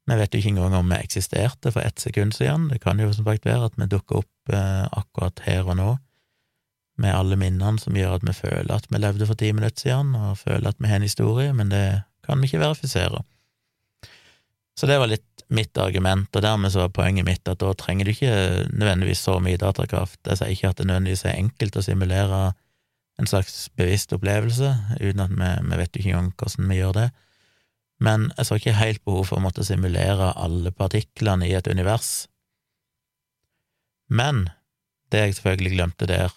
Vi 0.09 0.17
vet 0.17 0.33
jo 0.33 0.41
ikke 0.41 0.55
engang 0.55 0.79
om 0.79 0.89
vi 0.89 0.97
eksisterte 1.03 1.71
for 1.75 1.85
ett 1.85 2.01
sekund 2.01 2.33
siden. 2.33 2.71
Det 2.73 2.81
kan 2.81 3.01
jo 3.01 3.11
som 3.13 3.29
sagt 3.29 3.45
være 3.45 3.69
at 3.69 3.77
vi 3.77 3.91
dukker 3.93 4.23
opp 4.23 4.55
eh, 4.57 4.87
akkurat 4.97 5.45
her 5.45 5.69
og 5.69 5.77
nå, 5.77 5.91
med 6.99 7.15
alle 7.15 7.39
minnene 7.41 7.81
som 7.81 7.97
gjør 7.97 8.19
at 8.19 8.27
vi 8.27 8.35
føler 8.37 8.75
at 8.75 8.89
vi 8.91 9.01
levde 9.01 9.27
for 9.29 9.39
ti 9.39 9.53
minutter 9.55 9.87
siden, 9.87 10.15
og 10.19 10.39
føler 10.41 10.71
at 10.71 10.79
vi 10.79 10.91
har 10.91 11.01
en 11.01 11.07
historie, 11.07 11.53
men 11.55 11.73
det 11.73 11.85
kan 12.27 12.41
vi 12.41 12.51
ikke 12.51 12.63
verifisere. 12.63 13.23
Så 14.79 14.87
det 14.87 14.99
var 15.01 15.11
litt 15.11 15.25
mitt 15.49 15.79
argument, 15.81 16.29
og 16.37 16.45
dermed 16.45 16.71
så 16.71 16.85
var 16.85 16.95
poenget 16.95 17.27
mitt 17.27 17.49
at 17.49 17.63
da 17.63 17.73
trenger 17.75 18.07
du 18.07 18.13
ikke 18.13 18.35
nødvendigvis 18.71 19.23
så 19.25 19.39
mye 19.43 19.59
datakraft. 19.59 20.21
Jeg 20.27 20.39
sier 20.39 20.53
ikke 20.55 20.73
at 20.73 20.81
det 20.81 20.89
nødvendigvis 20.91 21.25
er 21.25 21.39
enkelt 21.39 21.79
å 21.79 21.87
simulere 21.87 22.43
en 23.19 23.27
slags 23.27 23.65
bevisst 23.79 24.13
opplevelse, 24.15 24.75
uten 25.01 25.25
at 25.25 25.33
vi, 25.33 25.49
vi 25.71 25.81
vet 25.81 25.97
jo 25.97 26.03
ikke 26.03 26.13
engang 26.13 26.35
hvordan 26.37 26.71
vi 26.71 26.83
gjør 26.83 26.95
det 27.01 27.09
men 28.05 28.29
jeg 28.37 28.47
så 28.47 28.59
ikke 28.59 28.77
helt 28.79 29.03
behov 29.07 29.27
for 29.29 29.41
å 29.41 29.45
måtte 29.45 29.67
simulere 29.67 30.31
alle 30.39 30.71
partiklene 30.75 31.49
i 31.49 31.55
et 31.59 31.67
univers. 31.71 32.29
Men 34.09 34.47
det 35.13 35.25
jeg 35.25 35.39
selvfølgelig 35.39 35.75
glemte 35.75 36.09
der, 36.11 36.35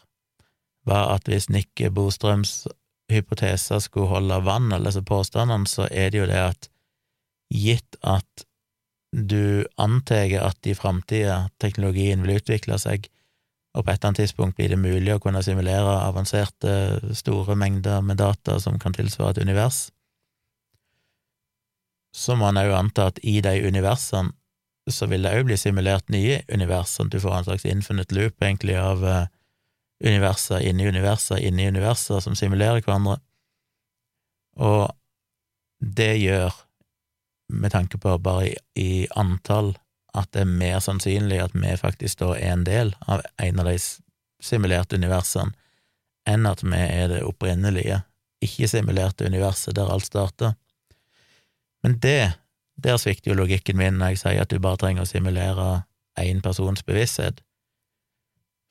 var 0.87 1.15
at 1.15 1.27
hvis 1.29 1.49
Nick 1.53 1.81
Bostrøms 1.93 2.67
hypoteser 3.11 3.81
skulle 3.83 4.09
holde 4.11 4.39
vann, 4.45 4.71
eller 4.71 4.89
disse 4.89 5.03
påstandene, 5.05 5.67
så 5.67 5.87
er 5.91 6.11
det 6.11 6.21
jo 6.21 6.29
det 6.29 6.41
at 6.41 6.69
gitt 7.51 7.97
at 8.01 8.45
du 9.11 9.65
antar 9.81 10.31
at 10.39 10.67
i 10.67 10.75
framtida 10.77 11.49
teknologien 11.59 12.23
vil 12.23 12.39
utvikle 12.39 12.77
seg, 12.79 13.09
og 13.75 13.85
på 13.85 13.91
et 13.91 13.99
eller 13.99 14.09
annet 14.09 14.21
tidspunkt 14.23 14.57
blir 14.57 14.71
det 14.71 14.79
mulig 14.79 15.13
å 15.15 15.21
kunne 15.23 15.43
simulere 15.43 15.97
avanserte, 16.03 17.13
store 17.15 17.55
mengder 17.59 18.03
med 18.03 18.19
data 18.19 18.57
som 18.59 18.79
kan 18.79 18.95
tilsvare 18.95 19.35
et 19.35 19.43
univers, 19.43 19.89
så 22.11 22.35
må 22.35 22.49
en 22.49 22.59
òg 22.59 22.73
anta 22.75 23.07
at 23.11 23.19
i 23.23 23.39
de 23.43 23.53
universene 23.63 24.35
så 24.91 25.07
vil 25.07 25.23
det 25.23 25.31
òg 25.37 25.45
bli 25.47 25.55
simulert 25.59 26.09
nye 26.11 26.41
univers, 26.51 26.95
sånn 26.95 27.07
at 27.07 27.15
du 27.15 27.21
får 27.23 27.35
en 27.37 27.45
slags 27.47 27.67
infinite 27.69 28.15
loop, 28.17 28.35
egentlig, 28.41 28.75
av 28.75 29.03
uh, 29.05 29.27
universer 30.03 30.59
inni 30.65 30.87
universer 30.87 31.37
inni 31.37 31.67
universer 31.67 32.19
som 32.19 32.35
simulerer 32.35 32.81
hverandre. 32.81 33.19
Og 34.59 34.91
det 35.81 36.15
gjør, 36.21 36.53
med 37.51 37.73
tanke 37.73 37.97
på 37.97 38.17
bare 38.17 38.53
i, 38.75 39.07
antall, 39.15 39.73
at 40.13 40.31
det 40.35 40.43
er 40.43 40.53
mer 40.59 40.79
sannsynlig 40.83 41.39
at 41.41 41.55
vi 41.55 41.75
faktisk 41.79 42.19
da 42.19 42.33
er 42.35 42.53
en 42.53 42.65
del 42.67 42.93
av 43.07 43.23
en 43.39 43.61
av 43.63 43.69
de 43.69 43.77
simulerte 44.43 44.99
universene, 44.99 45.55
enn 46.27 46.45
at 46.45 46.61
vi 46.63 46.77
er 46.77 47.07
det 47.09 47.23
opprinnelige, 47.25 48.01
ikke-simulerte 48.43 49.25
universet 49.29 49.75
der 49.77 49.89
alt 49.89 50.05
starter. 50.05 50.53
Men 51.81 51.97
det, 52.01 52.33
der 52.75 52.97
svikter 53.01 53.31
jo 53.31 53.39
logikken 53.39 53.77
min 53.77 53.97
når 53.97 54.13
jeg 54.13 54.21
sier 54.21 54.43
at 54.43 54.51
du 54.51 54.59
bare 54.61 54.79
trenger 54.81 55.05
å 55.05 55.09
simulere 55.09 55.69
én 56.19 56.41
persons 56.43 56.83
bevissthet. 56.85 57.41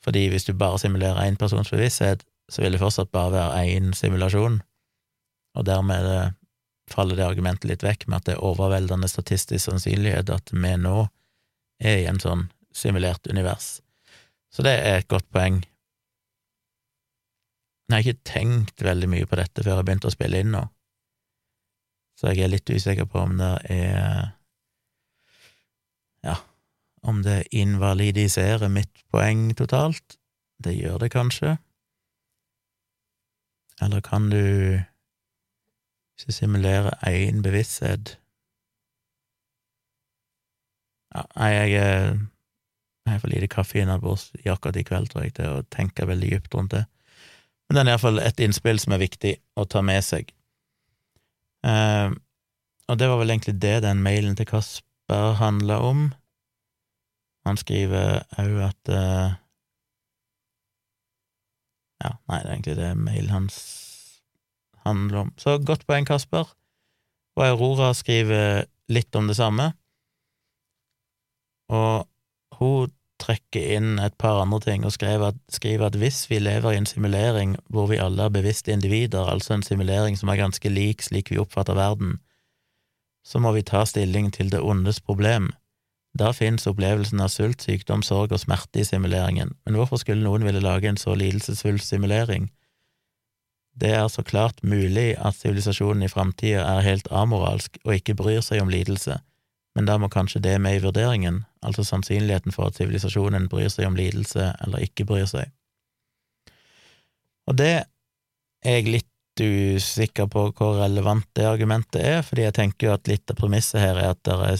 Fordi 0.04 0.26
hvis 0.32 0.46
du 0.48 0.54
bare 0.56 0.78
simulerer 0.80 1.20
én 1.26 1.36
persons 1.40 1.70
bevissthet, 1.70 2.24
så 2.50 2.62
vil 2.62 2.74
det 2.74 2.80
fortsatt 2.82 3.12
bare 3.12 3.32
være 3.34 3.64
én 3.76 3.92
simulasjon, 3.94 4.60
og 5.54 5.66
dermed 5.66 6.06
det, 6.06 6.20
faller 6.90 7.18
det 7.18 7.26
argumentet 7.26 7.68
litt 7.70 7.84
vekk 7.86 8.08
med 8.08 8.18
at 8.18 8.26
det 8.26 8.34
er 8.36 8.46
overveldende 8.46 9.08
statistisk 9.10 9.68
sannsynlighet 9.68 10.32
at 10.34 10.50
vi 10.50 10.72
nå 10.80 10.96
er 11.80 12.02
i 12.02 12.08
en 12.10 12.18
sånn 12.22 12.48
simulert 12.74 13.26
univers. 13.30 13.78
Så 14.50 14.64
det 14.66 14.74
er 14.78 14.98
et 14.98 15.10
godt 15.10 15.28
poeng. 15.30 15.60
Jeg 17.90 17.94
har 17.94 18.06
ikke 18.06 18.26
tenkt 18.26 18.82
veldig 18.82 19.08
mye 19.10 19.26
på 19.26 19.38
dette 19.38 19.62
før 19.66 19.80
jeg 19.80 19.86
begynte 19.88 20.10
å 20.10 20.14
spille 20.14 20.42
inn 20.42 20.52
nå. 20.54 20.64
Så 22.18 22.30
jeg 22.30 22.44
er 22.44 22.52
litt 22.52 22.70
usikker 22.70 23.06
på 23.10 23.22
om 23.22 23.38
det 23.40 23.54
er 23.72 24.36
Ja, 26.20 26.34
om 27.06 27.22
det 27.24 27.48
invalidiserer 27.56 28.68
mitt 28.68 29.02
poeng 29.12 29.50
totalt. 29.56 30.18
Det 30.60 30.74
gjør 30.76 30.98
det 31.04 31.10
kanskje. 31.14 31.56
Eller 33.80 34.00
kan 34.04 34.28
du, 34.30 34.80
simulere 36.20 36.92
én 37.08 37.40
bevissthet 37.40 38.18
Ja, 41.10 41.48
jeg, 41.48 41.70
jeg 41.72 42.18
har 43.08 43.18
for 43.18 43.32
lite 43.32 43.48
kaffe 43.50 43.80
innabords 43.80 44.28
akkurat 44.44 44.76
i 44.76 44.84
kveld, 44.86 45.08
tror 45.10 45.24
jeg, 45.24 45.32
til 45.40 45.56
å 45.56 45.64
tenke 45.72 46.06
veldig 46.06 46.28
dypt 46.36 46.54
rundt 46.54 46.76
det. 46.76 46.84
Men 47.66 47.74
det 47.74 47.82
er 47.82 47.90
iallfall 47.96 48.20
et 48.22 48.42
innspill 48.44 48.78
som 48.82 48.94
er 48.94 49.02
viktig 49.02 49.32
å 49.58 49.64
ta 49.66 49.82
med 49.82 50.04
seg. 50.06 50.30
Eh, 51.66 52.12
og 52.90 52.98
det 53.00 53.08
var 53.10 53.18
vel 53.20 53.34
egentlig 53.34 53.56
det 53.62 53.80
den 53.82 54.04
mailen 54.04 54.38
til 54.38 54.46
Kasper 54.46 55.34
handla 55.40 55.80
om. 55.82 56.08
Han 57.48 57.56
skriver 57.60 58.24
òg 58.40 58.56
at 58.68 58.92
uh, 58.92 59.36
Ja, 62.00 62.14
nei, 62.30 62.38
det 62.40 62.46
er 62.48 62.54
egentlig 62.54 62.76
det 62.78 62.90
mailen 62.96 63.32
hans 63.34 63.56
handler 64.86 65.26
om. 65.26 65.32
Så 65.36 65.58
godt 65.60 65.84
poeng, 65.88 66.06
Kasper. 66.08 66.48
Og 67.36 67.44
Aurora 67.44 67.90
skriver 67.92 68.64
litt 68.88 69.16
om 69.16 69.28
det 69.28 69.36
samme. 69.36 69.66
Og 71.68 72.08
hun 72.56 72.92
trekker 73.20 73.76
inn 73.76 73.98
et 74.00 74.16
par 74.16 74.40
andre 74.40 74.60
ting 74.64 74.86
og 74.88 74.94
skriver 74.94 75.34
at, 75.34 75.38
skriver 75.52 75.90
at, 75.90 75.98
hvis 76.00 76.24
vi 76.30 76.40
lever 76.40 76.72
i 76.72 76.80
en 76.80 76.88
simulering 76.88 77.54
hvor 77.68 77.90
vi 77.90 78.00
alle 78.00 78.26
er 78.26 78.34
bevisste 78.34 78.72
individer, 78.72 79.28
altså 79.28 79.54
en 79.54 79.66
simulering 79.66 80.16
som 80.16 80.32
er 80.32 80.40
ganske 80.40 80.72
lik 80.72 81.04
slik 81.04 81.30
vi 81.30 81.40
oppfatter 81.42 81.76
verden, 81.76 82.18
så 83.20 83.38
må 83.38 83.52
vi 83.52 83.66
ta 83.66 83.84
stilling 83.84 84.32
til 84.32 84.48
det 84.52 84.62
ondes 84.64 85.00
problem. 85.04 85.50
Da 86.18 86.32
finnes 86.34 86.66
opplevelsen 86.66 87.20
av 87.22 87.30
sult, 87.30 87.62
sykdom, 87.62 88.02
sorg 88.02 88.32
og 88.34 88.42
smerte 88.42 88.82
i 88.82 88.86
simuleringen, 88.86 89.54
men 89.64 89.78
hvorfor 89.78 90.00
skulle 90.02 90.24
noen 90.24 90.44
ville 90.46 90.62
lage 90.62 90.90
en 90.90 90.98
så 90.98 91.14
lidelsesfull 91.14 91.78
simulering? 91.82 92.48
Det 93.80 93.92
er 93.94 94.08
så 94.10 94.24
klart 94.26 94.58
mulig 94.66 95.14
at 95.16 95.38
sivilisasjonen 95.38 96.02
i 96.04 96.10
framtida 96.10 96.64
er 96.66 96.84
helt 96.84 97.06
amoralsk 97.14 97.78
og 97.84 97.94
ikke 97.94 98.16
bryr 98.18 98.42
seg 98.44 98.62
om 98.64 98.72
lidelse, 98.72 99.20
men 99.78 99.86
da 99.86 99.96
må 100.02 100.10
kanskje 100.10 100.42
det 100.42 100.56
med 100.60 100.80
i 100.80 100.82
vurderingen, 100.82 101.44
altså 101.62 101.86
sannsynligheten 101.86 102.52
for 102.52 102.68
at 102.68 102.80
sivilisasjonen 102.80 103.46
bryr 103.48 103.70
seg 103.70 103.86
om 103.86 103.96
lidelse 103.96 104.50
eller 104.66 104.82
ikke 104.84 105.06
bryr 105.06 105.30
seg. 105.30 105.54
Og 107.46 107.56
det 107.58 107.72
er 108.66 108.76
jeg 108.76 108.90
litt 108.90 109.06
usikker 109.40 110.26
på 110.28 110.48
hvor 110.58 110.80
relevant 110.82 111.28
det 111.38 111.46
argumentet 111.48 112.02
er, 112.02 112.20
fordi 112.26 112.44
jeg 112.44 112.56
tenker 112.58 112.88
jo 112.88 112.96
at 112.96 113.08
litt 113.08 113.30
av 113.30 113.38
premisset 113.38 113.80
her 113.80 113.96
er 113.96 114.12
at, 114.12 114.20
det 114.26 114.36
er, 114.50 114.58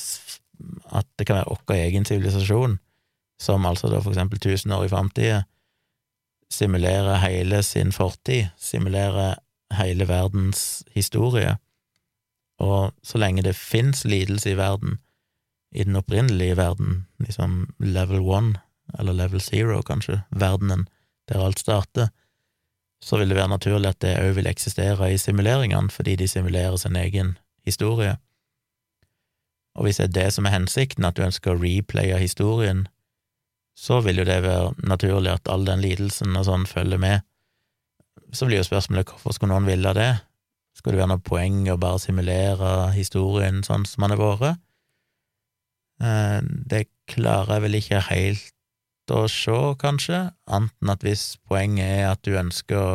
at 0.93 1.07
det 1.19 1.27
kan 1.27 1.41
være 1.41 1.57
vår 1.69 1.75
egen 1.77 2.05
sivilisasjon, 2.05 2.79
som 3.41 3.67
altså 3.67 3.89
da 3.89 4.01
for 4.01 4.13
eksempel 4.13 4.41
tusen 4.43 4.73
år 4.73 4.85
i 4.87 4.93
framtida 4.93 5.43
simulerer 6.51 7.21
hele 7.23 7.63
sin 7.63 7.93
fortid, 7.93 8.51
simulerer 8.59 9.39
hele 9.79 10.09
verdens 10.09 10.85
historie, 10.95 11.57
Og 12.61 12.93
så 13.03 13.19
lenge 13.19 13.43
det 13.43 13.57
fins 13.57 14.05
lidelse 14.05 14.51
i 14.51 14.57
verden, 14.57 14.99
i 15.73 15.85
den 15.85 15.97
opprinnelige 15.97 16.57
verden, 16.57 17.07
liksom 17.19 17.71
level 17.79 18.21
one, 18.21 18.61
eller 18.99 19.13
level 19.13 19.41
zero, 19.41 19.83
kanskje, 19.83 20.23
verdenen 20.31 20.89
der 21.29 21.41
alt 21.41 21.59
starter, 21.59 22.09
så 23.03 23.17
vil 23.17 23.29
det 23.29 23.37
være 23.37 23.49
naturlig 23.49 23.89
at 23.89 24.01
det 24.05 24.19
òg 24.21 24.35
vil 24.37 24.51
eksistere 24.51 25.13
i 25.13 25.17
simuleringene, 25.19 25.91
fordi 25.91 26.17
de 26.17 26.29
simulerer 26.29 26.77
sin 26.77 26.97
egen 26.97 27.39
historie. 27.65 28.19
Og 29.81 29.87
hvis 29.87 29.97
det 29.97 30.11
er 30.11 30.17
det 30.19 30.33
som 30.35 30.45
er 30.45 30.53
hensikten, 30.53 31.07
at 31.09 31.17
du 31.17 31.25
ønsker 31.25 31.55
å 31.55 31.61
replaye 31.61 32.19
historien, 32.21 32.85
så 33.73 34.03
vil 34.05 34.21
jo 34.21 34.27
det 34.29 34.43
være 34.45 34.75
naturlig 34.85 35.33
at 35.33 35.49
all 35.49 35.65
den 35.65 35.81
lidelsen 35.81 36.37
og 36.37 36.45
sånn 36.45 36.67
følger 36.69 37.01
med. 37.01 37.25
Så 38.37 38.45
blir 38.45 38.61
jo 38.61 38.67
spørsmålet 38.67 39.09
hvorfor 39.09 39.33
skulle 39.33 39.55
noen 39.55 39.71
ville 39.71 39.95
det? 39.97 40.11
Skulle 40.77 40.99
det 40.99 41.01
være 41.01 41.13
noe 41.15 41.25
poeng 41.25 41.63
å 41.73 41.79
bare 41.81 42.03
simulere 42.03 42.91
historien 42.93 43.63
sånn 43.65 43.87
som 43.89 44.05
den 44.05 44.13
har 44.13 44.21
vært? 44.21 44.61
Eh, 46.05 46.41
det 46.45 46.83
klarer 47.09 47.57
jeg 47.57 47.65
vel 47.65 47.79
ikke 47.81 48.03
helt 48.11 49.15
å 49.17 49.25
se, 49.33 49.57
kanskje, 49.81 50.21
anten 50.47 50.93
at 50.93 51.03
hvis 51.03 51.39
poenget 51.49 51.89
er 51.89 52.11
at 52.13 52.21
du 52.27 52.37
ønsker 52.37 52.79
å 52.81 52.93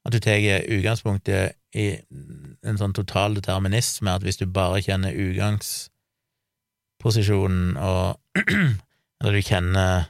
At 0.00 0.14
du 0.14 0.18
tar 0.24 0.40
utgangspunktet 0.64 1.58
i 1.76 1.90
en 2.66 2.78
sånn 2.80 2.96
total 2.96 3.34
determinisme, 3.38 4.10
at 4.12 4.22
hvis 4.24 4.40
du 4.40 4.46
bare 4.50 4.82
kjenner 4.84 5.16
utgangsposisjonen 5.16 7.76
og 7.80 8.04
Eller 9.20 9.36
du 9.36 9.42
kjenner 9.44 10.08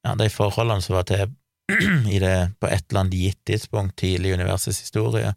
ja, 0.00 0.16
de 0.16 0.32
forholdene 0.32 0.80
som 0.80 0.96
var 0.96 1.04
til 1.10 1.28
i 2.14 2.18
det 2.22 2.56
på 2.56 2.64
et 2.70 2.86
eller 2.88 3.00
annet 3.02 3.20
gitt 3.20 3.42
tidspunkt 3.44 4.00
tidlig 4.00 4.30
i 4.30 4.36
universets 4.38 4.80
historie, 4.80 5.34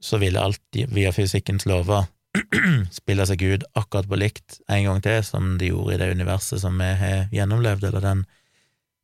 så 0.00 0.16
ville 0.22 0.40
alt 0.40 0.62
via 0.94 1.12
fysikkens 1.12 1.66
lover 1.68 2.08
spille 3.00 3.26
seg 3.28 3.42
ut 3.42 3.64
akkurat 3.76 4.08
på 4.08 4.16
likt 4.16 4.60
en 4.70 4.84
gang 4.86 5.00
til 5.04 5.20
som 5.26 5.58
de 5.60 5.66
gjorde 5.74 5.94
i 5.96 6.00
det 6.00 6.14
universet 6.14 6.60
som 6.62 6.78
vi 6.80 6.88
har 7.02 7.28
gjennomlevd, 7.34 7.84
eller 7.90 8.02
den 8.06 8.20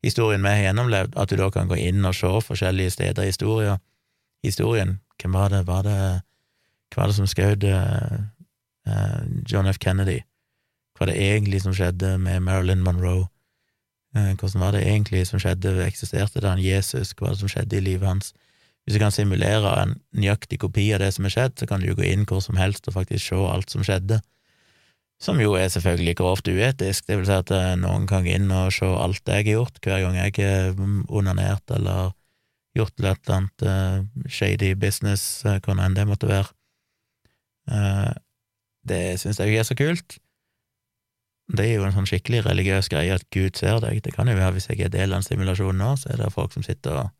historien 0.05 0.41
vi 0.41 0.49
har 0.55 0.63
gjennomlevd, 0.69 1.11
at 1.19 1.29
du 1.29 1.35
da 1.37 1.47
kan 1.53 1.69
gå 1.69 1.75
inn 1.89 2.01
og 2.07 2.15
se 2.15 2.29
forskjellige 2.49 2.95
steder 2.97 3.23
i 3.27 3.31
historien. 4.47 4.91
Hvem 5.21 5.33
var 5.33 5.49
det, 5.53 5.67
var 5.67 5.85
det 5.87 5.99
Hva 6.93 7.01
var 7.01 7.11
det 7.11 7.17
som 7.17 7.29
skjøt 7.29 7.65
uh, 7.67 9.23
John 9.49 9.67
F. 9.67 9.79
Kennedy? 9.83 10.21
Hva 10.95 11.05
var 11.05 11.11
det 11.11 11.21
egentlig 11.21 11.61
som 11.63 11.75
skjedde 11.75 12.15
med 12.21 12.45
Marilyn 12.45 12.83
Monroe? 12.85 13.27
Uh, 14.15 14.33
hvordan 14.37 14.63
var 14.63 14.77
det 14.77 14.85
egentlig 14.85 15.25
som 15.27 15.41
skjedde, 15.41 15.75
eksisterte 15.85 16.41
det 16.41 16.51
en 16.51 16.63
Jesus? 16.63 17.13
Hva 17.13 17.27
var 17.27 17.35
det 17.35 17.43
som 17.43 17.51
skjedde 17.51 17.79
i 17.79 17.83
livet 17.89 18.07
hans? 18.07 18.33
Hvis 18.85 18.95
du 18.95 19.03
kan 19.03 19.11
simulere 19.11 19.73
en 19.81 19.97
nøyaktig 20.15 20.61
kopi 20.61 20.93
av 20.95 21.01
det 21.03 21.11
som 21.17 21.27
er 21.27 21.33
skjedd, 21.33 21.57
så 21.59 21.67
kan 21.67 21.81
du 21.83 21.89
jo 21.89 21.97
gå 21.97 22.05
inn 22.07 22.23
hvor 22.29 22.39
som 22.39 22.55
helst 22.55 22.87
og 22.87 22.95
faktisk 22.95 23.25
se 23.25 23.39
alt 23.51 23.73
som 23.73 23.83
skjedde, 23.83 24.21
som 25.19 25.41
jo 25.41 25.57
er 25.59 25.67
selvfølgelig 25.73 26.13
grovt 26.15 26.47
uetisk. 26.47 27.03
Det 27.09 27.17
vil 27.17 27.27
si 27.27 27.35
at 27.35 27.51
noen 27.81 28.05
kan 28.07 28.23
gå 28.23 28.37
inn 28.37 28.47
og 28.53 28.71
se 28.71 28.87
alt 28.87 29.27
jeg 29.27 29.43
har 29.43 29.57
gjort, 29.57 29.81
hver 29.83 30.05
gang 30.05 30.15
jeg 30.21 30.39
er 30.39 30.79
onanert 31.11 31.75
eller 31.75 32.13
gjort 32.77 32.95
et 32.99 33.03
eller 33.09 33.35
annet 33.35 33.65
uh, 33.67 34.29
shady 34.31 34.73
business, 34.79 35.43
uh, 35.45 35.57
enn 35.57 35.97
det 35.97 36.07
måtte 36.09 36.29
være. 36.29 36.53
Uh, 37.67 38.13
det 38.87 39.19
syns 39.21 39.41
jeg 39.43 39.57
er 39.57 39.67
så 39.67 39.75
kult. 39.77 40.19
Det 41.47 41.63
er 41.63 41.77
jo 41.77 41.85
en 41.87 41.95
sånn 41.95 42.07
skikkelig 42.07 42.43
religiøs 42.45 42.89
greie 42.91 43.15
at 43.15 43.27
Gud 43.31 43.59
ser 43.59 43.79
deg. 43.83 44.01
Det 44.03 44.13
kan 44.15 44.27
jo 44.27 44.35
være 44.35 44.57
hvis 44.57 44.69
jeg 44.71 44.83
er 44.83 44.91
del 44.91 45.13
av 45.13 45.21
en 45.21 45.27
simulasjon 45.27 45.79
nå, 45.79 45.93
så 45.99 46.11
er 46.11 46.21
det 46.21 46.33
folk 46.35 46.55
som 46.55 46.65
sitter 46.65 47.03
og 47.05 47.13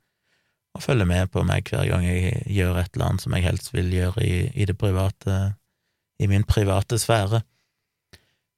og 0.77 0.83
følger 0.83 1.09
med 1.09 1.31
på 1.33 1.41
meg 1.47 1.69
hver 1.71 1.87
gang 1.89 2.05
jeg 2.05 2.41
gjør 2.53 2.77
et 2.77 2.91
eller 2.93 3.09
annet 3.09 3.23
som 3.23 3.33
jeg 3.33 3.45
helst 3.47 3.71
vil 3.73 3.89
gjøre 3.93 4.23
i, 4.23 4.35
i 4.53 4.67
det 4.69 4.77
private, 4.77 5.37
i 6.21 6.29
min 6.29 6.45
private 6.45 6.99
sfære. 7.01 7.41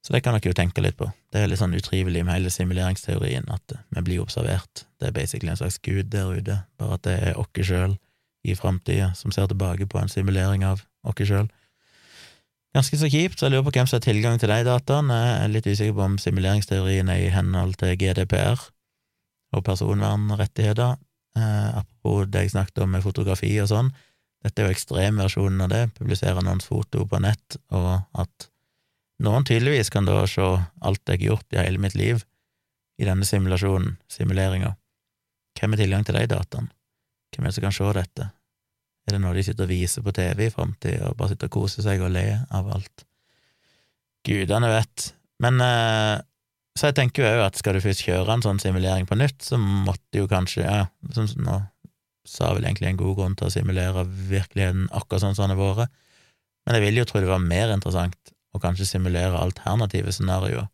Så 0.05 0.13
det 0.15 0.21
kan 0.23 0.35
dere 0.35 0.51
jo 0.51 0.55
tenke 0.55 0.81
litt 0.81 0.95
på. 0.99 1.09
Det 1.31 1.41
er 1.41 1.49
litt 1.51 1.59
sånn 1.59 1.75
utrivelig 1.75 2.23
med 2.23 2.37
hele 2.37 2.51
simuleringsteorien, 2.53 3.49
at 3.51 3.75
vi 3.91 4.03
blir 4.05 4.23
observert. 4.23 4.85
Det 4.99 5.09
er 5.09 5.15
basically 5.15 5.51
en 5.51 5.59
slags 5.59 5.79
gud 5.83 6.11
der 6.13 6.31
ute, 6.31 6.61
bare 6.79 6.95
at 6.95 7.03
det 7.07 7.15
er 7.31 7.39
oss 7.39 7.67
sjøl 7.67 7.97
i 8.47 8.55
framtida 8.55 9.11
som 9.19 9.33
ser 9.35 9.49
tilbake 9.51 9.89
på 9.91 9.99
en 9.99 10.11
simulering 10.11 10.63
av 10.63 10.85
oss 11.03 11.19
sjøl. 11.19 11.49
Ganske 12.75 12.99
så 13.01 13.09
kjipt, 13.09 13.39
så 13.39 13.47
jeg 13.47 13.55
lurer 13.55 13.65
på 13.65 13.73
hvem 13.75 13.87
som 13.89 13.97
har 13.97 14.05
tilgang 14.05 14.39
til 14.39 14.51
de 14.53 14.63
dataene. 14.67 15.15
Jeg 15.19 15.37
er 15.43 15.53
litt 15.55 15.67
usikker 15.67 15.95
på 15.97 16.05
om 16.05 16.17
simuleringsteorien 16.21 17.09
er 17.09 17.23
i 17.25 17.31
henhold 17.33 17.79
til 17.81 17.95
GDPR 17.97 18.61
og 19.57 19.63
personvernrettigheter. 19.65 20.99
Eh, 21.39 21.69
apropos 21.81 22.29
det 22.29 22.45
jeg 22.45 22.53
snakket 22.53 22.83
om 22.85 22.93
med 22.93 23.03
fotografi 23.03 23.51
og 23.63 23.71
sånn, 23.71 23.89
dette 24.45 24.61
er 24.61 24.69
jo 24.69 24.75
ekstremversjonen 24.75 25.65
av 25.65 25.73
det, 25.73 25.81
publisere 25.97 26.43
noens 26.45 26.67
foto 26.69 27.03
på 27.09 27.19
nett, 27.23 27.57
og 27.75 28.05
at 28.21 28.47
noen 29.23 29.45
tydeligvis 29.47 29.91
kan 29.93 30.07
da 30.07 30.21
se 30.29 30.43
alt 30.43 31.01
jeg 31.07 31.19
har 31.19 31.25
gjort 31.33 31.55
i 31.55 31.61
hele 31.61 31.81
mitt 31.81 31.95
liv 31.99 32.23
i 32.99 33.07
denne 33.07 33.27
simulasjonen, 33.27 33.95
simuleringa. 34.11 34.73
Hvem 35.59 35.75
har 35.75 35.81
tilgang 35.81 36.05
til 36.07 36.17
de 36.19 36.27
dataene? 36.31 36.71
Hvem 37.33 37.45
er 37.45 37.51
det 37.51 37.57
som 37.57 37.65
kan 37.67 37.75
se 37.75 37.91
dette? 37.95 38.29
Er 39.07 39.15
det 39.15 39.21
noe 39.23 39.35
de 39.35 39.43
sitter 39.45 39.65
og 39.65 39.71
viser 39.71 40.03
på 40.05 40.13
TV 40.15 40.47
i 40.47 40.53
framtida, 40.53 41.09
og 41.09 41.17
bare 41.19 41.33
sitter 41.33 41.49
og 41.49 41.55
koser 41.55 41.85
seg 41.85 42.03
og 42.03 42.11
ler 42.13 42.43
av 42.55 42.67
alt? 42.75 43.05
Gudene 44.27 44.71
vet. 44.71 45.11
Men 45.43 45.61
eh, 45.63 46.15
så 46.77 46.89
jeg 46.89 46.97
tenker 46.99 47.23
jo 47.23 47.29
òg 47.33 47.45
at 47.47 47.59
skal 47.59 47.77
du 47.77 47.83
først 47.83 48.03
kjøre 48.05 48.35
en 48.35 48.43
sånn 48.45 48.61
simulering 48.61 49.07
på 49.09 49.17
nytt, 49.19 49.41
så 49.45 49.59
måtte 49.59 50.21
jo 50.21 50.27
kanskje, 50.31 50.65
ja, 50.65 50.87
som 51.15 51.29
nå 51.43 51.61
sa 52.27 52.51
vel 52.53 52.67
egentlig 52.67 52.91
en 52.91 52.99
god 52.99 53.15
grunn 53.17 53.37
til 53.39 53.47
å 53.47 53.53
simulere 53.53 54.03
virkeligheten 54.05 54.89
akkurat 54.95 55.23
sånn 55.23 55.37
som 55.37 55.47
den 55.47 55.57
har 55.57 55.79
vært, 55.79 55.95
men 56.67 56.77
jeg 56.77 56.85
ville 56.85 57.01
jo 57.01 57.07
tro 57.09 57.23
det 57.23 57.31
var 57.31 57.41
mer 57.41 57.71
interessant 57.73 58.33
å 58.53 58.61
kanskje 58.61 58.87
simulere 58.89 59.37
alternative 59.37 60.13
scenarioer. 60.15 60.69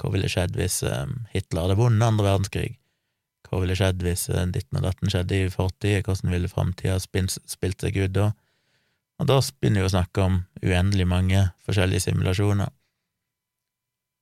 Hva 0.00 0.12
ville 0.14 0.30
skjedd 0.32 0.56
hvis 0.56 0.80
um, 0.88 1.26
Hitler 1.34 1.66
hadde 1.66 1.78
vunnet 1.80 2.06
andre 2.06 2.28
verdenskrig? 2.30 2.78
Hva 3.48 3.60
ville 3.60 3.76
skjedd 3.76 4.00
hvis 4.04 4.28
uh, 4.32 4.46
ditten 4.48 4.80
og 4.80 4.86
datten 4.88 5.12
skjedde 5.12 5.36
i 5.36 5.50
fortida? 5.52 6.00
Hvordan 6.06 6.32
ville 6.32 6.48
framtida 6.48 6.96
spilt 7.02 7.84
seg 7.84 8.00
ut 8.00 8.16
da? 8.16 8.30
Og 9.20 9.28
da 9.28 9.36
begynner 9.60 9.84
vi 9.84 9.90
å 9.90 9.92
snakke 9.92 10.24
om 10.24 10.42
uendelig 10.64 11.04
mange 11.10 11.48
forskjellige 11.66 12.08
simulasjoner 12.08 12.72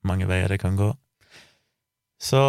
mange 0.06 0.28
veier 0.28 0.50
det 0.50 0.61
kan 0.62 0.76
gå. 0.78 0.92
Så 2.18 2.40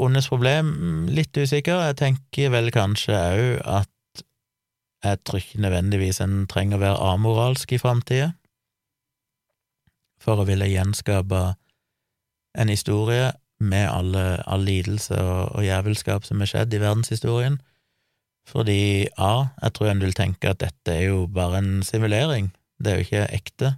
Ondes 0.00 0.30
problem, 0.30 1.06
litt 1.12 1.36
usikker. 1.36 1.82
Jeg 1.90 1.98
tenker 2.00 2.52
vel 2.54 2.70
kanskje 2.72 3.16
òg 3.16 3.62
at 3.68 4.24
jeg 5.04 5.20
tror 5.22 5.38
ikke 5.38 5.62
nødvendigvis 5.62 6.18
en 6.24 6.40
trenger 6.50 6.78
å 6.78 6.82
være 6.82 7.10
amoralsk 7.12 7.76
i 7.76 7.78
framtida 7.78 8.32
for 10.22 10.40
å 10.40 10.46
ville 10.48 10.68
gjenskape 10.70 11.42
en 12.58 12.72
historie 12.72 13.32
med 13.58 13.88
alle, 13.90 14.24
all 14.46 14.62
lidelse 14.66 15.18
og, 15.18 15.56
og 15.58 15.66
jævelskap 15.66 16.26
som 16.26 16.42
har 16.42 16.50
skjedd 16.50 16.74
i 16.74 16.82
verdenshistorien. 16.82 17.58
Fordi 18.48 19.08
A, 19.20 19.50
jeg 19.62 19.74
tror 19.76 19.90
en 19.90 20.02
vil 20.02 20.16
tenke 20.16 20.50
at 20.50 20.62
dette 20.62 20.94
er 20.94 21.10
jo 21.10 21.26
bare 21.26 21.60
en 21.60 21.82
simulering, 21.84 22.52
det 22.78 22.92
er 22.92 22.98
jo 22.98 23.06
ikke 23.08 23.28
ekte 23.34 23.74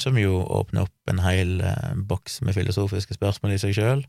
som 0.00 0.16
jo 0.16 0.40
åpner 0.40 0.86
opp 0.86 1.10
en 1.10 1.20
hel 1.20 1.60
eh, 1.60 1.94
boks 2.08 2.40
med 2.46 2.56
filosofiske 2.56 3.16
spørsmål 3.18 3.56
i 3.56 3.60
seg 3.60 3.76
sjøl. 3.76 4.04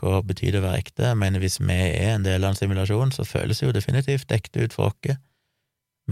Hva 0.00 0.22
betyr 0.24 0.52
det 0.52 0.62
å 0.62 0.66
være 0.66 0.82
ekte? 0.82 1.06
Jeg 1.10 1.20
mener, 1.20 1.40
hvis 1.40 1.60
vi 1.60 1.72
er 1.76 2.14
en 2.14 2.26
del 2.26 2.44
av 2.44 2.52
en 2.52 2.58
simulasjon, 2.58 3.12
så 3.14 3.24
føles 3.28 3.60
det 3.60 3.66
jo 3.66 3.76
definitivt 3.76 4.32
ekte 4.32 4.66
ut 4.66 4.76
for 4.76 4.92
oss. 4.92 5.16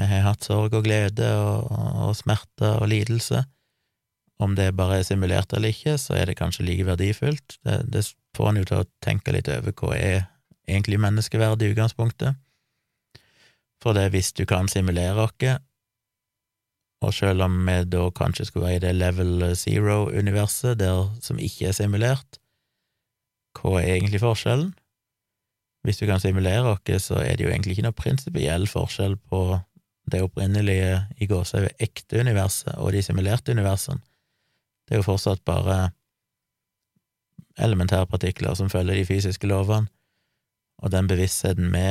Vi 0.00 0.08
har 0.08 0.24
hatt 0.24 0.46
sorg 0.46 0.72
og 0.72 0.86
glede 0.86 1.28
og, 1.36 1.66
og 1.70 2.14
smerte 2.16 2.72
og 2.80 2.88
lidelse. 2.88 3.44
Om 4.40 4.54
det 4.56 4.70
bare 4.76 5.00
er 5.00 5.04
simulert 5.04 5.52
eller 5.52 5.74
ikke, 5.74 5.98
så 6.00 6.16
er 6.16 6.30
det 6.30 6.38
kanskje 6.38 6.64
like 6.64 6.86
verdifullt. 6.88 7.58
Det, 7.66 7.82
det 7.92 8.06
får 8.36 8.48
en 8.48 8.60
jo 8.62 8.68
til 8.70 8.80
å 8.80 8.88
tenke 9.04 9.34
litt 9.36 9.50
over 9.52 9.76
hva 9.76 9.96
er 9.98 10.22
egentlig 10.70 11.00
menneskeverd 11.02 11.60
i 11.60 11.74
utgangspunktet. 11.74 12.38
For 13.84 13.96
det 13.96 14.10
hvis 14.14 14.32
du 14.36 14.46
kan 14.48 14.68
simulere 14.68 15.26
oss, 15.26 15.60
og 17.00 17.14
selv 17.16 17.46
om 17.46 17.54
vi 17.64 17.78
da 17.88 18.02
kanskje 18.12 18.44
skulle 18.48 18.68
være 18.68 18.80
i 18.80 18.84
det 18.84 18.96
level 18.96 19.44
zero-universet, 19.56 20.78
der 20.80 21.08
som 21.24 21.40
ikke 21.40 21.70
er 21.70 21.76
simulert, 21.76 22.40
hva 23.56 23.80
er 23.80 23.96
egentlig 23.96 24.20
forskjellen? 24.20 24.74
Hvis 25.84 26.00
du 26.00 26.04
kan 26.08 26.20
simulere 26.20 26.74
oss, 26.74 27.04
så 27.04 27.22
er 27.24 27.36
det 27.36 27.46
jo 27.46 27.52
egentlig 27.52 27.76
ikke 27.76 27.88
noe 27.88 27.96
prinsipiell 27.96 28.68
forskjell 28.68 29.16
på 29.16 29.60
det 30.12 30.22
opprinnelige 30.24 31.00
i 31.20 31.28
gåsehudet 31.30 31.80
ekte 31.82 32.20
universet 32.20 32.74
og 32.76 32.92
de 32.94 33.02
simulerte 33.04 33.54
universene. 33.54 34.02
Det 34.86 34.96
er 34.96 35.02
jo 35.02 35.06
fortsatt 35.06 35.44
bare 35.46 35.90
elementærpartikler 37.60 38.56
som 38.58 38.70
følger 38.72 38.98
de 38.98 39.06
fysiske 39.06 39.46
lovene, 39.46 39.90
og 40.80 40.92
den 40.94 41.08
bevisstheten 41.10 41.70
vi 41.74 41.86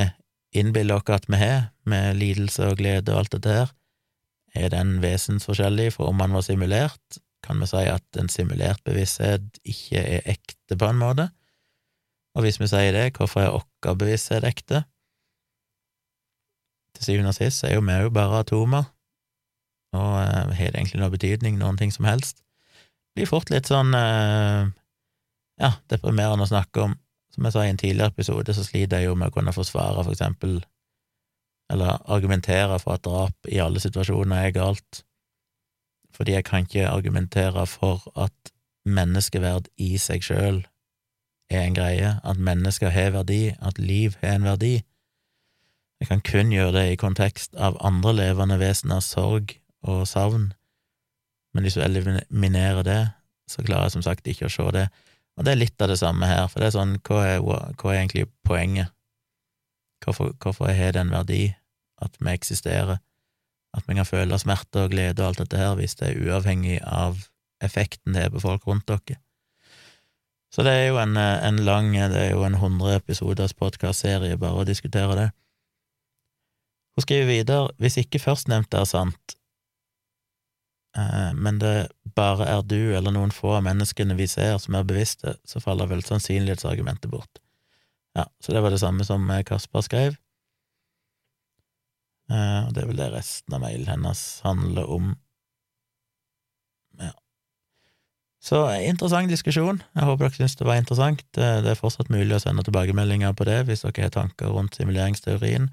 innbiller 0.60 0.98
oss 0.98 1.14
at 1.14 1.28
vi 1.30 1.40
har, 1.40 1.70
med 1.86 2.18
lidelse 2.18 2.72
og 2.72 2.80
glede 2.82 3.14
og 3.14 3.24
alt 3.24 3.36
dette 3.38 3.56
her, 3.56 3.74
er 4.58 4.72
den 4.74 4.98
vesensforskjellig 5.04 5.92
fra 5.94 6.10
om 6.10 6.18
man 6.18 6.34
var 6.34 6.46
simulert? 6.46 7.20
Kan 7.46 7.62
vi 7.62 7.70
si 7.70 7.84
at 7.88 8.20
en 8.20 8.30
simulert 8.30 8.82
bevissthet 8.86 9.60
ikke 9.64 10.02
er 10.02 10.26
ekte, 10.34 10.76
på 10.76 10.90
en 10.90 11.00
måte? 11.00 11.30
Og 12.36 12.46
hvis 12.46 12.60
vi 12.62 12.68
sier 12.70 12.94
det, 12.94 13.14
hvorfor 13.18 13.46
er 13.46 13.54
vår 13.54 14.00
bevissthet 14.00 14.46
ekte? 14.48 14.84
Til 17.00 17.08
syvende 17.08 17.34
og 17.34 17.40
sist 17.40 17.64
er 17.66 17.78
jo 17.78 17.84
vi 17.86 17.96
jo 18.04 18.12
bare 18.14 18.44
atomer, 18.44 18.90
og 19.96 20.12
uh, 20.20 20.54
har 20.54 20.74
det 20.74 20.78
egentlig 20.78 21.02
noe 21.02 21.14
betydning, 21.14 21.58
noen 21.58 21.80
ting 21.80 21.94
som 21.96 22.06
helst? 22.06 22.44
Blir 23.16 23.30
fort 23.30 23.50
litt 23.50 23.72
sånn 23.72 23.96
uh, 23.96 24.68
ja, 25.60 25.72
deprimerende 25.90 26.46
å 26.46 26.52
snakke 26.52 26.84
om. 26.86 26.98
Som 27.34 27.46
jeg 27.46 27.56
sa 27.56 27.64
i 27.66 27.72
en 27.72 27.80
tidligere 27.80 28.14
episode, 28.14 28.54
så 28.54 28.66
sliter 28.66 29.02
jeg 29.02 29.10
jo 29.10 29.18
med 29.18 29.32
å 29.32 29.36
kunne 29.36 29.54
forsvare, 29.56 30.04
for 30.04 30.14
eksempel, 30.14 30.60
eller 31.70 32.00
argumentere 32.10 32.80
for 32.82 32.98
at 32.98 33.06
drap 33.06 33.50
i 33.50 33.60
alle 33.62 33.82
situasjoner 33.82 34.48
er 34.48 34.56
galt, 34.56 35.04
fordi 36.16 36.34
jeg 36.34 36.46
kan 36.48 36.66
ikke 36.66 36.90
argumentere 36.90 37.66
for 37.70 38.08
at 38.18 38.54
menneskeverd 38.90 39.70
i 39.78 39.94
seg 40.02 40.26
sjøl 40.26 40.64
er 41.50 41.66
en 41.66 41.78
greie, 41.78 42.16
at 42.24 42.42
mennesker 42.42 42.94
har 42.94 43.14
verdi, 43.14 43.54
at 43.62 43.78
liv 43.82 44.18
har 44.22 44.40
en 44.40 44.48
verdi. 44.50 44.74
Jeg 46.00 46.08
kan 46.08 46.22
kun 46.24 46.52
gjøre 46.54 46.76
det 46.78 46.86
i 46.94 47.00
kontekst 47.00 47.58
av 47.60 47.78
andre 47.84 48.14
levende 48.16 48.60
veseners 48.62 49.10
sorg 49.12 49.58
og 49.84 50.06
savn, 50.08 50.54
men 51.54 51.66
hvis 51.66 51.76
du 51.76 51.84
eliminerer 51.84 52.86
det, 52.88 53.02
så 53.50 53.66
klarer 53.66 53.90
jeg 53.90 53.98
som 53.98 54.06
sagt 54.06 54.28
ikke 54.30 54.48
å 54.48 54.54
se 54.54 54.68
det. 54.76 54.86
Og 55.40 55.46
det 55.46 55.54
er 55.54 55.60
litt 55.60 55.82
av 55.82 55.90
det 55.92 56.00
samme 56.00 56.28
her, 56.30 56.48
for 56.52 56.62
det 56.62 56.70
er 56.70 56.76
sånn, 56.78 56.98
hva 57.08 57.20
er, 57.26 57.40
hva 57.44 57.92
er 57.92 58.02
egentlig 58.02 58.28
poenget? 58.48 58.94
Hvorfor, 60.04 60.32
hvorfor 60.40 60.72
har 60.72 60.94
det 60.96 61.02
en 61.02 61.12
verdi 61.12 61.42
at 62.00 62.16
vi 62.20 62.32
eksisterer, 62.32 63.02
at 63.76 63.88
vi 63.88 63.98
kan 63.98 64.08
føle 64.08 64.40
smerte 64.40 64.86
og 64.86 64.94
glede 64.94 65.24
og 65.24 65.32
alt 65.32 65.42
dette 65.44 65.60
her, 65.60 65.74
hvis 65.80 65.98
det 66.00 66.10
er 66.10 66.22
uavhengig 66.28 66.80
av 66.86 67.26
effekten 67.64 68.16
det 68.16 68.28
er 68.28 68.32
på 68.34 68.44
folk 68.44 68.68
rundt 68.70 68.88
dere? 68.88 69.20
Så 70.50 70.64
det 70.66 70.72
er 70.74 70.88
jo 70.90 70.98
en, 70.98 71.18
en 71.18 71.60
lang, 71.66 71.92
det 71.94 72.24
er 72.24 72.32
jo 72.32 72.46
en 72.48 72.58
hundre 72.58 72.96
episoders 72.98 73.54
podkastserie 73.54 74.40
bare 74.42 74.64
å 74.64 74.68
diskutere 74.68 75.18
det. 75.18 75.28
Hun 77.00 77.06
skriver 77.06 77.30
videre, 77.30 77.70
hvis 77.80 77.96
ikke 78.02 78.20
førstnevnte 78.20 78.76
er 78.76 78.88
sant, 78.90 79.38
eh, 81.00 81.30
men 81.32 81.62
det 81.62 81.88
bare 82.12 82.44
er 82.44 82.66
du 82.68 82.92
eller 82.92 83.16
noen 83.16 83.32
få 83.32 83.54
av 83.56 83.64
menneskene 83.64 84.18
vi 84.20 84.28
ser 84.28 84.58
som 84.60 84.76
er 84.76 84.84
bevisste, 84.84 85.38
så 85.48 85.64
faller 85.64 85.88
vel 85.88 86.04
sannsynlighetsargumentet 86.04 87.08
bort. 87.08 87.40
Ja, 88.20 88.28
så 88.44 88.52
det 88.52 88.66
var 88.66 88.76
det 88.76 88.82
samme 88.84 89.08
som 89.08 89.32
Kasper 89.48 89.88
skrev. 89.88 90.20
Eh, 92.28 92.62
og 92.68 92.76
det 92.76 92.84
er 92.84 92.92
vel 92.92 93.00
det 93.00 93.12
resten 93.16 93.56
av 93.56 93.64
mailen 93.64 93.88
hennes 93.88 94.28
handler 94.44 94.92
om. 94.92 95.16
Ja. 97.00 97.14
Så 98.44 98.66
interessant 98.84 99.32
diskusjon. 99.32 99.86
Jeg 99.96 100.12
håper 100.12 100.28
dere 100.28 100.36
syns 100.42 100.60
det 100.60 100.68
var 100.68 100.84
interessant. 100.84 101.24
Det 101.32 101.48
er 101.64 101.80
fortsatt 101.80 102.12
mulig 102.12 102.36
å 102.36 102.44
sende 102.44 102.68
tilbakemeldinger 102.68 103.40
på 103.40 103.48
det 103.48 103.62
hvis 103.72 103.88
dere 103.88 104.10
har 104.12 104.18
tanker 104.20 104.52
rundt 104.52 104.76
simuleringsteorien. 104.76 105.72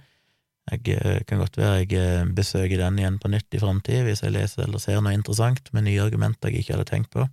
Jeg 0.67 0.97
eh, 0.99 1.21
kan 1.27 1.39
godt 1.39 1.59
være 1.61 1.83
jeg 1.85 1.93
eh, 1.95 2.25
besøker 2.35 2.81
den 2.81 2.99
igjen 2.99 3.21
på 3.23 3.31
nytt 3.31 3.55
i 3.55 3.61
framtida 3.62 4.03
hvis 4.07 4.25
jeg 4.25 4.35
leser 4.35 4.64
eller 4.64 4.83
ser 4.83 4.99
noe 4.99 5.14
interessant 5.14 5.71
med 5.77 5.87
nye 5.87 6.03
argumenter 6.03 6.51
jeg 6.51 6.64
ikke 6.64 6.75
hadde 6.75 6.89
tenkt 6.91 7.12
på 7.14 7.29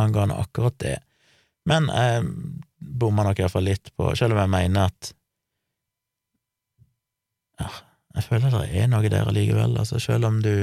angående 0.00 0.36
akkurat 0.40 0.76
det. 0.80 0.98
Men 1.68 1.88
jeg 1.88 2.26
bomma 2.78 3.24
nok 3.24 3.40
iallfall 3.40 3.64
litt 3.68 3.92
på, 3.96 4.10
selv 4.18 4.34
om 4.34 4.42
jeg 4.42 4.52
mener 4.52 4.90
at 4.90 5.12
ja, 7.60 7.68
jeg 8.18 8.26
føler 8.26 8.54
det 8.56 8.82
er 8.82 8.88
noe 8.90 9.12
der 9.12 9.28
allikevel, 9.30 9.76
altså 9.80 10.00
selv 10.02 10.28
om 10.28 10.40
du 10.44 10.54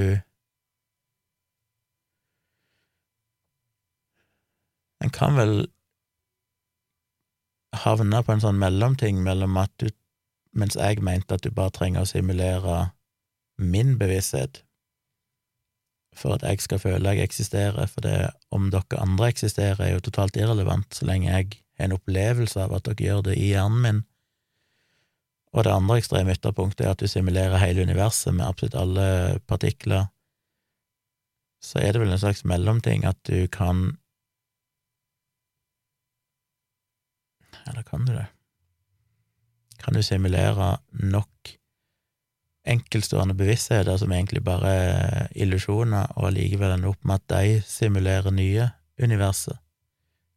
En 5.00 5.08
kan 5.08 5.32
vel 5.32 5.62
havne 7.72 8.18
på 8.20 8.34
en 8.34 8.42
sånn 8.42 8.58
mellomting 8.60 9.22
mellom 9.24 9.54
at 9.56 9.72
du 9.80 9.86
mens 10.56 10.76
jeg 10.76 11.02
mente 11.02 11.34
at 11.34 11.44
du 11.44 11.50
bare 11.54 11.72
trenger 11.74 12.02
å 12.04 12.10
simulere 12.10 12.90
min 13.60 13.96
bevissthet 14.00 14.64
for 16.16 16.34
at 16.34 16.44
jeg 16.44 16.60
skal 16.64 16.80
føle 16.82 17.14
jeg 17.14 17.28
eksisterer, 17.28 17.86
for 17.86 18.04
det 18.04 18.30
om 18.50 18.70
dere 18.72 19.00
andre 19.00 19.30
eksisterer, 19.30 19.80
er 19.80 19.92
jo 19.94 20.04
totalt 20.04 20.36
irrelevant 20.36 20.94
så 20.94 21.06
lenge 21.06 21.30
jeg 21.30 21.50
har 21.78 21.86
en 21.86 21.96
opplevelse 21.96 22.60
av 22.60 22.74
at 22.76 22.88
dere 22.88 23.06
gjør 23.06 23.22
det 23.30 23.36
i 23.38 23.52
hjernen 23.52 23.84
min. 23.84 24.00
Og 25.54 25.64
det 25.66 25.74
andre 25.74 25.98
ekstreme 25.98 26.34
ytterpunktet 26.36 26.84
er 26.86 26.92
at 26.92 27.02
du 27.02 27.08
simulerer 27.10 27.62
hele 27.62 27.86
universet 27.86 28.34
med 28.34 28.46
absolutt 28.46 28.76
alle 28.78 29.06
partikler. 29.50 30.10
Så 31.62 31.80
er 31.82 31.92
det 31.92 32.02
vel 32.02 32.12
en 32.14 32.22
slags 32.22 32.44
mellomting 32.48 33.06
at 33.08 33.18
du 33.28 33.46
kan 33.48 33.96
Eller 37.68 37.82
kan 37.82 38.06
du 38.06 38.14
det? 38.14 38.24
Kan 39.80 39.96
du 39.96 40.02
simulere 40.04 40.76
nok 40.92 41.56
enkeltstående 42.70 43.34
bevisstheter 43.34 43.96
som 43.96 44.12
egentlig 44.12 44.42
bare 44.44 44.70
er 44.70 45.30
illusjoner, 45.34 46.12
og 46.16 46.28
allikevel 46.28 46.74
ende 46.74 46.90
opp 46.90 47.04
med 47.08 47.20
at 47.20 47.32
de 47.32 47.60
simulerer 47.66 48.30
nye 48.34 48.68
universer. 49.00 49.56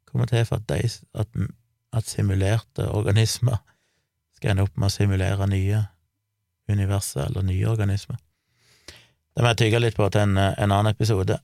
Kommer 0.07 0.29
til 0.29 0.45
for 0.47 0.61
at, 0.61 0.69
de, 0.69 0.89
at, 1.19 1.27
at 1.93 2.09
simulerte 2.09 2.87
organismer 2.89 3.59
skal 4.37 4.53
ende 4.53 4.67
opp 4.67 4.77
med 4.77 4.87
å 4.87 4.93
simulere 4.93 5.49
nye 5.51 5.83
universer, 6.71 7.27
eller 7.27 7.45
nye 7.45 7.67
organismer. 7.69 8.19
Det 9.33 9.41
må 9.41 9.51
jeg 9.51 9.63
tygge 9.63 9.81
litt 9.81 9.97
på 9.97 10.07
til 10.13 10.27
en, 10.27 10.37
en 10.37 10.71
annen 10.71 10.93
episode. 10.93 11.39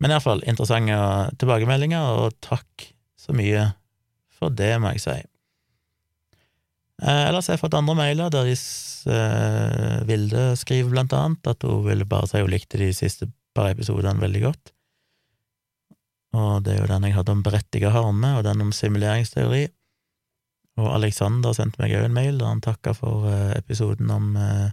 Men 0.00 0.12
iallfall 0.12 0.44
interessante 0.48 0.96
tilbakemeldinger, 1.40 2.20
og 2.20 2.36
takk 2.44 2.88
så 3.20 3.34
mye 3.36 3.70
for 4.36 4.52
det, 4.52 4.76
må 4.80 4.94
jeg 4.94 5.02
si. 5.04 5.16
Eh, 7.02 7.24
ellers 7.28 7.48
har 7.48 7.56
jeg 7.56 7.64
fått 7.64 7.76
andre 7.76 7.96
mailer 7.98 8.30
der 8.32 8.48
eh, 8.48 9.96
Vilde 10.08 10.44
skriver 10.56 10.94
blant 10.94 11.12
annet 11.12 11.50
at 11.50 11.66
hun 11.66 11.84
ville 11.84 12.08
bare 12.08 12.30
si 12.30 12.40
hun 12.40 12.52
likte 12.52 12.80
de 12.80 12.88
siste 12.96 13.28
par 13.56 13.72
episodene 13.74 14.22
veldig 14.22 14.42
godt. 14.46 14.72
Og 16.36 16.64
det 16.64 16.74
er 16.74 16.82
jo 16.82 16.90
den 16.90 17.06
jeg 17.08 17.16
hadde 17.16 17.32
om 17.32 17.42
berettiga 17.44 17.92
harme, 17.94 18.34
og 18.36 18.44
den 18.44 18.64
om 18.64 18.72
simuleringsteori. 18.74 19.66
Og 20.76 20.88
Alexander 20.92 21.54
sendte 21.56 21.80
meg 21.80 21.94
òg 21.96 22.08
en 22.08 22.16
mail 22.16 22.40
der 22.40 22.50
han 22.50 22.64
takka 22.64 22.92
for 22.96 23.28
eh, 23.30 23.54
episoden 23.56 24.10
om 24.12 24.34
eh, 24.40 24.72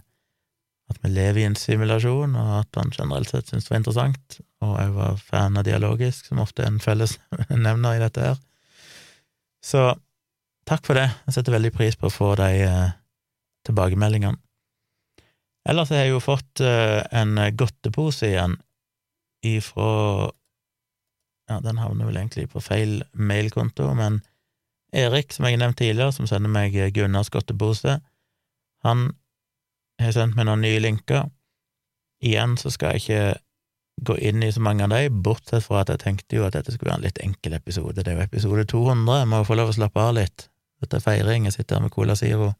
at 0.92 0.98
vi 1.00 1.12
lever 1.14 1.40
i 1.40 1.46
en 1.48 1.56
simulasjon, 1.56 2.34
og 2.36 2.50
at 2.58 2.80
han 2.80 2.92
generelt 2.92 3.30
sett 3.32 3.48
syntes 3.48 3.68
det 3.68 3.72
var 3.72 3.80
interessant, 3.80 4.40
og 4.64 4.74
jeg 4.76 4.90
var 4.98 5.22
fan 5.30 5.56
av 5.56 5.64
dialogisk, 5.64 6.26
som 6.28 6.42
ofte 6.44 6.64
er 6.64 6.72
en 6.72 6.82
felles 6.82 7.16
nevner 7.66 7.96
i 7.96 8.02
dette 8.02 8.26
her. 8.26 8.42
Så 9.64 9.86
takk 10.68 10.86
for 10.86 10.98
det. 10.98 11.08
Jeg 11.26 11.36
setter 11.36 11.56
veldig 11.56 11.72
pris 11.74 11.96
på 11.98 12.08
å 12.08 12.14
få 12.14 12.34
de 12.40 12.50
eh, 12.66 12.94
tilbakemeldingene. 13.68 14.40
Ellers 15.68 15.90
har 15.92 16.04
jeg 16.04 16.12
jo 16.12 16.20
fått 16.20 16.60
eh, 16.60 17.00
en 17.16 17.38
godtepose 17.56 18.32
igjen 18.32 18.58
ifra 19.44 20.30
Ja, 21.44 21.58
den 21.60 21.76
havner 21.76 22.08
vel 22.08 22.16
egentlig 22.16 22.46
på 22.54 22.62
feil 22.64 23.02
mailkonto, 23.12 23.90
men 23.92 24.22
Erik, 24.96 25.34
som 25.34 25.44
jeg 25.44 25.58
har 25.58 25.60
nevnt 25.60 25.76
tidligere, 25.76 26.14
som 26.16 26.28
sender 26.30 26.48
meg 26.48 26.72
Gunnars 26.96 27.28
godtepose, 27.28 27.98
han 28.86 29.02
har 30.00 30.14
sendt 30.16 30.38
meg 30.38 30.46
noen 30.48 30.62
nye 30.64 30.80
linker. 30.80 31.26
Igjen 32.24 32.56
så 32.56 32.72
skal 32.72 32.94
jeg 32.94 33.02
ikke 33.02 34.06
gå 34.08 34.16
inn 34.30 34.42
i 34.42 34.52
så 34.52 34.62
mange 34.64 34.86
av 34.86 34.94
de, 34.94 35.10
bortsett 35.10 35.66
fra 35.66 35.82
at 35.82 35.92
jeg 35.92 36.02
tenkte 36.02 36.38
jo 36.38 36.46
at 36.46 36.56
dette 36.56 36.72
skulle 36.72 36.94
være 36.94 37.02
en 37.02 37.06
litt 37.06 37.20
enkel 37.22 37.58
episode. 37.58 38.00
Det 38.00 38.10
er 38.10 38.18
jo 38.18 38.26
episode 38.26 38.64
200, 38.70 39.20
jeg 39.20 39.30
må 39.30 39.42
få 39.44 39.58
lov 39.58 39.70
å 39.74 39.76
slappe 39.76 40.00
av 40.02 40.16
litt. 40.16 40.48
Dette 40.84 41.00
er 41.00 41.04
feiring, 41.04 41.46
jeg 41.48 41.56
sitter 41.56 41.78
her 41.78 41.86
med 41.86 41.94
Cola 41.94 42.14
Zero. 42.14 42.52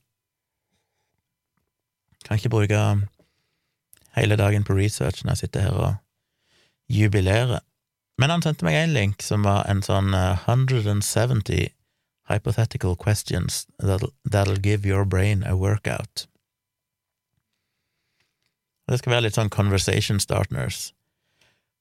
Kan 2.25 2.41
ikke 2.41 2.55
bruke 2.55 2.81
hele 4.17 4.37
dagen 4.41 4.65
på 4.65 4.77
research 4.79 5.25
når 5.25 5.35
jeg 5.35 5.45
sitter 5.45 5.67
her 5.67 5.77
og 5.77 5.95
jubilerer. 6.89 7.61
Men 8.19 8.31
han 8.31 8.45
sendte 8.45 8.65
meg 8.65 8.79
en 8.79 8.95
link 8.97 9.23
som 9.27 9.45
var 9.45 9.67
en 9.69 9.83
sånn 9.85 10.15
170 10.15 11.53
eh, 11.53 11.75
hypothetical 12.31 12.97
questions 12.97 13.67
that'll, 13.83 14.15
that'll 14.25 14.63
give 14.63 14.89
your 14.89 15.05
brain 15.05 15.45
a 15.45 15.53
workout. 15.53 16.25
Det 18.89 19.01
skal 19.01 19.17
være 19.17 19.27
litt 19.27 19.37
sånn 19.37 19.53
conversation 19.53 20.21
starters. 20.21 20.95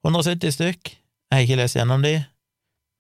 170 0.04 0.56
stykk. 0.58 0.92
Jeg 1.32 1.38
har 1.38 1.48
ikke 1.48 1.60
lest 1.62 1.80
gjennom 1.80 2.04
de, 2.04 2.18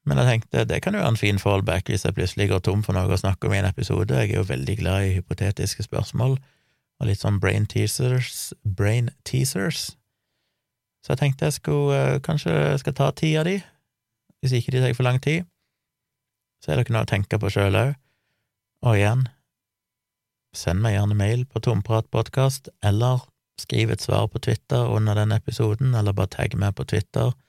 men 0.03 0.19
jeg 0.19 0.27
tenkte 0.27 0.65
det 0.67 0.81
kan 0.83 0.95
jo 0.95 0.99
være 0.99 1.13
en 1.13 1.19
fin 1.19 1.39
fallback 1.39 1.87
hvis 1.87 2.03
jeg 2.03 2.15
plutselig 2.17 2.49
går 2.51 2.63
tom 2.67 2.81
for 2.83 2.95
noe 2.95 3.07
å 3.07 3.19
snakke 3.19 3.47
om 3.47 3.55
i 3.55 3.61
en 3.61 3.69
episode. 3.69 4.11
Jeg 4.11 4.33
er 4.33 4.41
jo 4.41 4.49
veldig 4.49 4.75
glad 4.81 5.07
i 5.07 5.13
hypotetiske 5.17 5.85
spørsmål 5.87 6.35
og 6.37 7.07
litt 7.07 7.21
sånn 7.23 7.39
brain 7.43 7.65
teasers. 7.69 8.51
Brain 8.63 9.09
teasers. 9.27 9.93
Så 11.03 11.13
jeg 11.13 11.21
tenkte 11.21 11.47
jeg 11.47 11.57
skulle 11.59 12.19
kanskje 12.23 12.51
kanskje 12.51 12.81
skal 12.83 12.97
ta 12.99 13.09
ti 13.15 13.33
av 13.39 13.47
de, 13.47 13.57
hvis 14.43 14.55
ikke 14.59 14.75
de 14.75 14.83
tar 14.83 14.95
for 14.95 15.07
lang 15.07 15.19
tid. 15.23 15.47
Så 16.63 16.71
er 16.71 16.79
det 16.79 16.85
ikke 16.85 16.95
noe 16.95 17.07
å 17.07 17.11
tenke 17.11 17.39
på 17.39 17.51
sjøl 17.51 17.75
òg. 17.75 17.95
Og 18.83 18.99
igjen, 18.99 19.25
send 20.55 20.83
meg 20.83 20.95
gjerne 20.95 21.15
mail 21.19 21.45
på 21.47 21.59
Tompratpodkast, 21.63 22.69
eller 22.83 23.23
skriv 23.59 23.91
et 23.91 24.03
svar 24.03 24.27
på 24.31 24.39
Twitter 24.43 24.91
under 24.91 25.15
den 25.15 25.35
episoden, 25.35 25.95
eller 25.95 26.15
bare 26.15 26.31
tagg 26.35 26.55
meg 26.59 26.75
på 26.75 26.87
Twitter 26.87 27.31
Eh, 27.31 27.42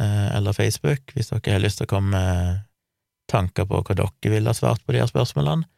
eller 0.00 0.56
Facebook, 0.56 1.12
hvis 1.12 1.28
dere 1.28 1.56
har 1.58 1.62
lyst 1.62 1.80
til 1.80 1.88
å 1.88 1.90
komme 1.90 2.16
med 2.16 2.62
tanker 3.30 3.66
på 3.68 3.82
hva 3.84 3.96
dere 3.96 4.32
ville 4.32 4.50
ha 4.50 4.56
svart 4.56 4.82
på 4.86 4.94
de 4.94 5.02
her 5.02 5.10
spørsmålene. 5.10 5.68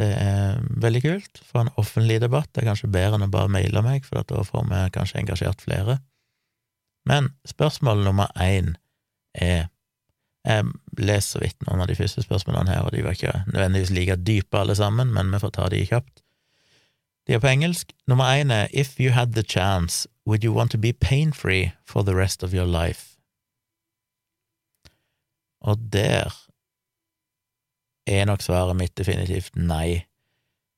Det 0.00 0.08
er 0.16 0.62
veldig 0.80 1.02
kult. 1.04 1.42
Få 1.44 1.62
en 1.62 1.74
offentlig 1.80 2.20
debatt 2.22 2.48
det 2.52 2.62
er 2.62 2.70
kanskje 2.70 2.90
bedre 2.92 3.18
enn 3.18 3.26
å 3.26 3.32
bare 3.32 3.52
maile 3.52 3.82
meg, 3.84 4.06
for 4.08 4.24
da 4.24 4.44
får 4.46 4.64
vi 4.70 4.80
kanskje 4.94 5.20
engasjert 5.20 5.64
flere. 5.64 5.98
Men 7.08 7.32
spørsmål 7.48 8.04
nummer 8.06 8.32
én 8.40 8.76
er 9.34 9.68
Jeg 10.42 10.64
leser 10.98 11.36
så 11.36 11.38
vidt 11.38 11.60
noen 11.68 11.84
av 11.84 11.86
de 11.86 11.94
første 11.94 12.22
spørsmålene 12.24 12.72
her, 12.72 12.82
og 12.82 12.90
de 12.90 13.04
var 13.04 13.14
ikke 13.14 13.44
nødvendigvis 13.46 13.92
like 13.94 14.16
dype 14.26 14.58
alle 14.58 14.74
sammen, 14.74 15.12
men 15.14 15.30
vi 15.30 15.38
får 15.38 15.52
ta 15.54 15.68
de 15.70 15.84
kjapt. 15.86 16.24
De 17.28 17.36
er 17.36 17.38
på 17.38 17.46
engelsk. 17.46 17.92
Nummer 18.10 18.24
én 18.24 18.50
er 18.50 18.66
If 18.74 18.98
you 18.98 19.12
had 19.12 19.36
the 19.36 19.44
chance, 19.46 20.08
would 20.26 20.42
you 20.42 20.52
want 20.52 20.72
to 20.72 20.78
be 20.78 20.92
pain-free 20.92 21.70
for 21.86 22.02
the 22.02 22.16
rest 22.16 22.42
of 22.42 22.52
your 22.52 22.66
life? 22.66 23.11
Og 25.62 25.78
der 25.92 26.32
er 28.06 28.26
nok 28.26 28.42
svaret 28.42 28.78
mitt 28.78 28.94
definitivt 28.98 29.54
nei. 29.58 30.04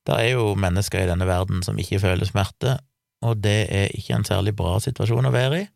Det 0.05 0.17
er 0.21 0.35
jo 0.35 0.53
mennesker 0.61 1.05
i 1.05 1.09
denne 1.09 1.29
verden 1.29 1.63
som 1.65 1.79
ikke 1.81 2.03
føler 2.03 2.29
smerte, 2.29 2.77
og 3.25 3.41
det 3.45 3.61
er 3.73 3.95
ikke 3.97 4.19
en 4.19 4.29
særlig 4.29 4.53
bra 4.57 4.77
situasjon 4.83 5.31
å 5.31 5.33
være 5.33 5.63
i, 5.63 5.69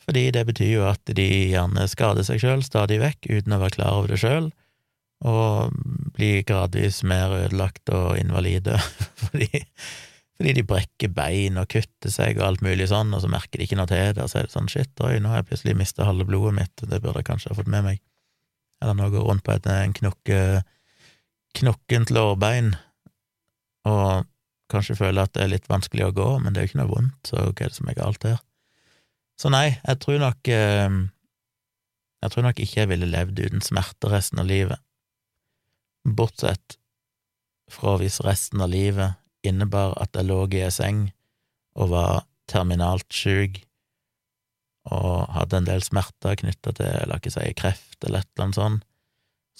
fordi 0.00 0.30
det 0.32 0.46
betyr 0.48 0.70
jo 0.72 0.86
at 0.88 1.12
de 1.12 1.28
gjerne 1.52 1.84
skader 1.92 2.24
seg 2.24 2.40
sjøl 2.40 2.64
stadig 2.64 3.02
vekk 3.02 3.28
uten 3.28 3.52
å 3.52 3.60
være 3.60 3.76
klar 3.76 3.98
over 3.98 4.14
det 4.14 4.20
sjøl, 4.22 4.48
og 5.28 5.74
blir 6.16 6.46
gradvis 6.48 7.02
mer 7.04 7.34
ødelagt 7.42 7.92
og 7.92 8.16
invalide 8.16 8.78
fordi, 9.26 9.50
fordi 10.40 10.54
de 10.56 10.64
brekker 10.64 11.12
bein 11.12 11.60
og 11.60 11.68
kutter 11.76 12.08
seg 12.08 12.40
og 12.40 12.46
alt 12.46 12.64
mulig 12.64 12.88
sånn, 12.88 13.12
og 13.12 13.20
så 13.20 13.28
merker 13.28 13.60
de 13.60 13.68
ikke 13.68 13.76
noe 13.76 13.90
til 13.90 14.14
det, 14.16 14.24
og 14.24 14.32
så 14.32 14.40
er 14.40 14.48
det 14.48 14.56
sånn 14.56 14.72
shit, 14.72 14.94
oi, 15.04 15.18
nå 15.20 15.28
har 15.28 15.42
jeg 15.42 15.52
plutselig 15.52 15.76
mista 15.82 16.08
halve 16.08 16.24
blodet 16.32 16.56
mitt, 16.62 16.86
det 16.88 17.02
burde 17.04 17.20
jeg 17.20 17.28
kanskje 17.28 17.52
ha 17.52 17.60
fått 17.60 17.68
med 17.68 17.84
meg 17.90 18.00
eller 18.80 19.12
går 19.12 19.26
rundt 19.28 19.44
på 19.44 19.54
et 19.54 19.66
en 19.68 19.94
knokke, 19.96 20.40
knokkent 21.58 22.12
lårbein 22.14 22.74
og 23.88 24.26
kanskje 24.70 24.98
føler 24.98 25.26
at 25.26 25.34
det 25.34 25.44
er 25.44 25.52
litt 25.54 25.68
vanskelig 25.70 26.06
å 26.06 26.14
gå, 26.14 26.28
men 26.40 26.52
det 26.52 26.60
er 26.60 26.66
jo 26.66 26.70
ikke 26.70 26.80
noe 26.82 26.92
vondt, 26.92 27.18
så 27.26 27.40
hva 27.40 27.50
er 27.50 27.72
det 27.72 27.76
som 27.76 27.90
er 27.90 27.98
galt 27.98 28.26
her? 28.28 28.38
Så 29.40 29.50
nei, 29.52 29.66
jeg 29.72 30.00
tror 30.02 30.20
nok 30.20 30.50
eh, 30.52 30.98
Jeg 32.20 32.32
tror 32.34 32.44
nok 32.44 32.58
ikke 32.60 32.82
jeg 32.82 32.90
ville 32.90 33.08
levd 33.08 33.38
uten 33.40 33.62
smerte 33.64 34.10
resten 34.12 34.42
av 34.42 34.48
livet, 34.50 34.76
bortsett 36.04 36.76
fra 37.70 37.94
hvis 38.00 38.20
resten 38.26 38.60
av 38.60 38.68
livet 38.72 39.16
innebar 39.46 39.94
at 40.02 40.12
jeg 40.16 40.28
lå 40.28 40.42
i 40.52 40.60
ei 40.66 40.72
seng 40.74 41.06
og 41.80 41.92
var 41.94 42.26
terminalt 42.50 43.08
sjuk 43.14 43.62
og 44.90 45.30
hadde 45.32 45.60
en 45.60 45.68
del 45.68 45.84
smerter 45.84 46.36
knytta 46.40 46.74
til, 46.76 47.08
la 47.08 47.16
ikke 47.20 47.32
si, 47.32 47.46
kreft 47.56 47.89
eller 48.06 48.22
et 48.22 48.30
eller 48.34 48.46
annet 48.46 48.58
sånt, 48.58 48.86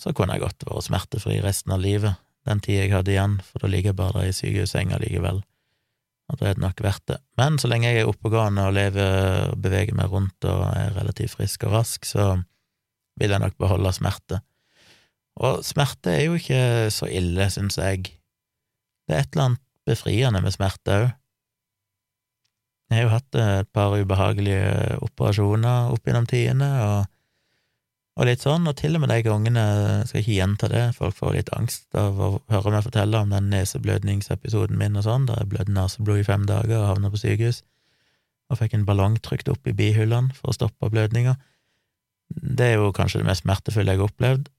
så 0.01 0.15
kunne 0.17 0.37
jeg 0.37 0.45
godt 0.45 0.67
vært 0.67 0.87
smertefri 0.87 1.39
resten 1.45 1.75
av 1.77 1.83
livet, 1.83 2.21
den 2.49 2.63
tida 2.65 2.87
jeg 2.87 2.95
hadde 2.95 3.13
igjen, 3.13 3.39
for 3.45 3.63
da 3.63 3.69
ligger 3.69 3.93
jeg 3.93 3.99
bare 3.99 4.23
der 4.23 4.31
i 4.31 4.37
sykehussenga 4.37 5.01
likevel, 5.03 5.43
og 6.31 6.39
da 6.41 6.47
er 6.49 6.57
det 6.57 6.63
nok 6.63 6.81
verdt 6.85 7.05
det. 7.11 7.19
Men 7.41 7.59
så 7.61 7.69
lenge 7.69 7.91
jeg 7.91 8.05
er 8.05 8.11
oppegående 8.11 8.69
og 8.69 8.77
lever 8.77 9.51
og 9.51 9.59
beveger 9.61 9.97
meg 9.99 10.13
rundt 10.13 10.47
og 10.49 10.63
er 10.71 10.95
relativt 10.97 11.35
frisk 11.35 11.67
og 11.67 11.75
rask, 11.75 12.07
så 12.07 12.33
vil 13.21 13.35
jeg 13.35 13.43
nok 13.43 13.59
beholde 13.61 13.93
smerte. 13.93 14.41
Og 15.41 15.65
smerte 15.67 16.15
er 16.15 16.29
jo 16.29 16.39
ikke 16.39 16.63
så 16.95 17.09
ille, 17.11 17.49
syns 17.53 17.79
jeg. 17.81 18.13
Det 19.09 19.17
er 19.17 19.25
et 19.25 19.35
eller 19.35 19.51
annet 19.51 19.65
befriende 19.89 20.43
med 20.45 20.55
smerte 20.55 20.97
òg. 20.97 21.09
Jeg 22.91 22.99
har 22.99 23.05
jo 23.07 23.13
hatt 23.13 23.37
et 23.39 23.69
par 23.71 23.95
ubehagelige 23.95 24.99
operasjoner 25.07 25.93
opp 25.95 26.07
gjennom 26.07 26.27
tidene, 26.27 26.71
og, 26.83 27.11
og, 28.21 28.27
litt 28.29 28.43
sånn, 28.45 28.69
og 28.69 28.77
til 28.77 28.99
og 28.99 29.03
med 29.03 29.11
de 29.15 29.23
gangene 29.25 29.63
jeg 29.65 30.09
Skal 30.11 30.21
ikke 30.21 30.37
gjenta 30.37 30.69
det, 30.69 30.83
folk 30.99 31.17
får 31.17 31.37
litt 31.39 31.53
angst 31.57 31.97
av 31.97 32.21
å 32.21 32.31
høre 32.53 32.75
meg 32.75 32.85
fortelle 32.85 33.23
om 33.25 33.33
den 33.33 33.49
neseblødningsepisoden 33.53 34.77
min 34.77 35.01
og 35.01 35.07
sånn, 35.07 35.25
der 35.31 35.41
jeg 35.41 35.51
blødde 35.55 35.77
neseblod 35.77 36.21
i 36.21 36.27
fem 36.29 36.45
dager 36.49 36.83
og 36.83 36.89
havna 36.91 37.13
på 37.13 37.21
sykehus, 37.23 37.63
og 38.53 38.61
fikk 38.61 38.77
en 38.77 38.87
ballong 38.89 39.17
trykt 39.25 39.49
opp 39.49 39.67
i 39.71 39.77
bihullene 39.77 40.37
for 40.37 40.53
å 40.53 40.57
stoppe 40.57 40.91
blødninga. 40.93 41.39
Det 42.31 42.75
er 42.75 42.77
jo 42.79 42.93
kanskje 42.95 43.23
det 43.23 43.31
mest 43.31 43.47
smertefulle 43.47 43.95
jeg 43.95 44.03
har 44.03 44.11
opplevd. 44.11 44.51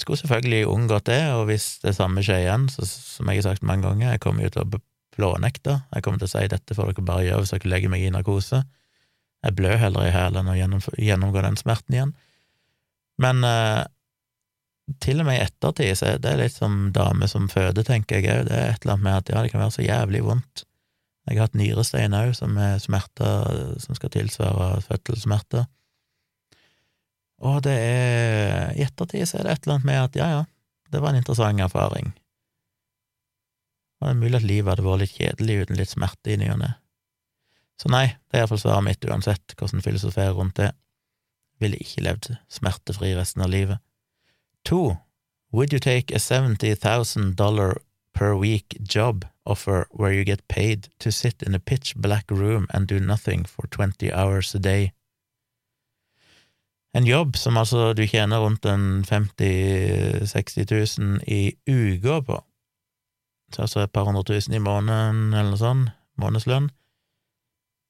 Skulle 0.00 0.18
selvfølgelig 0.22 0.70
unngått 0.70 1.10
det, 1.10 1.20
og 1.36 1.46
hvis 1.50 1.66
det 1.84 1.94
samme 1.98 2.24
skjer 2.24 2.46
igjen, 2.46 2.66
så 2.72 2.86
som 2.88 3.28
jeg 3.30 3.42
har 3.42 3.52
sagt 3.52 3.66
mange 3.66 3.86
ganger, 3.86 4.14
jeg 4.14 4.22
kommer 4.24 4.46
jo 4.46 4.54
til 4.56 4.64
å 4.64 4.82
blånekte, 5.12 5.82
Jeg 5.92 6.02
kommer 6.02 6.18
til 6.18 6.30
å 6.30 6.32
si 6.32 6.48
dette 6.48 6.74
får 6.74 6.88
dere 6.88 7.04
bare 7.04 7.26
gjøre 7.26 7.44
hvis 7.44 7.52
dere 7.52 7.68
legger 7.68 7.92
meg 7.92 8.06
i 8.06 8.12
narkose. 8.14 8.62
Jeg 9.42 9.56
blør 9.58 9.80
heller 9.80 10.06
i 10.06 10.14
hælen 10.14 10.50
å 10.50 10.54
gjennomgå 10.56 11.42
den 11.42 11.58
smerten 11.58 11.96
igjen. 11.96 12.12
Men 13.22 13.42
eh, 13.46 13.82
til 15.02 15.22
og 15.22 15.28
med 15.28 15.38
i 15.38 15.44
ettertid 15.44 15.98
så 15.98 16.12
er 16.12 16.22
det 16.22 16.36
litt 16.38 16.54
som 16.54 16.90
dame 16.94 17.28
som 17.30 17.48
føder, 17.50 17.84
tenker 17.86 18.20
jeg 18.20 18.30
òg. 18.30 18.48
Det 18.48 18.58
er 18.58 18.72
et 18.72 18.84
eller 18.84 18.96
annet 18.96 19.06
med 19.06 19.18
at 19.18 19.32
ja, 19.32 19.42
det 19.42 19.52
kan 19.52 19.62
være 19.64 19.76
så 19.76 19.86
jævlig 19.86 20.22
vondt. 20.26 20.64
Jeg 21.28 21.38
har 21.38 21.46
hatt 21.46 21.58
nyrestein 21.58 22.16
òg, 22.18 22.32
som 22.34 22.56
er 22.58 22.80
smerter 22.82 23.76
som 23.82 23.98
skal 23.98 24.10
tilsvare 24.14 24.80
fødselssmerter. 24.88 25.68
Og 27.42 27.62
det 27.66 27.74
er 27.74 28.74
I 28.78 28.84
ettertid 28.86 29.26
så 29.26 29.40
er 29.40 29.46
det 29.46 29.54
et 29.56 29.64
eller 29.66 29.78
annet 29.78 29.88
med 29.88 30.00
at 30.02 30.18
ja, 30.18 30.28
ja, 30.36 30.42
det 30.94 31.00
var 31.02 31.12
en 31.12 31.22
interessant 31.22 31.62
erfaring. 31.62 32.12
Og 34.00 34.08
det 34.08 34.12
er 34.12 34.22
mulig 34.22 34.38
at 34.38 34.46
livet 34.46 34.72
hadde 34.72 34.86
vært 34.86 35.02
litt 35.04 35.14
kjedelig 35.14 35.58
uten 35.62 35.78
litt 35.78 35.90
smerte 35.90 36.34
i 36.34 36.38
ny 36.38 36.50
og 36.54 36.58
ne. 36.62 36.72
Så 37.82 37.90
nei, 37.90 38.12
det 38.30 38.38
er 38.38 38.44
iallfall 38.44 38.60
svaret 38.62 38.86
mitt 38.86 39.04
uansett 39.10 39.56
hvordan 39.58 39.82
filosoferer 39.82 40.36
rundt 40.38 40.60
det. 40.60 40.70
Ville 41.58 41.80
ikke 41.82 42.04
levd 42.06 42.28
smertefri 42.50 43.10
resten 43.18 43.42
av 43.42 43.50
livet. 43.50 43.82
To, 44.70 44.98
would 45.50 45.74
you 45.74 45.80
take 45.82 46.14
a 46.14 46.20
70,000 46.22 47.34
dollar 47.34 47.80
per 48.14 48.36
week 48.38 48.76
job 48.78 49.24
offer 49.44 49.86
where 49.90 50.14
you 50.14 50.22
get 50.22 50.46
paid 50.46 50.88
to 51.00 51.10
sit 51.10 51.42
in 51.42 51.54
a 51.54 51.58
pitch 51.58 51.96
black 51.96 52.30
room 52.30 52.68
and 52.70 52.86
do 52.86 53.00
nothing 53.00 53.44
for 53.44 53.66
20 53.66 54.12
hours 54.12 54.54
a 54.54 54.58
day? 54.58 54.92
En 56.94 57.06
jobb 57.06 57.36
som 57.36 57.56
altså 57.56 57.94
du 57.96 58.06
tjener 58.06 58.38
rundt 58.38 58.66
en 58.68 59.04
50 59.04 60.22
000-60 60.22 61.00
000 61.00 61.20
i 61.26 61.56
uka 61.66 62.20
på, 62.20 62.38
altså 63.58 63.80
et 63.80 63.92
par 63.92 64.04
hundre 64.04 64.22
tusen 64.22 64.54
i 64.54 64.60
måneden 64.60 65.32
eller 65.32 65.50
noe 65.50 65.58
sånt, 65.58 65.90
månedslønn, 66.20 66.68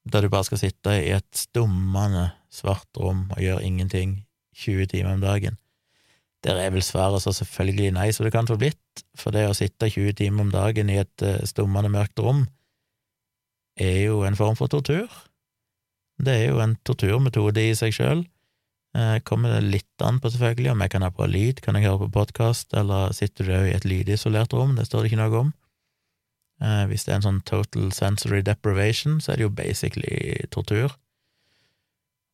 der 0.05 0.25
du 0.25 0.31
bare 0.33 0.47
skal 0.49 0.61
sitte 0.61 0.95
i 0.99 1.13
et 1.15 1.29
stummende 1.37 2.31
svart 2.53 2.89
rom 2.99 3.29
og 3.31 3.43
gjøre 3.43 3.65
ingenting 3.65 4.23
20 4.59 4.91
timer 4.93 5.15
om 5.15 5.23
dagen. 5.23 5.59
Der 6.43 6.59
er 6.59 6.73
vel 6.75 6.83
svaret 6.83 7.23
så 7.23 7.31
selvfølgelig 7.33 7.93
nei 7.95 8.09
så 8.11 8.27
det 8.27 8.33
kan 8.35 8.49
få 8.49 8.59
blitt, 8.59 9.05
for 9.15 9.35
det 9.35 9.47
å 9.47 9.55
sitte 9.55 9.91
20 9.91 10.19
timer 10.19 10.43
om 10.43 10.51
dagen 10.51 10.91
i 10.91 10.99
et 11.01 11.25
uh, 11.25 11.39
stummende 11.47 11.93
mørkt 11.93 12.19
rom 12.19 12.47
er 13.81 14.03
jo 14.05 14.23
en 14.27 14.37
form 14.37 14.59
for 14.59 14.69
tortur. 14.69 15.09
Det 16.23 16.35
er 16.35 16.51
jo 16.51 16.61
en 16.61 16.75
torturmetode 16.85 17.63
i 17.71 17.75
seg 17.79 17.95
sjøl. 17.97 18.27
Eh, 18.93 19.19
kommer 19.25 19.55
det 19.55 19.71
litt 19.73 20.05
an 20.05 20.19
på, 20.21 20.29
selvfølgelig, 20.29 20.75
om 20.75 20.83
jeg 20.85 20.93
kan 20.93 21.05
ha 21.07 21.09
på 21.15 21.27
lyd, 21.31 21.63
kan 21.65 21.79
jeg 21.79 21.89
høre 21.89 22.05
på 22.05 22.13
podkast, 22.19 22.75
eller 22.77 23.15
sitter 23.17 23.49
du 23.49 23.55
i 23.57 23.73
et 23.73 23.87
lydisolert 23.89 24.53
rom, 24.53 24.75
det 24.77 24.85
står 24.89 25.07
det 25.07 25.13
ikke 25.13 25.23
noe 25.23 25.39
om. 25.47 25.53
Eh, 26.63 26.85
hvis 26.91 27.07
det 27.07 27.13
er 27.13 27.21
en 27.21 27.27
sånn 27.27 27.43
total 27.49 27.91
sensory 27.95 28.43
deprivation, 28.47 29.19
så 29.21 29.33
er 29.33 29.41
det 29.41 29.49
jo 29.49 29.55
basically 29.57 30.47
tortur. 30.55 30.95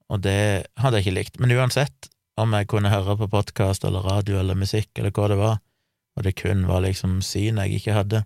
Og 0.08 0.22
det 0.24 0.68
hadde 0.80 1.00
jeg 1.00 1.08
ikke 1.08 1.18
likt. 1.18 1.40
Men 1.40 1.54
uansett, 1.56 2.10
om 2.38 2.52
jeg 2.54 2.68
kunne 2.70 2.92
høre 2.92 3.16
på 3.18 3.30
podkast 3.32 3.84
eller 3.88 4.04
radio 4.04 4.38
eller 4.40 4.58
musikk 4.58 4.90
eller 4.98 5.12
hva 5.16 5.30
det 5.32 5.38
var, 5.40 5.58
og 6.16 6.26
det 6.26 6.36
kun 6.38 6.66
var 6.68 6.84
liksom 6.84 7.20
syn 7.24 7.60
jeg 7.62 7.80
ikke 7.80 7.96
hadde, 7.96 8.24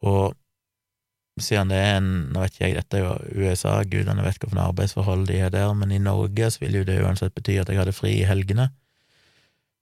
og 0.00 0.36
siden 1.40 1.68
det 1.72 1.78
er 1.78 1.98
en 1.98 2.10
Nå 2.32 2.42
vet 2.42 2.54
ikke 2.54 2.68
jeg, 2.68 2.76
dette 2.78 2.98
er 2.98 3.04
jo 3.04 3.44
USA, 3.44 3.74
gudene 3.84 4.24
vet 4.24 4.40
hvilke 4.40 4.60
arbeidsforhold 4.60 5.26
de 5.28 5.40
har 5.40 5.52
der, 5.54 5.72
men 5.76 5.92
i 5.92 6.00
Norge 6.02 6.50
så 6.52 6.64
vil 6.64 6.80
jo 6.80 6.86
det 6.88 7.00
uansett 7.04 7.34
bety 7.36 7.58
at 7.60 7.68
jeg 7.68 7.80
hadde 7.80 7.96
fri 7.96 8.16
i 8.18 8.28
helgene. 8.28 8.70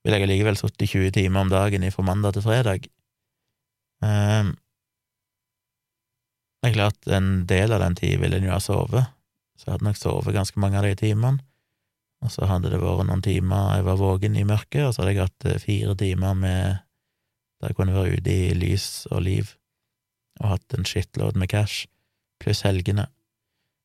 Ville 0.05 0.19
jeg 0.19 0.29
allikevel 0.29 0.59
sittet 0.59 0.91
20 0.91 1.15
timer 1.17 1.43
om 1.43 1.51
dagen 1.53 1.87
fra 1.95 2.07
mandag 2.07 2.37
til 2.37 2.47
fredag. 2.47 2.87
Um, 4.05 4.55
det 6.59 6.71
er 6.71 6.75
klart, 6.75 6.99
en 7.07 7.47
del 7.47 7.73
av 7.75 7.83
den 7.85 7.97
tid 7.99 8.19
ville 8.23 8.39
en 8.39 8.49
jo 8.49 8.55
ha 8.55 8.63
sovet, 8.63 9.13
så 9.59 9.69
jeg 9.69 9.77
hadde 9.77 9.89
nok 9.89 9.99
sovet 9.99 10.35
ganske 10.35 10.61
mange 10.61 10.81
av 10.81 10.87
de 10.87 10.97
timene. 10.99 11.45
Og 12.25 12.33
så 12.35 12.49
hadde 12.51 12.73
det 12.73 12.81
vært 12.83 13.07
noen 13.07 13.23
timer 13.23 13.77
jeg 13.77 13.87
var 13.87 14.01
våken 14.01 14.35
i 14.39 14.47
mørket, 14.47 14.89
og 14.89 14.95
så 14.95 15.05
hadde 15.05 15.13
jeg 15.15 15.29
hatt 15.29 15.47
eh, 15.47 15.61
fire 15.63 15.95
timer 15.99 16.35
med 16.35 16.81
der 17.59 17.73
jeg 17.73 17.79
kunne 17.79 17.95
være 17.95 18.19
ute 18.19 18.35
i 18.35 18.51
lys 18.55 19.07
og 19.11 19.23
liv 19.27 19.55
og 20.39 20.53
hatt 20.53 20.75
en 20.77 20.87
shitload 20.87 21.39
med 21.39 21.51
cash, 21.51 21.89
pluss 22.43 22.63
helgene. 22.63 23.09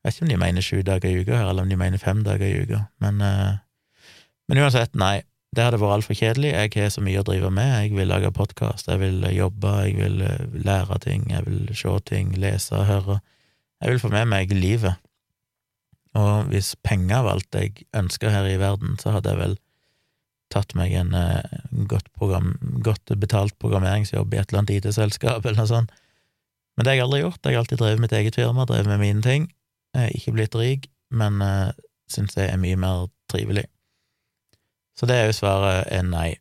Jeg 0.03 0.05
vet 0.05 0.17
ikke 0.17 0.25
om 0.25 0.31
de 0.33 0.41
mener 0.43 0.65
sju 0.65 0.81
dager 0.85 1.09
i 1.09 1.21
uka 1.21 1.37
her, 1.39 1.47
eller 1.49 1.65
om 1.65 1.71
de 1.71 1.77
mener 1.79 2.01
fem 2.01 2.21
dager 2.25 2.45
i 2.45 2.65
uka, 2.65 2.83
men, 3.01 3.21
uh, 3.21 3.55
men 4.49 4.61
uansett, 4.61 4.93
nei, 4.99 5.23
det 5.53 5.65
hadde 5.65 5.79
vært 5.81 5.99
altfor 5.99 6.17
kjedelig. 6.17 6.51
Jeg 6.53 6.71
har 6.75 6.91
så 6.93 7.01
mye 7.05 7.21
å 7.21 7.25
drive 7.27 7.49
med. 7.53 7.71
Jeg 7.85 7.93
vil 7.97 8.09
lage 8.09 8.31
podkast, 8.33 8.89
jeg 8.89 9.01
vil 9.01 9.25
jobbe, 9.35 9.73
jeg 9.85 9.97
vil 9.99 10.21
eh, 10.25 10.55
lære 10.65 10.99
ting, 11.03 11.27
jeg 11.29 11.45
vil 11.45 11.73
se 11.77 11.93
ting, 12.09 12.31
lese, 12.41 12.83
høre. 12.89 13.19
Jeg 13.83 13.93
vil 13.93 14.01
få 14.01 14.09
med 14.13 14.29
meg 14.31 14.53
livet. 14.55 14.97
Og 16.17 16.49
hvis 16.49 16.73
penger 16.85 17.25
var 17.25 17.37
alt 17.37 17.57
jeg 17.57 17.85
ønska 17.97 18.31
her 18.33 18.47
i 18.49 18.57
verden, 18.61 18.97
så 19.01 19.15
hadde 19.15 19.33
jeg 19.33 19.41
vel 19.41 19.55
tatt 20.53 20.73
meg 20.77 20.93
en 20.97 21.13
eh, 21.17 21.59
godt, 21.89 22.09
program, 22.17 22.53
godt 22.85 23.13
betalt 23.21 23.57
programmeringsjobb 23.61 24.33
i 24.33 24.41
et 24.41 24.49
eller 24.49 24.63
annet 24.63 24.77
IT-selskap, 24.77 25.45
eller 25.45 25.61
noe 25.61 25.69
sånt. 25.69 25.93
Men 26.73 26.85
det 26.85 26.93
har 26.93 26.99
jeg 27.01 27.07
aldri 27.07 27.21
gjort. 27.23 27.41
Jeg 27.45 27.53
har 27.53 27.65
alltid 27.65 27.81
drevet 27.81 28.01
mitt 28.01 28.17
eget 28.17 28.37
firma, 28.39 28.65
drevet 28.69 28.89
med 28.89 29.01
mine 29.01 29.25
ting. 29.25 29.49
Jeg 29.93 30.07
har 30.07 30.17
ikke 30.17 30.35
blitt 30.37 30.57
rik, 30.57 30.89
men 31.13 31.37
uh, 31.45 31.69
syns 32.09 32.33
det 32.37 32.47
er 32.49 32.61
mye 32.61 32.79
mer 32.81 33.05
trivelig. 33.29 33.67
Så 34.97 35.05
det 35.09 35.15
er 35.15 35.25
jo 35.29 35.37
svaret 35.37 35.87
er 35.91 36.03
nei. 36.07 36.35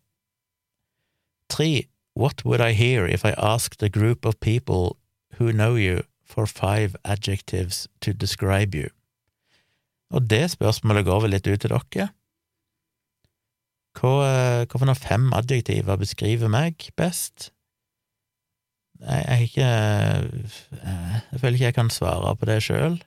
Tre. 1.49 1.87
What 2.15 2.45
would 2.45 2.61
I 2.61 2.73
hear 2.73 3.07
if 3.07 3.25
I 3.25 3.33
asked 3.39 3.83
a 3.83 3.89
group 3.89 4.27
of 4.27 4.39
people 4.41 4.99
who 5.39 5.51
know 5.53 5.77
you 5.77 6.03
for 6.25 6.47
five 6.47 6.95
adjectives 7.05 7.89
to 8.01 8.13
describe 8.13 8.75
you? 8.75 8.89
Og 10.13 10.31
det 10.31 10.51
spørsmålet 10.51 11.05
går 11.05 11.21
vel 11.25 11.33
litt 11.33 11.49
ut 11.49 11.61
til 11.61 11.73
dere. 11.73 12.11
Hva, 13.97 14.13
eh, 14.27 14.67
hva 14.69 14.79
for 14.81 14.95
fem 14.97 15.33
adjektiver 15.37 15.97
beskriver 16.01 16.53
meg 16.53 16.91
best? 16.97 17.51
Jeg, 19.01 19.25
jeg, 19.29 19.49
ikke, 19.49 19.71
eh, 20.83 21.17
jeg 21.33 21.41
føler 21.41 21.57
ikke 21.57 21.71
jeg 21.71 21.75
kan 21.81 21.91
svare 21.91 22.37
på 22.37 22.49
det 22.49 22.61
sjøl. 22.65 23.01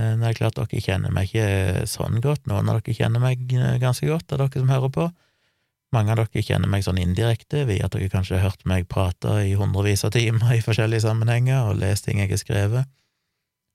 Eh, 0.00 0.14
det 0.20 0.28
er 0.28 0.38
klart 0.38 0.58
dere 0.58 0.82
kjenner 0.82 1.12
meg 1.14 1.28
ikke 1.28 1.86
sånn 1.90 2.20
godt, 2.24 2.46
noen 2.48 2.70
av 2.70 2.80
dere 2.80 2.96
kjenner 2.96 3.22
meg 3.22 3.42
ganske 3.82 4.08
godt, 4.08 4.32
av 4.32 4.44
dere 4.44 4.62
som 4.62 4.72
hører 4.72 4.94
på. 4.94 5.08
Mange 5.94 6.14
av 6.14 6.20
dere 6.22 6.44
kjenner 6.46 6.70
meg 6.70 6.86
sånn 6.86 7.00
indirekte, 7.02 7.64
via 7.68 7.88
at 7.88 7.96
dere 7.96 8.12
kanskje 8.12 8.38
har 8.38 8.50
hørt 8.50 8.64
meg 8.68 8.88
prate 8.90 9.40
i 9.48 9.56
hundrevis 9.58 10.06
av 10.06 10.14
timer 10.14 10.54
i 10.56 10.62
forskjellige 10.64 11.04
sammenhenger 11.06 11.70
og 11.70 11.80
lest 11.82 12.06
ting 12.06 12.22
jeg 12.22 12.32
har 12.32 12.40
skrevet. 12.42 12.94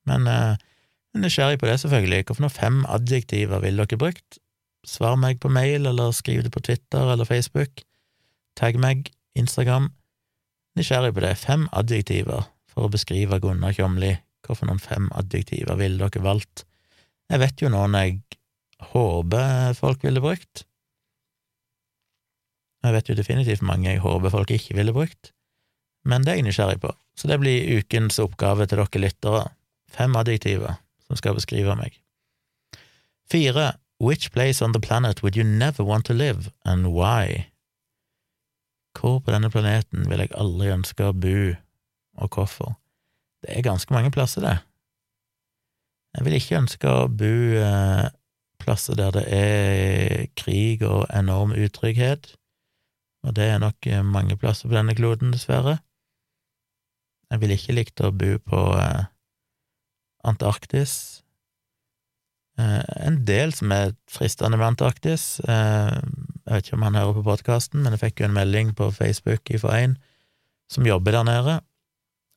Men 0.09 0.29
er 0.29 0.57
nysgjerrig 1.17 1.59
på 1.59 1.69
det, 1.69 1.79
selvfølgelig. 1.81 2.23
Hvilke 2.29 2.49
fem 2.53 2.81
adjektiver 2.91 3.61
ville 3.63 3.85
dere 3.85 3.99
brukt? 3.99 4.39
Svar 4.85 5.17
meg 5.17 5.39
på 5.41 5.49
mail, 5.49 5.87
eller 5.89 6.13
skriv 6.13 6.43
det 6.45 6.53
på 6.53 6.61
Twitter 6.61 7.11
eller 7.11 7.25
Facebook. 7.25 7.83
Tagg 8.55 8.77
meg, 8.79 9.09
Instagram. 9.35 9.89
Nysgjerrig 10.77 11.15
på 11.15 11.23
det. 11.25 11.35
Fem 11.41 11.65
adjektiver 11.73 12.45
for 12.71 12.85
å 12.85 12.91
beskrive 12.93 13.39
Gunnar 13.41 13.75
Kjomli. 13.75 14.13
Hvorfor 14.45 14.69
noen 14.69 14.81
fem 14.81 15.09
adjektiver 15.17 15.77
ville 15.79 15.99
dere 15.99 16.23
valgt? 16.23 16.65
Jeg 17.31 17.41
vet 17.41 17.61
jo 17.63 17.71
noen 17.73 17.97
jeg 17.97 18.19
håper 18.91 19.73
folk 19.77 20.03
ville 20.05 20.21
brukt. 20.21 20.65
Jeg 22.85 22.93
vet 22.93 23.09
jo 23.09 23.17
definitivt 23.17 23.65
mange 23.65 23.89
jeg 23.89 24.03
håper 24.03 24.33
folk 24.33 24.51
ikke 24.53 24.77
ville 24.77 24.93
brukt, 24.93 25.31
men 26.05 26.21
det 26.21 26.35
er 26.35 26.41
jeg 26.41 26.49
nysgjerrig 26.49 26.81
på. 26.83 26.91
Så 27.17 27.29
det 27.31 27.39
blir 27.41 27.79
ukens 27.79 28.19
oppgave 28.21 28.67
til 28.67 28.77
dere 28.77 29.01
lyttere. 29.01 29.45
Fem 29.89 30.15
adjektiver 30.19 30.77
som 31.07 31.17
skal 31.17 31.37
beskrive 31.37 31.77
meg. 31.79 31.97
Fire. 33.31 33.73
Which 33.97 34.33
place 34.33 34.61
on 34.61 34.73
the 34.73 34.79
planet 34.79 35.23
would 35.23 35.37
you 35.37 35.43
never 35.43 35.81
want 35.81 36.05
to 36.05 36.13
live, 36.13 36.51
and 36.65 36.87
why? 36.87 37.47
Hvor 38.99 39.19
på 39.19 39.31
denne 39.31 39.49
planeten 39.49 40.09
vil 40.09 40.19
jeg 40.19 40.33
aldri 40.35 40.67
ønske 40.73 41.07
å 41.07 41.15
bo, 41.15 41.55
og 42.19 42.35
hvorfor? 42.35 42.75
Det 43.45 43.53
er 43.53 43.61
ganske 43.61 43.93
mange 43.93 44.09
plasser, 44.11 44.41
det. 44.41 44.57
Jeg 46.17 46.25
vil 46.25 46.37
ikke 46.39 46.57
ønske 46.57 46.89
å 46.89 47.07
bo 47.11 47.33
eh, 47.61 48.07
plasser 48.63 48.97
der 48.97 49.11
det 49.13 49.25
er 49.29 50.23
krig 50.39 50.81
og 50.87 51.03
enorm 51.13 51.51
utrygghet, 51.53 52.31
og 53.27 53.35
det 53.37 53.49
er 53.51 53.59
nok 53.61 53.85
eh, 53.85 54.01
mange 54.01 54.37
plasser 54.41 54.71
på 54.71 54.77
denne 54.77 54.95
kloden, 54.97 55.33
dessverre. 55.35 55.77
Jeg 57.29 57.43
vil 57.43 57.53
ikke 57.53 57.75
likt 57.77 58.01
å 58.01 58.09
bo 58.15 58.31
på 58.49 58.63
eh, 58.79 59.05
Antarktis, 60.25 61.21
en 62.55 63.17
del 63.27 63.51
som 63.51 63.73
er 63.75 63.89
fristende 64.07 64.55
med 64.55 64.69
Antarktis. 64.69 65.41
Jeg 65.43 66.05
vet 66.47 66.69
ikke 66.69 66.77
om 66.77 66.85
han 66.87 66.95
hører 66.95 67.17
på 67.17 67.23
podkasten, 67.25 67.81
men 67.83 67.91
jeg 67.91 68.01
fikk 68.05 68.21
jo 68.21 68.29
en 68.29 68.37
melding 68.37 68.71
på 68.79 68.87
Facebook 68.95 69.51
fra 69.59 69.73
en 69.81 69.97
som 70.71 70.87
jobber 70.87 71.17
der 71.17 71.27
nede, 71.27 71.57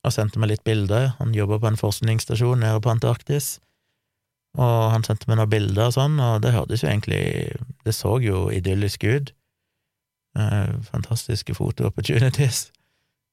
og 0.06 0.14
sendte 0.14 0.40
meg 0.40 0.52
litt 0.52 0.64
bilder. 0.66 1.12
Han 1.18 1.34
jobber 1.36 1.60
på 1.62 1.70
en 1.70 1.80
forskningsstasjon 1.80 2.62
nede 2.62 2.82
på 2.82 2.92
Antarktis, 2.92 3.58
og 4.58 4.92
han 4.94 5.04
sendte 5.06 5.28
meg 5.28 5.38
noen 5.40 5.52
bilder 5.52 5.90
og 5.90 5.96
sånn, 5.98 6.16
og 6.22 6.40
det 6.42 6.54
hørtes 6.54 6.82
jo 6.82 6.88
egentlig 6.90 7.20
Det 7.84 7.94
så 7.94 8.18
jo 8.20 8.48
idyllisk 8.52 9.04
ut. 9.04 9.30
Eh, 10.38 10.72
fantastiske 10.90 11.54
foto-opportunities. 11.56 12.68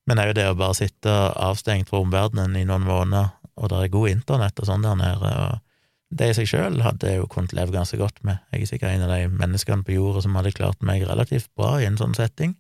Men 0.07 0.21
jo 0.21 0.35
det 0.37 0.45
å 0.47 0.57
bare 0.57 0.77
sitte 0.77 1.11
avstengt 1.11 1.89
fra 1.89 1.99
omverdenen 1.99 2.55
i 2.55 2.65
noen 2.67 2.85
måneder, 2.87 3.33
og 3.55 3.71
det 3.71 3.79
er 3.81 3.93
god 3.93 4.11
internett 4.11 4.59
og 4.61 4.69
sånn 4.69 4.85
der 4.85 4.95
nede, 4.99 5.31
og 5.41 6.15
det 6.15 6.29
i 6.31 6.35
seg 6.37 6.49
sjøl 6.49 6.79
hadde 6.85 7.09
jeg 7.09 7.19
jo 7.19 7.29
kunnet 7.31 7.55
leve 7.57 7.73
ganske 7.73 7.97
godt 7.99 8.21
med. 8.27 8.39
Jeg 8.53 8.61
er 8.61 8.69
sikkert 8.69 8.93
en 8.93 9.05
av 9.07 9.11
de 9.15 9.27
menneskene 9.31 9.83
på 9.83 9.97
jorda 9.97 10.21
som 10.23 10.37
hadde 10.37 10.53
klart 10.55 10.85
meg 10.85 11.03
relativt 11.07 11.49
bra 11.57 11.75
i 11.81 11.87
en 11.89 11.97
sånn 11.99 12.15
setting. 12.17 12.53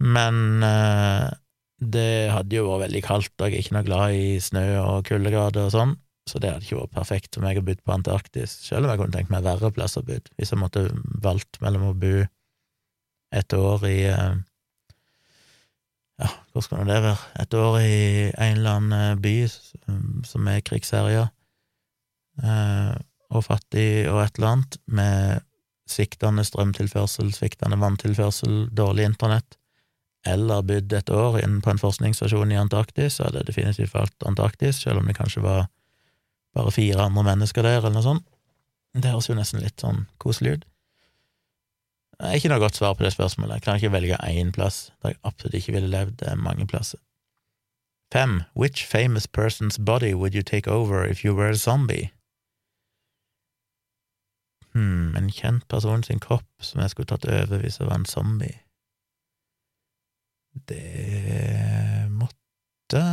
Men 0.00 0.62
eh, 0.64 1.30
det 1.80 2.30
hadde 2.32 2.58
jo 2.58 2.68
vært 2.68 2.86
veldig 2.88 3.02
kaldt, 3.06 3.34
og 3.38 3.48
jeg 3.48 3.56
er 3.56 3.64
ikke 3.64 3.76
noe 3.78 3.86
glad 3.86 4.16
i 4.16 4.26
snø 4.42 4.64
og 4.82 5.08
kuldegrader 5.08 5.68
og 5.68 5.74
sånn, 5.74 5.96
så 6.28 6.42
det 6.42 6.52
hadde 6.52 6.68
ikke 6.68 6.82
vært 6.82 6.98
perfekt 6.98 7.34
for 7.36 7.46
meg 7.46 7.58
å 7.58 7.64
bo 7.64 7.74
på 7.78 7.94
Antarktis, 7.96 8.58
selv 8.66 8.86
om 8.86 8.92
jeg 8.92 9.00
kunne 9.00 9.16
tenkt 9.16 9.32
meg 9.32 9.46
verre 9.46 9.72
plass 9.74 9.98
å 9.98 10.04
bo, 10.06 10.20
hvis 10.36 10.52
jeg 10.52 10.60
måtte 10.60 10.86
valgt 11.24 11.60
mellom 11.64 11.90
å 11.90 11.96
bo 11.96 12.14
et 13.40 13.56
år 13.56 13.84
i 13.88 13.98
eh, 14.10 14.38
ja, 16.20 16.30
hvor 16.52 16.66
skal 16.66 16.82
nå 16.82 16.90
det 16.90 17.00
være, 17.00 17.28
et 17.40 17.56
år 17.56 17.80
i 17.80 17.98
en 18.28 18.56
eller 18.58 18.72
annen 18.76 19.20
by 19.22 19.36
som 20.28 20.50
er 20.52 20.64
krigsherja, 20.66 21.28
Eh, 22.40 22.96
og 23.30 23.44
fattig 23.46 24.08
og 24.10 24.24
et 24.24 24.38
eller 24.38 24.54
annet, 24.54 24.76
med 24.90 25.46
sviktende 25.90 26.44
strømtilførsel, 26.46 27.32
sviktende 27.34 27.78
vanntilførsel, 27.80 28.68
dårlig 28.74 29.06
internett, 29.10 29.58
eller 30.26 30.64
bodd 30.66 30.92
et 30.92 31.10
år 31.10 31.38
inne 31.40 31.62
på 31.64 31.72
en 31.72 31.80
forskningsstasjon 31.80 32.52
i 32.52 32.58
Antarktis, 32.60 33.16
så 33.16 33.26
hadde 33.26 33.40
jeg 33.40 33.50
definitivt 33.52 33.94
valgt 33.94 34.26
Antarktis, 34.28 34.82
selv 34.82 35.00
om 35.00 35.08
det 35.08 35.16
kanskje 35.16 35.44
var 35.44 35.68
bare 36.54 36.74
fire 36.74 37.06
andre 37.06 37.24
mennesker 37.30 37.64
der, 37.64 37.78
eller 37.78 37.94
noe 37.94 38.04
sånt. 38.04 38.26
Det 38.92 39.12
høres 39.12 39.30
jo 39.30 39.38
nesten 39.38 39.62
litt 39.62 39.80
sånn 39.80 40.04
koselig 40.18 40.58
ut. 40.58 40.64
Det 42.20 42.28
er 42.28 42.36
ikke 42.36 42.50
noe 42.52 42.60
godt 42.60 42.76
svar 42.76 42.96
på 42.98 43.04
det 43.06 43.14
spørsmålet. 43.14 43.60
Jeg 43.60 43.64
kan 43.64 43.78
ikke 43.78 43.94
velge 43.94 44.18
én 44.28 44.50
plass 44.52 44.90
der 45.00 45.14
jeg 45.14 45.22
absolutt 45.24 45.56
ikke 45.56 45.76
ville 45.78 45.88
levd. 45.88 46.24
Mange 46.36 46.66
plasser. 46.68 46.98
Fem. 48.12 48.42
Which 48.54 48.84
famous 48.84 49.26
person's 49.26 49.78
body 49.78 50.12
would 50.12 50.34
you 50.34 50.42
take 50.42 50.68
over 50.68 51.06
if 51.06 51.24
you 51.24 51.34
were 51.34 51.48
a 51.48 51.54
zombie? 51.54 52.10
Hm, 54.74 55.16
en 55.16 55.30
kjent 55.30 55.68
person 55.68 56.02
sin 56.02 56.20
kropp 56.20 56.46
som 56.60 56.82
jeg 56.82 56.90
skulle 56.90 57.10
tatt 57.10 57.24
over 57.24 57.62
hvis 57.62 57.80
jeg 57.80 57.88
var 57.88 58.02
en 58.02 58.06
zombie. 58.06 58.60
Det 60.54 62.10
måtte 62.10 63.04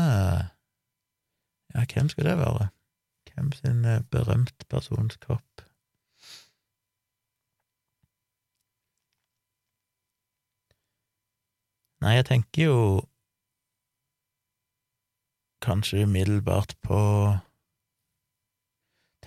Ja, 1.74 1.86
hvem 1.94 2.10
skulle 2.10 2.30
det 2.30 2.40
være? 2.40 2.70
Hvem 3.34 3.52
sin 3.52 3.86
eh, 3.86 4.02
berømt 4.12 4.66
persons 4.70 5.18
kropp? 5.22 5.62
Nei, 12.02 12.14
jeg 12.18 12.26
tenker 12.26 12.64
jo 12.64 12.80
kanskje 15.66 16.04
umiddelbart 16.06 16.76
på 16.86 16.98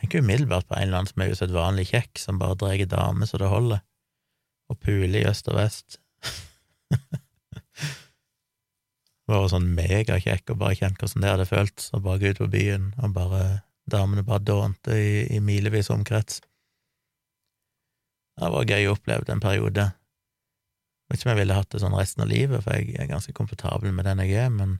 Tenker 0.00 0.22
umiddelbart 0.22 0.66
på 0.66 0.74
en 0.74 0.82
eller 0.82 1.02
annen 1.02 1.10
som 1.10 1.22
er 1.22 1.32
usedvanlig 1.34 1.90
kjekk, 1.90 2.18
som 2.18 2.38
bare 2.40 2.56
drar 2.56 2.86
damer 2.88 3.28
så 3.28 3.38
det 3.38 3.50
holder, 3.52 3.82
og 4.72 4.78
puler 4.80 5.18
i 5.20 5.26
øst 5.28 5.50
og 5.52 5.58
vest. 5.60 6.00
Vært 9.30 9.52
sånn 9.52 9.72
megakjekk 9.76 10.50
og 10.52 10.60
bare 10.62 10.76
kjent 10.78 10.98
hvordan 10.98 11.24
det 11.24 11.32
hadde 11.32 11.46
føltes 11.46 11.92
å 11.94 12.00
bare 12.02 12.18
gå 12.22 12.32
ut 12.32 12.42
på 12.42 12.50
byen, 12.50 12.90
og 12.98 13.14
bare 13.14 13.42
damene 13.90 14.26
bare 14.26 14.42
dånte 14.42 14.96
i, 14.96 15.12
i 15.36 15.40
milevis 15.44 15.90
omkrets. 15.94 16.40
Det 18.40 18.50
var 18.54 18.68
gøy 18.68 18.88
å 18.88 18.94
oppleve 18.96 19.28
en 19.30 19.42
periode. 19.42 19.90
Vet 21.10 21.18
ikke 21.20 21.28
om 21.28 21.32
jeg 21.34 21.40
ville 21.42 21.58
hatt 21.58 21.70
det 21.74 21.82
sånn 21.82 21.96
resten 21.98 22.24
av 22.24 22.30
livet, 22.30 22.62
for 22.64 22.74
jeg 22.74 22.94
er 22.98 23.10
ganske 23.10 23.34
komfortabel 23.36 23.92
med 23.94 24.08
den 24.08 24.22
jeg 24.24 24.38
er, 24.46 24.54
men 24.54 24.78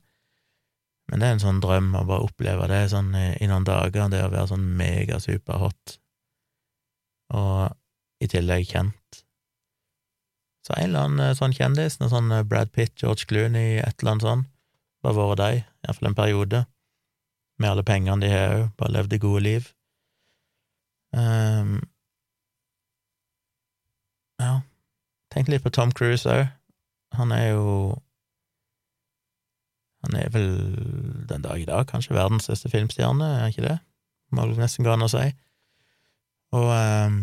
men 1.11 1.19
det 1.19 1.27
er 1.27 1.33
en 1.35 1.43
sånn 1.43 1.59
drøm 1.59 1.89
å 1.99 2.05
bare 2.07 2.23
oppleve 2.23 2.69
det 2.71 2.85
sånn 2.93 3.09
i, 3.19 3.25
i 3.43 3.49
noen 3.51 3.65
dager, 3.67 4.07
det 4.13 4.21
å 4.23 4.31
være 4.31 4.47
sånn 4.53 4.69
megasuperhot, 4.79 5.97
og 7.35 8.23
i 8.23 8.29
tillegg 8.31 8.69
kjent. 8.71 9.25
Så 10.67 10.75
en 10.77 10.91
eller 10.91 11.07
annen 11.07 11.25
eh, 11.25 11.37
sånn 11.37 11.55
kjendis, 11.57 11.99
noe 12.01 12.13
sånn 12.13 12.33
eh, 12.35 12.45
Brad 12.47 12.73
Pitt, 12.75 12.97
George 13.01 13.29
Clooney, 13.31 13.79
et 13.81 14.03
eller 14.03 14.15
annet 14.17 14.27
sånn, 14.27 14.45
bare 15.05 15.17
vært 15.17 15.41
de, 15.41 15.63
iallfall 15.87 16.11
en 16.11 16.19
periode, 16.19 16.65
med 17.61 17.71
alle 17.73 17.85
pengene 17.87 18.25
de 18.25 18.33
har 18.33 18.57
òg, 18.57 18.67
bare 18.81 18.97
levd 18.97 19.15
det 19.15 19.23
gode 19.23 19.45
liv. 19.45 19.71
Um, 21.17 21.81
ja, 24.41 24.61
tenkte 25.33 25.53
litt 25.57 25.65
på 25.65 25.73
Tom 25.75 25.93
Cruise 25.97 26.29
òg. 26.29 26.47
Han 27.19 27.35
er 27.35 27.51
jo 27.51 27.67
han 30.01 30.17
er 30.17 30.31
vel 30.33 30.47
den 31.29 31.43
dag 31.45 31.61
i 31.61 31.69
dag 31.69 31.85
kanskje 31.91 32.17
verdens 32.17 32.47
største 32.49 32.71
filmstjerne, 32.73 33.27
er 33.41 33.51
ikke 33.53 33.67
det? 33.67 33.77
Må 34.33 34.47
nesten 34.55 34.87
gå 34.87 34.93
an 34.95 35.05
å 35.05 35.11
si. 35.11 35.27
Og 36.57 36.71
um, 36.73 37.19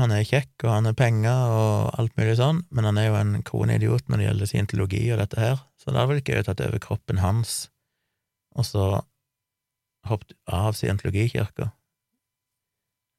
Han 0.00 0.12
er 0.14 0.24
kjekk, 0.24 0.52
og 0.64 0.70
han 0.72 0.88
har 0.88 0.96
penger 0.96 1.52
og 1.52 1.90
alt 2.00 2.14
mulig 2.16 2.38
sånn, 2.38 2.62
men 2.72 2.86
han 2.88 2.98
er 3.00 3.10
jo 3.10 3.18
en 3.18 3.34
kroneidiot 3.44 4.06
når 4.08 4.20
det 4.20 4.26
gjelder 4.26 4.48
scientologi 4.48 5.02
og 5.12 5.20
dette 5.20 5.40
her, 5.40 5.60
så 5.76 5.92
vel 5.92 6.22
ikke 6.22 6.38
jeg 6.38 6.46
tatt 6.46 6.62
over 6.64 6.80
kroppen 6.80 7.20
hans 7.20 7.68
og 8.56 8.66
så 8.66 8.84
hoppet 10.08 10.32
av 10.48 10.72
scientologikirka. 10.74 11.68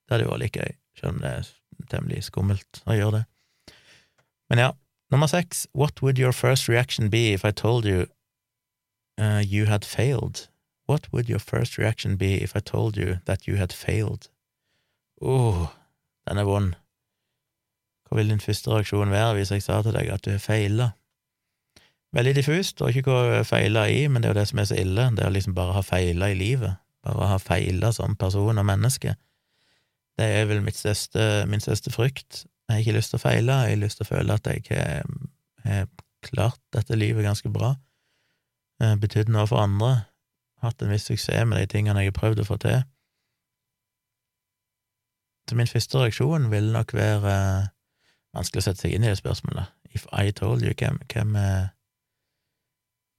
Det 0.05 0.15
hadde 0.15 0.25
jo 0.25 0.33
vært 0.33 0.43
like 0.43 0.65
gøy, 0.65 0.73
selv 0.97 1.13
om 1.13 1.21
det 1.21 1.33
er 1.37 1.51
temmelig 1.93 2.23
skummelt 2.27 2.81
å 2.89 2.97
gjøre 2.97 3.19
det. 3.19 3.23
Men 4.51 4.63
ja, 4.65 4.71
nummer 5.13 5.29
seks, 5.29 5.67
what 5.77 6.01
would 6.01 6.19
your 6.19 6.33
first 6.33 6.67
reaction 6.67 7.09
be 7.09 7.31
if 7.31 7.45
I 7.45 7.51
told 7.51 7.85
you 7.85 8.07
uh, 9.21 9.39
you 9.45 9.69
had 9.69 9.85
failed? 9.85 10.49
What 10.89 11.07
would 11.13 11.29
your 11.29 11.39
first 11.39 11.77
reaction 11.77 12.17
be 12.17 12.41
if 12.41 12.55
I 12.55 12.59
told 12.59 12.97
you 12.97 13.19
that 13.25 13.47
you 13.47 13.55
had 13.55 13.71
failed? 13.71 14.27
oh, 15.21 15.71
den 16.29 16.41
er 16.41 16.47
vond. 16.47 16.73
Hva 18.07 18.19
vil 18.19 18.31
din 18.33 18.43
første 18.43 18.71
reaksjon 18.73 19.13
være 19.13 19.37
hvis 19.37 19.53
jeg 19.55 19.63
sa 19.63 19.79
til 19.81 19.95
deg 19.95 20.11
at 20.11 20.25
du 20.25 20.33
har 20.33 20.43
feila? 20.43 20.91
Veldig 22.11 22.35
diffust, 22.35 22.81
og 22.83 22.91
ikke 22.91 23.07
hva 23.07 23.43
feila 23.47 23.85
i, 23.87 24.03
men 24.11 24.19
det 24.19 24.29
er 24.29 24.33
jo 24.33 24.39
det 24.41 24.47
som 24.49 24.59
er 24.59 24.67
så 24.67 24.79
ille, 24.81 25.05
det 25.15 25.23
er 25.23 25.29
å 25.29 25.35
liksom 25.35 25.55
bare 25.55 25.77
ha 25.77 25.83
feila 25.85 26.27
i 26.27 26.35
livet, 26.35 26.75
bare 27.07 27.29
ha 27.31 27.37
feila 27.39 27.93
som 27.95 28.17
person 28.19 28.59
og 28.59 28.67
menneske. 28.67 29.15
Det 30.19 30.27
er 30.27 30.49
vel 30.49 30.65
største, 30.75 31.45
min 31.47 31.63
største 31.63 31.93
frykt. 31.93 32.43
Jeg 32.67 32.75
har 32.75 32.83
ikke 32.83 32.97
lyst 32.97 33.13
til 33.13 33.21
å 33.21 33.23
feile, 33.23 33.61
jeg 33.63 33.77
har 33.77 33.83
lyst 33.85 34.01
til 34.01 34.09
å 34.09 34.11
føle 34.11 34.35
at 34.35 34.49
jeg 34.51 34.65
har 35.63 35.87
klart 36.21 36.59
dette 36.75 36.99
livet 36.99 37.25
ganske 37.25 37.49
bra, 37.49 37.75
eh, 38.81 38.95
betydd 38.95 39.31
noe 39.31 39.47
for 39.49 39.63
andre, 39.63 40.05
hatt 40.61 40.81
en 40.81 40.91
viss 40.93 41.07
suksess 41.09 41.47
med 41.47 41.59
de 41.61 41.69
tingene 41.71 42.03
jeg 42.03 42.11
har 42.11 42.19
prøvd 42.19 42.43
å 42.43 42.47
få 42.47 42.59
til. 42.61 42.83
Min 45.55 45.67
første 45.67 45.99
reaksjon 45.99 46.49
vil 46.51 46.71
nok 46.71 46.93
være 46.95 47.31
uh, 47.31 47.69
vanskelig 48.35 48.61
å 48.61 48.65
sette 48.69 48.85
seg 48.85 48.95
inn 48.95 49.05
i 49.05 49.11
det 49.11 49.19
spørsmålet. 49.19 49.71
If 49.91 50.05
I 50.15 50.31
told 50.31 50.63
you, 50.63 50.71
hvem, 50.77 50.99
hvem, 51.11 51.35
uh, 51.35 51.71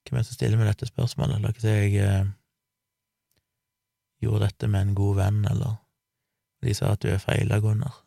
hvem 0.03 0.17
er 0.17 0.23
det 0.23 0.29
som 0.29 0.37
stiller 0.37 0.57
med 0.57 0.71
dette 0.71 0.89
spørsmålet? 0.89 1.43
La 1.43 1.51
oss 1.51 1.61
si 1.61 1.73
jeg 1.73 2.07
uh, 2.07 2.31
gjorde 4.23 4.47
dette 4.47 4.69
med 4.71 4.87
en 4.87 4.95
god 4.97 5.19
venn, 5.19 5.43
eller 5.51 5.77
de 6.63 6.73
sa 6.73 6.93
at 6.95 7.03
du 7.03 7.11
er 7.11 7.21
feila, 7.21 7.59
Gunnar. 7.61 7.99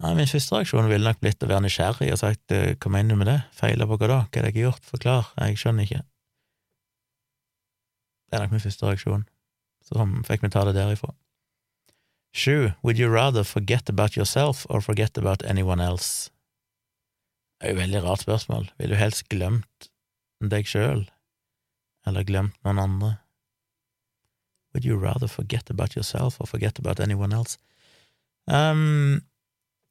Ja, 0.00 0.12
min 0.16 0.28
første 0.28 0.56
reaksjon 0.56 0.88
ville 0.88 1.04
nok 1.04 1.18
blitt 1.20 1.42
å 1.44 1.48
være 1.48 1.64
nysgjerrig 1.66 2.12
og 2.14 2.20
sagt 2.20 2.52
hva 2.52 2.92
mener 2.92 3.12
du 3.12 3.20
med 3.20 3.28
det, 3.28 3.40
feila 3.56 3.88
på 3.88 3.98
hva 4.00 4.08
da, 4.08 4.20
hva 4.28 4.40
har 4.40 4.48
jeg 4.48 4.62
gjort, 4.62 4.86
forklar, 4.88 5.32
jeg 5.40 5.58
skjønner 5.60 5.88
ikke. 5.88 6.04
Det 8.30 8.38
er 8.38 8.44
nok 8.44 8.54
min 8.54 8.62
første 8.62 8.86
reaksjon, 8.86 9.26
så 9.84 10.06
fikk 10.28 10.46
vi 10.46 10.52
ta 10.54 10.62
det 10.68 10.76
derifra. 10.78 11.10
Sju, 12.32 12.72
would 12.82 12.98
you 12.98 13.08
rather 13.08 13.44
forget 13.44 13.88
about 13.88 14.16
yourself 14.16 14.66
or 14.70 14.80
forget 14.80 15.18
about 15.18 15.42
anyone 15.42 15.80
else? 15.80 16.30
Det 17.60 17.68
er 17.68 17.72
jo 17.74 17.76
et 17.76 17.82
veldig 17.82 18.02
rart 18.04 18.22
spørsmål. 18.22 18.70
Vil 18.78 18.90
du 18.90 18.96
helst 18.96 19.28
glemt 19.28 19.90
deg 20.40 20.68
sjøl, 20.68 21.02
eller 22.06 22.24
glemt 22.24 22.56
noen 22.64 22.78
andre? 22.80 23.10
Would 24.72 24.86
you 24.86 24.96
rather 24.96 25.28
forget 25.28 25.70
about 25.70 25.96
yourself 25.96 26.40
or 26.40 26.46
forget 26.46 26.78
about 26.78 27.00
anyone 27.00 27.34
else? 27.36 27.58
Um, 28.46 29.20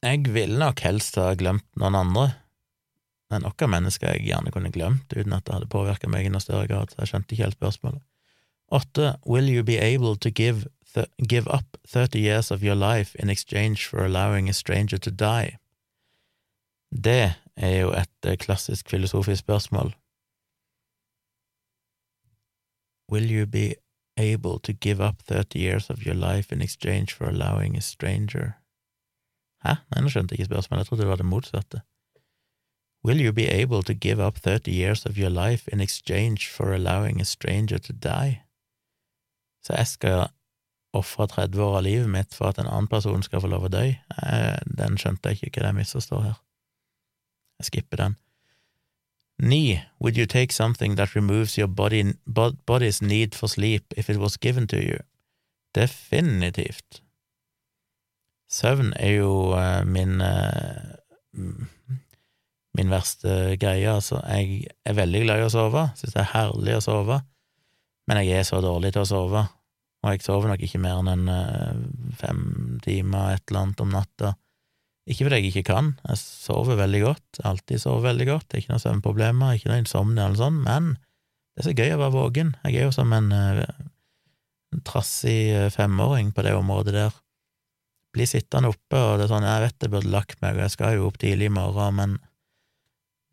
jeg 0.01 0.23
ville 0.33 0.57
nok 0.57 0.79
helst 0.79 1.19
ha 1.19 1.33
glemt 1.35 1.67
noen 1.75 1.97
andre. 1.99 2.29
Det 3.29 3.37
er 3.37 3.43
noen 3.43 3.73
mennesker 3.75 4.15
jeg 4.15 4.29
gjerne 4.31 4.51
kunne 4.55 4.71
glemt 4.73 5.11
uten 5.13 5.35
at 5.35 5.45
det 5.45 5.53
hadde 5.53 5.69
påvirka 5.69 6.09
meg 6.09 6.25
i 6.25 6.31
noe 6.33 6.41
større 6.41 6.65
grad, 6.71 6.89
så 6.89 7.03
jeg 7.03 7.11
skjønte 7.11 7.35
ikke 7.35 7.45
helt 7.45 7.59
spørsmålet. 7.59 8.01
Åtte, 8.73 9.17
will 9.25 9.49
you 9.49 9.61
be 9.65 9.77
able 9.77 10.15
to 10.17 10.31
give 10.31 10.65
give 11.27 11.47
up 11.47 11.77
30 11.87 12.19
years 12.19 12.51
of 12.51 12.63
your 12.63 12.75
life 12.75 13.15
in 13.19 13.29
exchange 13.29 13.87
for 13.87 14.05
allowing 14.05 14.49
a 14.49 14.53
stranger 14.53 14.97
to 14.97 15.11
die? 15.11 15.57
Det 16.91 17.33
er 17.55 17.79
jo 17.79 17.91
et 17.91 18.25
eh, 18.25 18.37
klassisk 18.37 18.89
filosofisk 18.89 19.39
spørsmål. 19.39 19.95
Will 23.11 23.31
you 23.31 23.45
be 23.45 23.73
able 24.17 24.59
to 24.59 24.73
give 24.73 24.99
up 24.99 25.21
30 25.27 25.59
years 25.59 25.89
of 25.89 26.05
your 26.05 26.15
life 26.15 26.55
in 26.55 26.61
exchange 26.61 27.13
for 27.13 27.25
allowing 27.25 27.77
a 27.77 27.81
stranger 27.81 28.51
Hæ? 29.65 29.73
Nei, 29.91 30.01
nå 30.01 30.09
skjønte 30.09 30.33
jeg 30.33 30.39
ikke 30.39 30.53
spørsmålet, 30.53 30.79
jeg 30.79 30.87
trodde 30.87 31.01
det 31.01 31.09
var 31.09 31.19
det 31.19 31.25
motsatte. 31.25 31.81
Will 33.05 33.21
you 33.25 33.33
be 33.33 33.47
able 33.47 33.83
to 33.83 33.93
give 33.93 34.19
up 34.27 34.37
30 34.37 34.71
years 34.71 35.05
of 35.05 35.17
your 35.17 35.29
life 35.29 35.69
in 35.73 35.81
exchange 35.81 36.47
for 36.47 36.73
allowing 36.73 37.21
a 37.21 37.23
stranger 37.23 37.77
to 37.77 37.93
die? 37.93 38.41
Så 39.63 39.73
jeg 39.73 39.87
skal 39.87 40.27
ofre 40.97 41.27
30 41.29 41.61
år 41.61 41.77
av 41.77 41.83
livet 41.85 42.09
mitt 42.09 42.33
for 42.33 42.49
at 42.49 42.59
en 42.59 42.69
annen 42.69 42.89
person 42.89 43.21
skal 43.25 43.43
få 43.43 43.51
lov 43.51 43.67
å 43.67 43.73
dø, 43.73 43.83
eh, 43.93 44.57
den 44.65 44.97
skjønte 44.97 45.33
jeg 45.33 45.49
ikke 45.49 45.61
hva 45.61 45.69
det 45.69 45.79
misforstår 45.81 46.25
her. 46.25 46.39
Jeg 47.59 47.69
skipper 47.69 48.01
den. 48.03 48.17
Ni, 49.39 49.81
would 49.99 50.17
you 50.17 50.25
take 50.25 50.51
something 50.51 50.95
that 50.95 51.15
removes 51.15 51.57
your 51.57 51.67
body, 51.67 52.13
body's 52.25 53.01
need 53.01 53.35
for 53.35 53.47
sleep 53.47 53.93
if 53.95 54.09
it 54.09 54.17
was 54.17 54.37
given 54.37 54.67
to 54.67 54.77
you? 54.77 54.99
Definitivt. 55.75 57.03
Søvn 58.49 58.93
er 58.97 59.19
jo 59.21 59.53
uh, 59.53 59.85
min 59.85 60.19
uh, 60.21 60.97
min 62.73 62.89
verste 62.89 63.55
greie, 63.61 63.91
altså. 63.91 64.19
Jeg 64.27 64.67
er 64.85 64.97
veldig 64.97 65.21
glad 65.23 65.39
i 65.39 65.45
å 65.45 65.53
sove, 65.53 65.85
syns 65.95 66.15
det 66.15 66.23
er 66.23 66.33
herlig 66.33 66.75
å 66.77 66.83
sove, 66.83 67.21
men 68.09 68.21
jeg 68.23 68.39
er 68.39 68.47
så 68.47 68.59
dårlig 68.63 68.93
til 68.95 69.05
å 69.05 69.09
sove 69.09 69.45
og 69.99 70.13
jeg 70.13 70.23
sover 70.23 70.51
nok 70.51 70.61
ikke 70.63 70.79
mer 70.79 71.01
enn 71.01 71.11
en 71.11 71.31
eh, 71.33 71.81
fem 72.19 72.43
timer, 72.85 73.35
et 73.35 73.43
eller 73.49 73.65
annet 73.65 73.83
om 73.83 73.91
natta. 73.91 74.33
Ikke 75.09 75.25
fordi 75.25 75.39
jeg 75.41 75.51
ikke 75.51 75.67
kan, 75.73 75.93
jeg 76.05 76.21
sover 76.21 76.77
veldig 76.79 77.01
godt, 77.03 77.41
alltid 77.47 77.81
sover 77.81 78.11
veldig 78.11 78.27
godt, 78.29 78.55
ikke 78.55 78.71
noe 78.71 78.83
søvnproblemer, 78.83 79.57
ikke 79.57 79.71
noe 79.71 79.81
insomnia 79.81 80.27
eller 80.27 80.39
sånn, 80.39 80.59
men 80.63 80.91
det 80.95 81.63
er 81.63 81.67
så 81.67 81.75
gøy 81.75 81.95
å 81.95 82.01
være 82.03 82.15
våken. 82.15 82.51
Jeg 82.63 82.77
er 82.77 82.87
jo 82.87 82.95
som 82.95 83.15
en, 83.17 83.31
eh, 83.35 83.63
en 84.75 84.85
trassig 84.87 85.39
eh, 85.51 85.71
femåring 85.73 86.31
på 86.35 86.45
det 86.45 86.55
området 86.55 86.95
der. 86.95 87.19
Blir 88.15 88.29
sittende 88.29 88.71
oppe, 88.71 88.95
og 88.95 89.19
det 89.19 89.27
er 89.27 89.33
sånn, 89.33 89.49
jeg 89.49 89.65
vet 89.65 89.83
jeg 89.83 89.93
burde 89.97 90.13
lagt 90.13 90.39
meg, 90.45 90.55
og 90.55 90.63
jeg 90.63 90.75
skal 90.77 90.95
jo 90.95 91.09
opp 91.09 91.19
tidlig 91.19 91.49
i 91.49 91.55
morgen, 91.57 91.99
men 91.99 92.19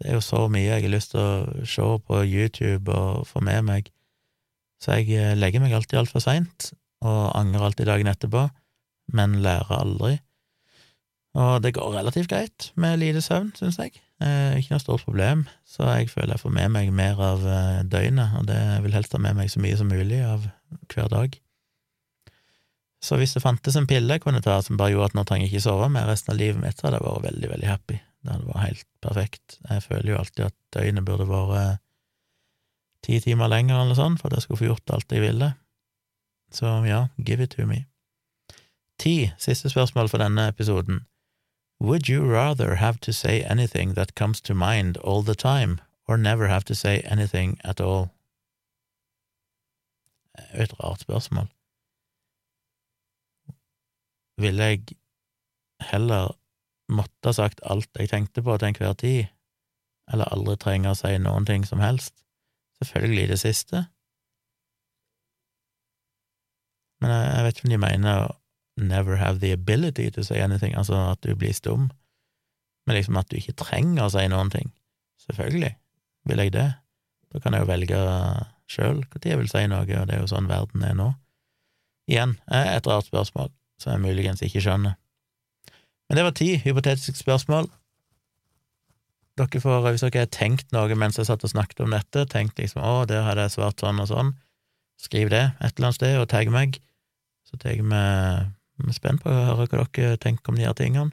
det 0.00 0.10
er 0.10 0.18
jo 0.18 0.24
så 0.24 0.42
mye 0.52 0.66
jeg 0.66 0.82
har 0.88 0.92
lyst 0.92 1.14
til 1.14 1.22
å 1.22 1.66
se 1.68 1.86
på 2.08 2.24
YouTube 2.26 2.92
og 2.92 3.28
få 3.30 3.40
med 3.44 3.64
meg 3.68 3.92
så 4.86 5.00
jeg 5.00 5.10
eh, 5.18 5.34
legger 5.34 5.58
meg 5.62 5.74
alltid 5.74 5.98
altfor 5.98 6.22
seint, 6.22 6.70
og 7.02 7.34
angrer 7.34 7.66
alltid 7.66 7.88
dagen 7.90 8.10
etterpå, 8.10 8.44
men 9.18 9.40
lærer 9.42 9.74
aldri. 9.74 10.12
Og 11.36 11.58
det 11.64 11.74
går 11.74 11.96
relativt 11.98 12.30
greit 12.30 12.70
med 12.80 13.00
lite 13.02 13.20
søvn, 13.20 13.50
syns 13.58 13.80
jeg. 13.82 13.98
Eh, 14.22 14.54
ikke 14.60 14.76
noe 14.76 14.84
stort 14.84 15.04
problem, 15.04 15.42
så 15.68 15.90
jeg 15.90 16.12
føler 16.12 16.36
jeg 16.36 16.44
får 16.44 16.54
med 16.54 16.70
meg 16.78 16.92
mer 16.94 17.18
av 17.18 17.42
eh, 17.42 17.82
døgnet, 17.82 18.38
og 18.38 18.46
det 18.48 18.60
vil 18.86 18.94
helst 18.94 19.16
ha 19.18 19.20
med 19.20 19.36
meg 19.36 19.50
så 19.52 19.60
mye 19.60 19.76
som 19.76 19.90
mulig 19.90 20.22
av 20.22 20.46
hver 20.94 21.10
dag. 21.10 21.34
Så 23.02 23.18
hvis 23.18 23.34
det 23.36 23.42
fantes 23.42 23.76
en 23.76 23.88
pille 23.90 24.16
jeg 24.16 24.22
kunne 24.22 24.40
ta 24.42 24.56
som 24.64 24.78
bare 24.78 24.94
gjorde 24.94 25.10
at 25.12 25.18
nå 25.18 25.26
trenger 25.26 25.48
jeg 25.48 25.56
ikke 25.56 25.66
sove 25.66 25.90
mer 25.92 26.06
resten 26.08 26.32
av 26.32 26.38
livet 26.38 26.62
mitt, 26.62 26.78
så 26.78 26.86
hadde 26.86 27.02
jeg 27.02 27.08
vært 27.10 27.26
veldig, 27.26 27.50
veldig 27.56 27.68
happy. 27.68 27.98
Det 28.22 28.32
hadde 28.32 28.48
vært 28.52 28.64
helt 28.64 28.86
perfekt. 29.04 29.58
Jeg 29.66 29.84
føler 29.84 30.12
jo 30.12 30.20
alltid 30.22 30.46
at 30.46 30.56
døgnet 30.78 31.06
burde 31.10 31.28
vært 31.28 31.82
ti 33.06 33.20
timer 33.22 33.50
lenger 33.52 33.80
eller 33.80 33.98
sånn, 33.98 34.18
for 34.18 34.28
at 34.28 34.38
jeg 34.38 34.46
skulle 34.46 34.62
få 34.62 34.70
gjort 34.70 34.94
alt 34.94 35.12
jeg 35.14 35.22
ville. 35.22 35.52
Så 36.52 36.70
ja, 36.86 37.06
give 37.18 37.42
it 37.42 37.54
to 37.56 37.66
me. 37.66 37.84
Ti, 38.98 39.32
siste 39.38 39.70
spørsmål 39.70 40.08
for 40.08 40.22
denne 40.22 40.48
episoden. 40.48 41.04
Would 41.80 42.08
you 42.08 42.24
rather 42.24 42.76
have 42.76 42.98
to 43.00 43.12
say 43.12 43.42
anything 43.42 43.94
that 43.94 44.14
comes 44.14 44.40
to 44.40 44.54
mind 44.54 44.96
all 44.98 45.22
the 45.22 45.34
time, 45.34 45.80
or 46.08 46.16
never 46.16 46.48
have 46.48 46.64
to 46.64 46.74
say 46.74 47.02
anything 47.04 47.60
at 47.64 47.80
all? 47.80 48.08
Er 50.52 50.62
et 50.62 50.80
rart 50.80 51.00
spørsmål. 51.00 51.48
Ville 54.38 54.64
jeg 54.64 54.80
heller 55.80 56.36
måtte 56.88 57.24
ha 57.24 57.32
sagt 57.32 57.60
alt 57.64 57.88
jeg 57.98 58.08
tenkte 58.08 58.42
på 58.42 58.56
til 58.56 58.68
enhver 58.68 58.92
tid, 58.92 59.24
eller 60.12 60.32
aldri 60.32 60.56
trenge 60.56 60.92
å 60.92 60.96
si 60.96 61.18
noen 61.18 61.46
ting 61.46 61.66
som 61.66 61.80
helst? 61.80 62.14
Selvfølgelig 62.82 63.28
det 63.28 63.38
siste. 63.40 63.86
Men 67.00 67.12
jeg, 67.12 67.44
vet 67.44 67.56
ikke 67.56 67.66
om 67.68 67.74
de 67.74 67.78
mener 67.78 68.26
never 68.76 69.16
have 69.16 69.40
the 69.40 69.52
ability 69.52 70.10
to 70.10 70.22
say 70.22 70.36
anything, 70.36 70.74
altså 70.76 70.96
at 71.10 71.22
du 71.24 71.34
blir 71.36 71.52
stum, 71.52 71.90
men 72.86 72.96
liksom 72.96 73.16
at 73.16 73.30
du 73.30 73.36
ikke 73.36 73.56
trenger 73.56 74.04
å 74.04 74.12
si 74.12 74.24
noen 74.28 74.50
ting. 74.52 74.72
Selvfølgelig 75.26 75.72
vil 76.28 76.42
jeg 76.42 76.52
det. 76.52 76.68
Da 77.32 77.40
kan 77.40 77.56
jeg 77.56 77.64
jo 77.64 77.70
velge 77.70 78.00
sjøl 78.70 79.00
når 79.00 79.28
jeg 79.30 79.38
vil 79.40 79.50
si 79.50 79.64
noe, 79.70 79.84
og 79.84 80.08
det 80.08 80.16
er 80.16 80.22
jo 80.22 80.30
sånn 80.30 80.50
verden 80.50 80.84
er 80.84 80.96
nå. 80.98 81.12
Igjen, 82.10 82.36
et 82.52 82.86
rart 82.86 83.08
spørsmål 83.08 83.50
som 83.82 83.96
jeg 83.96 84.04
muligens 84.04 84.44
ikke 84.44 84.62
skjønner. 84.62 84.94
Men 86.06 86.18
det 86.18 86.24
var 86.24 86.36
ti 86.38 86.52
hypotetiske 86.62 87.18
spørsmål. 87.18 87.66
Dere 89.36 89.60
får, 89.60 89.82
hvis 89.92 90.04
dere 90.06 90.24
har 90.24 90.32
tenkt 90.32 90.70
noe 90.72 90.96
mens 90.96 91.18
jeg 91.20 91.28
satt 91.28 91.44
og 91.44 91.52
snakket 91.52 91.82
om 91.84 91.92
dette, 91.92 92.24
tenkt 92.32 92.60
liksom 92.60 92.80
å, 92.80 93.04
der 93.08 93.26
hadde 93.26 93.44
jeg 93.44 93.56
svart 93.58 93.82
sånn 93.82 94.00
og 94.00 94.08
sånn, 94.08 94.32
skriv 95.00 95.28
det 95.32 95.42
et 95.60 95.76
eller 95.76 95.90
annet 95.90 95.98
sted 95.98 96.16
og 96.16 96.28
tagg 96.32 96.48
meg, 96.52 96.78
så 97.44 97.58
tar 97.60 97.76
vi 97.76 97.84
er 97.92 98.96
spent 98.96 99.22
på 99.22 99.30
å 99.30 99.44
høre 99.50 99.68
hva 99.68 99.84
dere 99.92 100.16
tenker 100.20 100.52
om 100.52 100.58
de 100.58 100.64
her 100.64 100.76
tingene. 100.76 101.12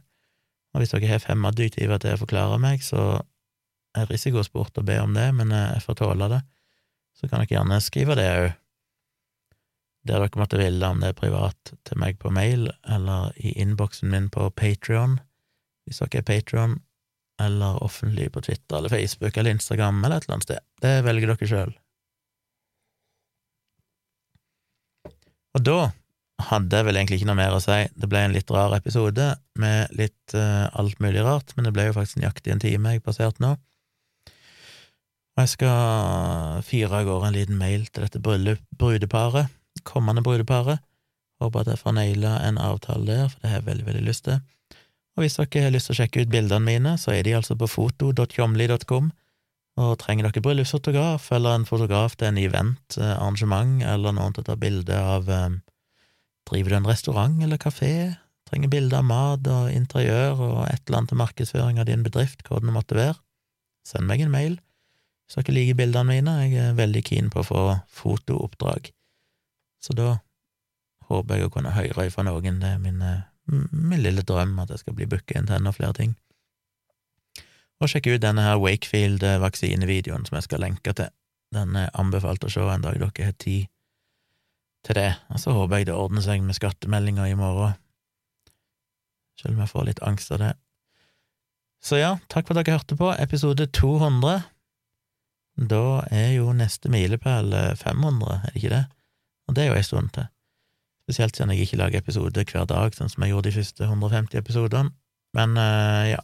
Og 0.73 0.81
hvis 0.81 0.93
dere 0.95 1.11
har 1.11 1.21
fem 1.21 1.43
adjektiver 1.45 1.99
til 2.01 2.15
å 2.15 2.21
forklare 2.23 2.57
meg, 2.63 2.81
så 2.83 3.21
er 3.93 4.09
risikosport 4.09 4.79
å 4.79 4.85
be 4.87 4.97
om 5.03 5.13
det, 5.13 5.27
men 5.35 5.51
jeg 5.53 5.83
får 5.83 5.99
tåle 5.99 6.29
det. 6.31 6.41
Så 7.13 7.29
kan 7.29 7.43
dere 7.43 7.59
gjerne 7.59 7.83
skrive 7.83 8.17
det 8.17 8.29
òg, 8.31 8.47
der 10.03 10.19
dere 10.19 10.39
måtte 10.39 10.59
ville, 10.59 10.87
om 10.87 11.03
det 11.03 11.13
er 11.13 11.19
privat 11.19 11.75
til 11.87 11.99
meg 12.01 12.17
på 12.19 12.31
mail 12.33 12.67
eller 12.83 13.35
i 13.39 13.53
innboksen 13.63 14.09
min 14.11 14.31
på 14.33 14.49
Patrion, 14.57 15.19
hvis 15.85 16.01
dere 16.01 16.23
er 16.23 16.27
Patrion, 16.27 16.79
eller 17.41 17.79
offentlig 17.83 18.29
på 18.33 18.43
Twitter 18.45 18.77
eller 18.77 18.89
Facebook 18.89 19.37
eller 19.37 19.55
Instagram 19.55 20.03
eller 20.03 20.17
et 20.17 20.27
eller 20.27 20.37
annet 20.37 20.49
sted. 20.49 20.63
Det 20.81 20.93
velger 21.05 21.33
dere 21.33 21.49
sjøl. 21.49 21.73
Og 25.53 25.65
da 25.65 25.79
hadde 26.49 26.79
jeg 26.79 26.87
vel 26.87 26.97
egentlig 26.97 27.19
ikke 27.19 27.29
noe 27.29 27.39
mer 27.39 27.55
å 27.55 27.61
si. 27.63 27.79
Det 27.93 28.09
ble 28.09 28.23
en 28.25 28.33
litt 28.35 28.49
rar 28.51 28.73
episode 28.75 29.27
med 29.61 29.93
litt 29.97 30.35
uh, 30.35 30.65
alt 30.79 30.97
mulig 31.03 31.21
rart, 31.23 31.53
men 31.55 31.67
det 31.67 31.73
ble 31.75 31.87
jo 31.87 31.97
faktisk 31.97 32.19
nøyaktig 32.19 32.53
en 32.53 32.63
time 32.63 32.95
jeg 32.95 33.05
passerte 33.05 33.43
nå. 33.43 33.53
Og 35.33 35.41
jeg 35.41 35.53
skal 35.55 36.63
fyre 36.65 36.99
av 36.99 37.07
gårde 37.09 37.29
en 37.29 37.37
liten 37.37 37.57
mail 37.57 37.87
til 37.89 38.05
dette 38.05 38.21
brudeparet, 38.21 39.53
kommende 39.87 40.21
brudeparet. 40.25 40.83
Håper 41.41 41.63
at 41.63 41.71
jeg 41.73 41.81
får 41.81 41.95
naila 41.97 42.35
en 42.45 42.59
avtale 42.61 43.07
der, 43.07 43.31
for 43.31 43.41
det 43.41 43.49
har 43.49 43.61
jeg 43.61 43.69
veldig, 43.71 43.87
veldig 43.87 44.03
lyst 44.05 44.27
til. 44.27 44.37
Og 45.13 45.23
hvis 45.23 45.37
dere 45.37 45.67
har 45.67 45.73
lyst 45.73 45.89
til 45.89 45.95
å 45.95 45.99
sjekke 46.01 46.23
ut 46.23 46.31
bildene 46.33 46.65
mine, 46.65 46.95
så 46.97 47.13
er 47.13 47.21
de 47.25 47.35
altså 47.37 47.57
på 47.59 47.69
foto.tjomli.com. 47.69 49.11
Og 49.83 49.93
trenger 50.01 50.27
dere 50.27 50.43
bryllupsfotograf 50.45 51.31
eller 51.33 51.57
en 51.57 51.67
fotograf 51.69 52.17
til 52.17 52.29
en 52.29 52.41
event, 52.41 52.97
eh, 52.97 53.13
arrangement, 53.15 53.81
eller 53.89 54.13
noen 54.13 54.35
til 54.35 54.45
å 54.45 54.49
ta 54.51 54.57
bilde 54.59 54.97
av 54.97 55.29
um, 55.29 55.61
Driver 56.43 56.73
du 56.73 56.75
en 56.75 56.89
restaurant 56.89 57.43
eller 57.45 57.57
kafé? 57.57 57.93
Trenger 58.49 58.69
bilde 58.69 58.97
av 58.99 59.05
mat 59.07 59.47
og 59.47 59.71
interiør 59.71 60.41
og 60.43 60.57
et 60.67 60.81
eller 60.83 60.99
annet 60.99 61.13
til 61.13 61.21
markedsføring 61.21 61.79
av 61.79 61.87
din 61.87 62.03
bedrift, 62.03 62.43
hva 62.45 62.59
det 62.59 62.73
måtte 62.75 62.97
være? 62.97 63.15
Send 63.87 64.09
meg 64.09 64.21
en 64.21 64.33
mail. 64.33 64.57
Hvis 65.25 65.39
dere 65.39 65.55
liker 65.55 65.79
bildene 65.79 66.11
mine, 66.11 66.35
jeg 66.43 66.59
er 66.59 66.75
veldig 66.77 67.03
keen 67.07 67.31
på 67.33 67.41
å 67.41 67.47
få 67.47 67.63
fotooppdrag. 67.95 68.91
Så 69.81 69.95
da 69.97 70.17
håper 71.09 71.39
jeg 71.39 71.47
å 71.47 71.53
kunne 71.53 71.73
høre 71.73 72.09
fra 72.11 72.27
noen. 72.27 72.59
Det 72.61 72.75
er 72.75 72.83
min, 72.83 73.01
eh, 73.01 73.23
min 73.47 74.01
lille 74.01 74.23
drøm 74.23 74.55
at 74.63 74.71
jeg 74.71 74.83
skal 74.83 74.95
bli 74.97 75.07
booka 75.09 75.37
inn 75.37 75.49
til 75.49 75.57
enda 75.57 75.73
flere 75.75 75.95
ting. 75.97 76.15
Og 77.81 77.91
sjekke 77.91 78.15
ut 78.15 78.23
denne 78.23 78.45
her 78.45 78.61
Wakefield-vaksinevideoen 78.61 80.25
som 80.27 80.37
jeg 80.37 80.47
skal 80.47 80.63
lenke 80.63 80.93
til. 80.95 81.11
Den 81.53 81.75
er 81.77 81.91
anbefalt 81.99 82.45
å 82.47 82.51
se 82.51 82.63
en 82.63 82.85
dag 82.85 82.97
dere 82.97 83.27
har 83.27 83.37
tid 83.37 83.67
til 84.87 84.97
det. 84.97 85.11
Og 85.33 85.41
så 85.41 85.55
håper 85.55 85.81
jeg 85.81 85.89
det 85.89 85.97
ordner 85.97 86.23
seg 86.25 86.43
med 86.45 86.57
skattemeldinga 86.57 87.27
i 87.29 87.37
morgen, 87.39 87.75
selv 89.39 89.55
om 89.55 89.63
jeg 89.63 89.73
får 89.73 89.89
litt 89.89 90.03
angst 90.05 90.31
av 90.35 90.41
det. 90.43 90.53
Så 91.83 91.99
ja, 91.99 92.15
takk 92.31 92.47
for 92.47 92.55
at 92.55 92.63
dere 92.63 92.77
hørte 92.77 92.95
på 92.99 93.11
episode 93.19 93.67
200. 93.75 94.45
Da 95.69 95.85
er 96.15 96.29
jo 96.37 96.53
neste 96.55 96.89
milepæl 96.89 97.51
500, 97.77 98.37
er 98.39 98.53
det 98.53 98.61
ikke 98.61 98.75
det? 98.77 98.85
Og 99.47 99.57
det 99.57 99.65
er 99.65 99.73
jo 99.73 99.77
ei 99.77 99.85
stund 99.85 100.13
til. 100.15 100.29
Spesielt 101.03 101.35
siden 101.35 101.51
jeg 101.51 101.67
ikke 101.67 101.79
lager 101.81 102.03
episoder 102.03 102.45
hver 102.47 102.67
dag, 102.69 102.93
sånn 102.95 103.11
som 103.11 103.25
jeg 103.25 103.33
gjorde 103.33 103.49
de 103.49 103.57
første 103.57 103.87
150 103.89 104.39
episodene. 104.39 104.93
Men 105.37 105.57
uh, 105.59 106.13
ja. 106.13 106.21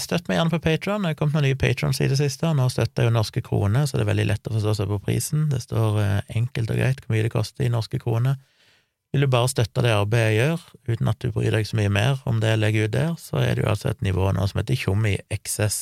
Støtt 0.00 0.30
meg 0.30 0.38
gjerne 0.38 0.52
på 0.54 0.60
Patron. 0.64 1.02
Det 1.04 1.10
har 1.10 1.16
kommet 1.18 1.36
noen 1.36 1.50
nye 1.50 1.58
patrons 1.60 1.98
i 2.00 2.06
det 2.08 2.16
siste. 2.16 2.48
Nå 2.56 2.64
støtter 2.72 3.04
jeg 3.04 3.10
jo 3.10 3.16
norske 3.18 3.42
kroner, 3.44 3.84
så 3.84 3.98
det 3.98 4.06
er 4.06 4.12
veldig 4.12 4.28
lett 4.30 4.48
å 4.48 4.54
forstå 4.54 4.72
seg 4.78 4.88
på 4.88 5.00
prisen. 5.04 5.48
Det 5.52 5.60
står 5.60 5.98
uh, 5.98 6.36
enkelt 6.38 6.72
og 6.72 6.78
greit 6.78 7.02
hvor 7.02 7.12
mye 7.12 7.26
det 7.26 7.32
koster 7.34 7.66
i 7.66 7.72
norske 7.72 8.00
kroner. 8.00 8.38
Vil 9.12 9.26
du 9.26 9.28
bare 9.32 9.50
støtte 9.50 9.84
det 9.84 9.92
arbeidet 9.94 10.32
jeg 10.32 10.38
gjør, 10.40 10.64
uten 10.90 11.10
at 11.12 11.20
du 11.22 11.30
bryr 11.34 11.54
deg 11.54 11.68
så 11.68 11.78
mye 11.78 11.92
mer 11.92 12.22
om 12.28 12.40
det 12.42 12.54
jeg 12.54 12.60
legger 12.62 12.88
ut 12.88 12.94
der, 12.96 13.12
så 13.20 13.38
er 13.42 13.54
det 13.56 13.64
jo 13.64 13.70
altså 13.72 13.90
et 13.92 14.02
nivå 14.04 14.30
nå 14.34 14.46
som 14.50 14.60
heter 14.60 14.80
Tjommi 14.80 15.14
XS 15.32 15.78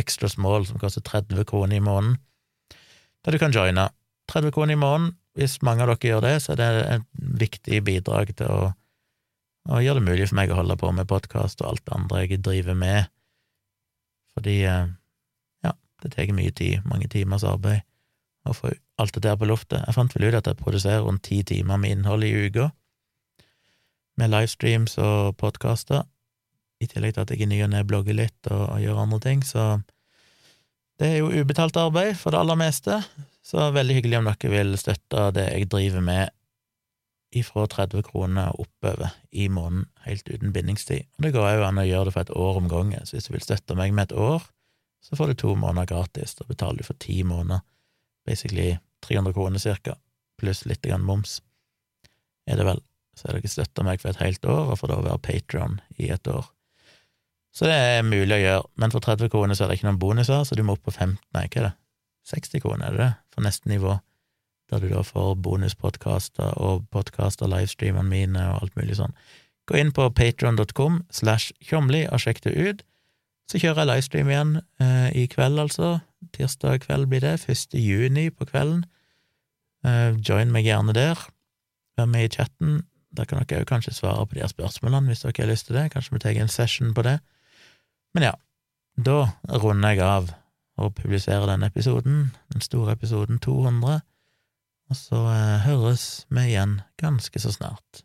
Extra 0.00 0.30
Small, 0.32 0.64
som 0.66 0.80
koster 0.80 1.04
30 1.04 1.44
kroner 1.48 1.76
i 1.76 1.84
måneden, 1.84 2.16
der 3.22 3.36
du 3.36 3.38
kan 3.38 3.54
joine. 3.54 3.90
30 4.32 4.54
kroner 4.56 4.74
i 4.74 4.80
måneden. 4.80 5.12
Hvis 5.38 5.60
mange 5.64 5.84
av 5.84 5.92
dere 5.94 6.10
gjør 6.10 6.24
det, 6.26 6.34
så 6.44 6.52
er 6.52 6.60
det 6.60 6.70
et 6.96 7.06
viktig 7.40 7.80
bidrag 7.86 8.34
til 8.36 8.50
å, 8.52 8.72
å 9.72 9.80
gjøre 9.80 10.02
det 10.02 10.08
mulig 10.10 10.28
for 10.28 10.38
meg 10.40 10.52
å 10.52 10.58
holde 10.60 10.76
på 10.80 10.90
med 10.92 11.08
podkast 11.08 11.62
og 11.62 11.70
alt 11.70 11.84
det 11.86 11.96
andre 11.96 12.24
jeg 12.24 12.42
driver 12.44 12.76
med, 12.76 13.08
fordi, 14.36 14.58
eh, 14.68 14.92
ja, 15.64 15.72
det 16.02 16.12
tar 16.14 16.36
mye 16.36 16.52
tid, 16.56 16.84
mange 16.88 17.08
timers 17.12 17.44
arbeid, 17.48 17.84
å 18.48 18.54
få 18.56 18.72
alt 19.00 19.14
det 19.16 19.24
der 19.24 19.38
på 19.38 19.48
luftet. 19.48 19.82
Jeg 19.86 19.96
fant 19.96 20.14
vel 20.16 20.28
ut 20.28 20.38
at 20.38 20.48
jeg 20.50 20.58
produserer 20.58 21.04
rundt 21.04 21.24
ti 21.28 21.42
timer 21.46 21.80
med 21.80 21.96
innhold 21.96 22.26
i 22.26 22.32
uka, 22.46 22.70
med 24.20 24.32
livestreams 24.32 24.98
og 25.00 25.36
podkaster, 25.40 26.04
i 26.82 26.88
tillegg 26.90 27.14
til 27.14 27.24
at 27.24 27.32
jeg 27.32 27.44
i 27.44 27.48
ny 27.48 27.60
og 27.64 27.70
ne 27.72 27.84
blogger 27.86 28.16
litt 28.18 28.50
og, 28.50 28.64
og, 28.66 28.80
gjør 28.82 29.04
andre 29.04 29.20
ting, 29.22 29.44
så 29.46 29.80
det 31.00 31.08
er 31.08 31.20
jo 31.22 31.30
ubetalt 31.32 31.78
arbeid 31.78 32.16
for 32.18 32.34
det 32.34 32.42
aller 32.42 32.58
meste, 32.58 32.98
så 33.42 33.70
veldig 33.74 33.98
hyggelig 33.98 34.20
om 34.20 34.30
dere 34.30 34.52
vil 34.52 34.76
støtte 34.78 35.30
det 35.36 35.48
jeg 35.50 35.70
driver 35.72 36.04
med 36.04 36.30
ifra 37.32 37.64
30 37.66 38.04
kroner 38.04 38.52
oppover 38.60 39.14
i 39.30 39.48
måneden, 39.48 39.86
helt 40.04 40.28
uten 40.28 40.52
bindingstid. 40.52 41.08
Og 41.16 41.26
det 41.26 41.32
går 41.34 41.48
òg 41.48 41.64
an 41.66 41.80
å 41.80 41.86
gjøre 41.86 42.10
det 42.10 42.14
for 42.14 42.26
et 42.26 42.34
år 42.44 42.60
om 42.60 42.68
gangen, 42.68 43.06
så 43.08 43.16
hvis 43.16 43.28
du 43.28 43.32
vil 43.32 43.44
støtte 43.44 43.76
meg 43.78 43.94
med 43.96 44.10
et 44.10 44.16
år, 44.20 44.44
så 45.02 45.18
får 45.18 45.32
du 45.32 45.40
to 45.40 45.54
måneder 45.58 45.88
gratis, 45.90 46.36
da 46.38 46.46
betaler 46.46 46.82
du 46.82 46.86
for 46.86 47.00
ti 47.02 47.22
måneder, 47.26 47.64
basically 48.28 48.76
300 49.02 49.34
kroner 49.34 49.62
cirka, 49.62 49.96
pluss 50.38 50.62
litt 50.68 50.84
grann 50.84 51.06
moms, 51.06 51.40
er 52.46 52.60
det 52.60 52.68
vel. 52.68 52.82
Så 53.16 53.28
er 53.28 53.36
dere 53.36 53.50
støtta 53.50 53.84
meg 53.84 54.00
for 54.00 54.12
et 54.12 54.22
helt 54.22 54.44
år, 54.48 54.72
og 54.72 54.78
får 54.80 54.92
da 54.92 55.00
være 55.04 55.24
Patron 55.24 55.80
i 56.00 56.08
et 56.14 56.28
år. 56.32 56.46
Så 57.52 57.68
det 57.68 57.74
er 57.76 58.06
mulig 58.06 58.38
å 58.38 58.40
gjøre, 58.40 58.68
men 58.80 58.92
for 58.94 59.04
30 59.04 59.28
kroner 59.32 59.56
så 59.56 59.64
er 59.64 59.72
det 59.72 59.80
ikke 59.80 59.90
noen 59.90 60.00
bonuser, 60.00 60.46
så 60.48 60.56
du 60.56 60.62
må 60.64 60.76
opp 60.76 60.86
på 60.86 60.94
15, 60.94 61.18
nei, 61.36 61.44
er 61.50 61.66
det, 61.68 61.72
60 62.28 62.62
kroner, 62.62 62.86
er 62.86 62.96
det 62.96 63.02
det, 63.02 63.12
for 63.34 63.46
neste 63.46 63.70
nivå, 63.70 63.96
der 64.70 64.82
du 64.82 64.88
da 64.92 65.02
får 65.04 65.34
bonuspodkaster 65.44 66.54
og 66.62 66.86
podkaster, 66.94 67.50
livestreamene 67.50 68.08
mine 68.08 68.44
og 68.52 68.62
alt 68.62 68.78
mulig 68.78 68.96
sånn. 69.00 69.14
Gå 69.68 69.78
inn 69.78 69.92
på 69.94 70.08
patron.com 70.16 71.02
slash 71.12 71.52
tjomli 71.62 72.06
og 72.08 72.22
sjekk 72.22 72.42
det 72.46 72.54
ut. 72.56 72.80
Så 73.50 73.60
kjører 73.60 73.82
jeg 73.82 73.90
livestream 73.90 74.30
igjen 74.32 74.54
eh, 74.82 75.08
i 75.18 75.26
kveld, 75.30 75.60
altså. 75.60 75.98
Tirsdag 76.34 76.86
kveld 76.86 77.10
blir 77.10 77.22
det, 77.24 77.36
1. 77.50 77.76
juni 77.78 78.30
på 78.30 78.46
kvelden. 78.48 78.84
Eh, 79.86 80.18
join 80.22 80.52
meg 80.54 80.66
gjerne 80.66 80.94
der. 80.96 81.20
Vær 81.98 82.08
med 82.10 82.30
i 82.30 82.32
chatten. 82.32 82.80
Da 83.12 83.26
kan 83.28 83.42
dere 83.42 83.62
òg 83.62 83.68
kanskje 83.68 83.94
svare 83.94 84.24
på 84.24 84.38
de 84.38 84.44
her 84.44 84.50
spørsmålene 84.50 85.12
hvis 85.12 85.26
dere 85.26 85.44
har 85.44 85.50
lyst 85.50 85.68
til 85.68 85.76
det. 85.76 85.90
Kanskje 85.92 86.16
vi 86.16 86.22
tar 86.24 86.38
en 86.40 86.52
session 86.52 86.94
på 86.96 87.04
det. 87.06 87.18
Men 88.16 88.30
ja, 88.30 88.32
da 88.96 89.18
runder 89.62 89.92
jeg 89.92 90.06
av 90.06 90.32
og 90.82 90.94
publisere 90.98 91.48
denne 91.50 91.68
episoden, 91.70 92.32
den 92.52 92.64
store 92.64 92.96
episoden 92.96 93.38
200, 93.42 94.00
og 94.90 94.96
så 94.98 95.20
eh, 95.32 95.60
høres 95.66 96.26
vi 96.30 96.48
igjen 96.50 96.80
ganske 97.00 97.40
så 97.40 97.52
snart. 97.54 98.02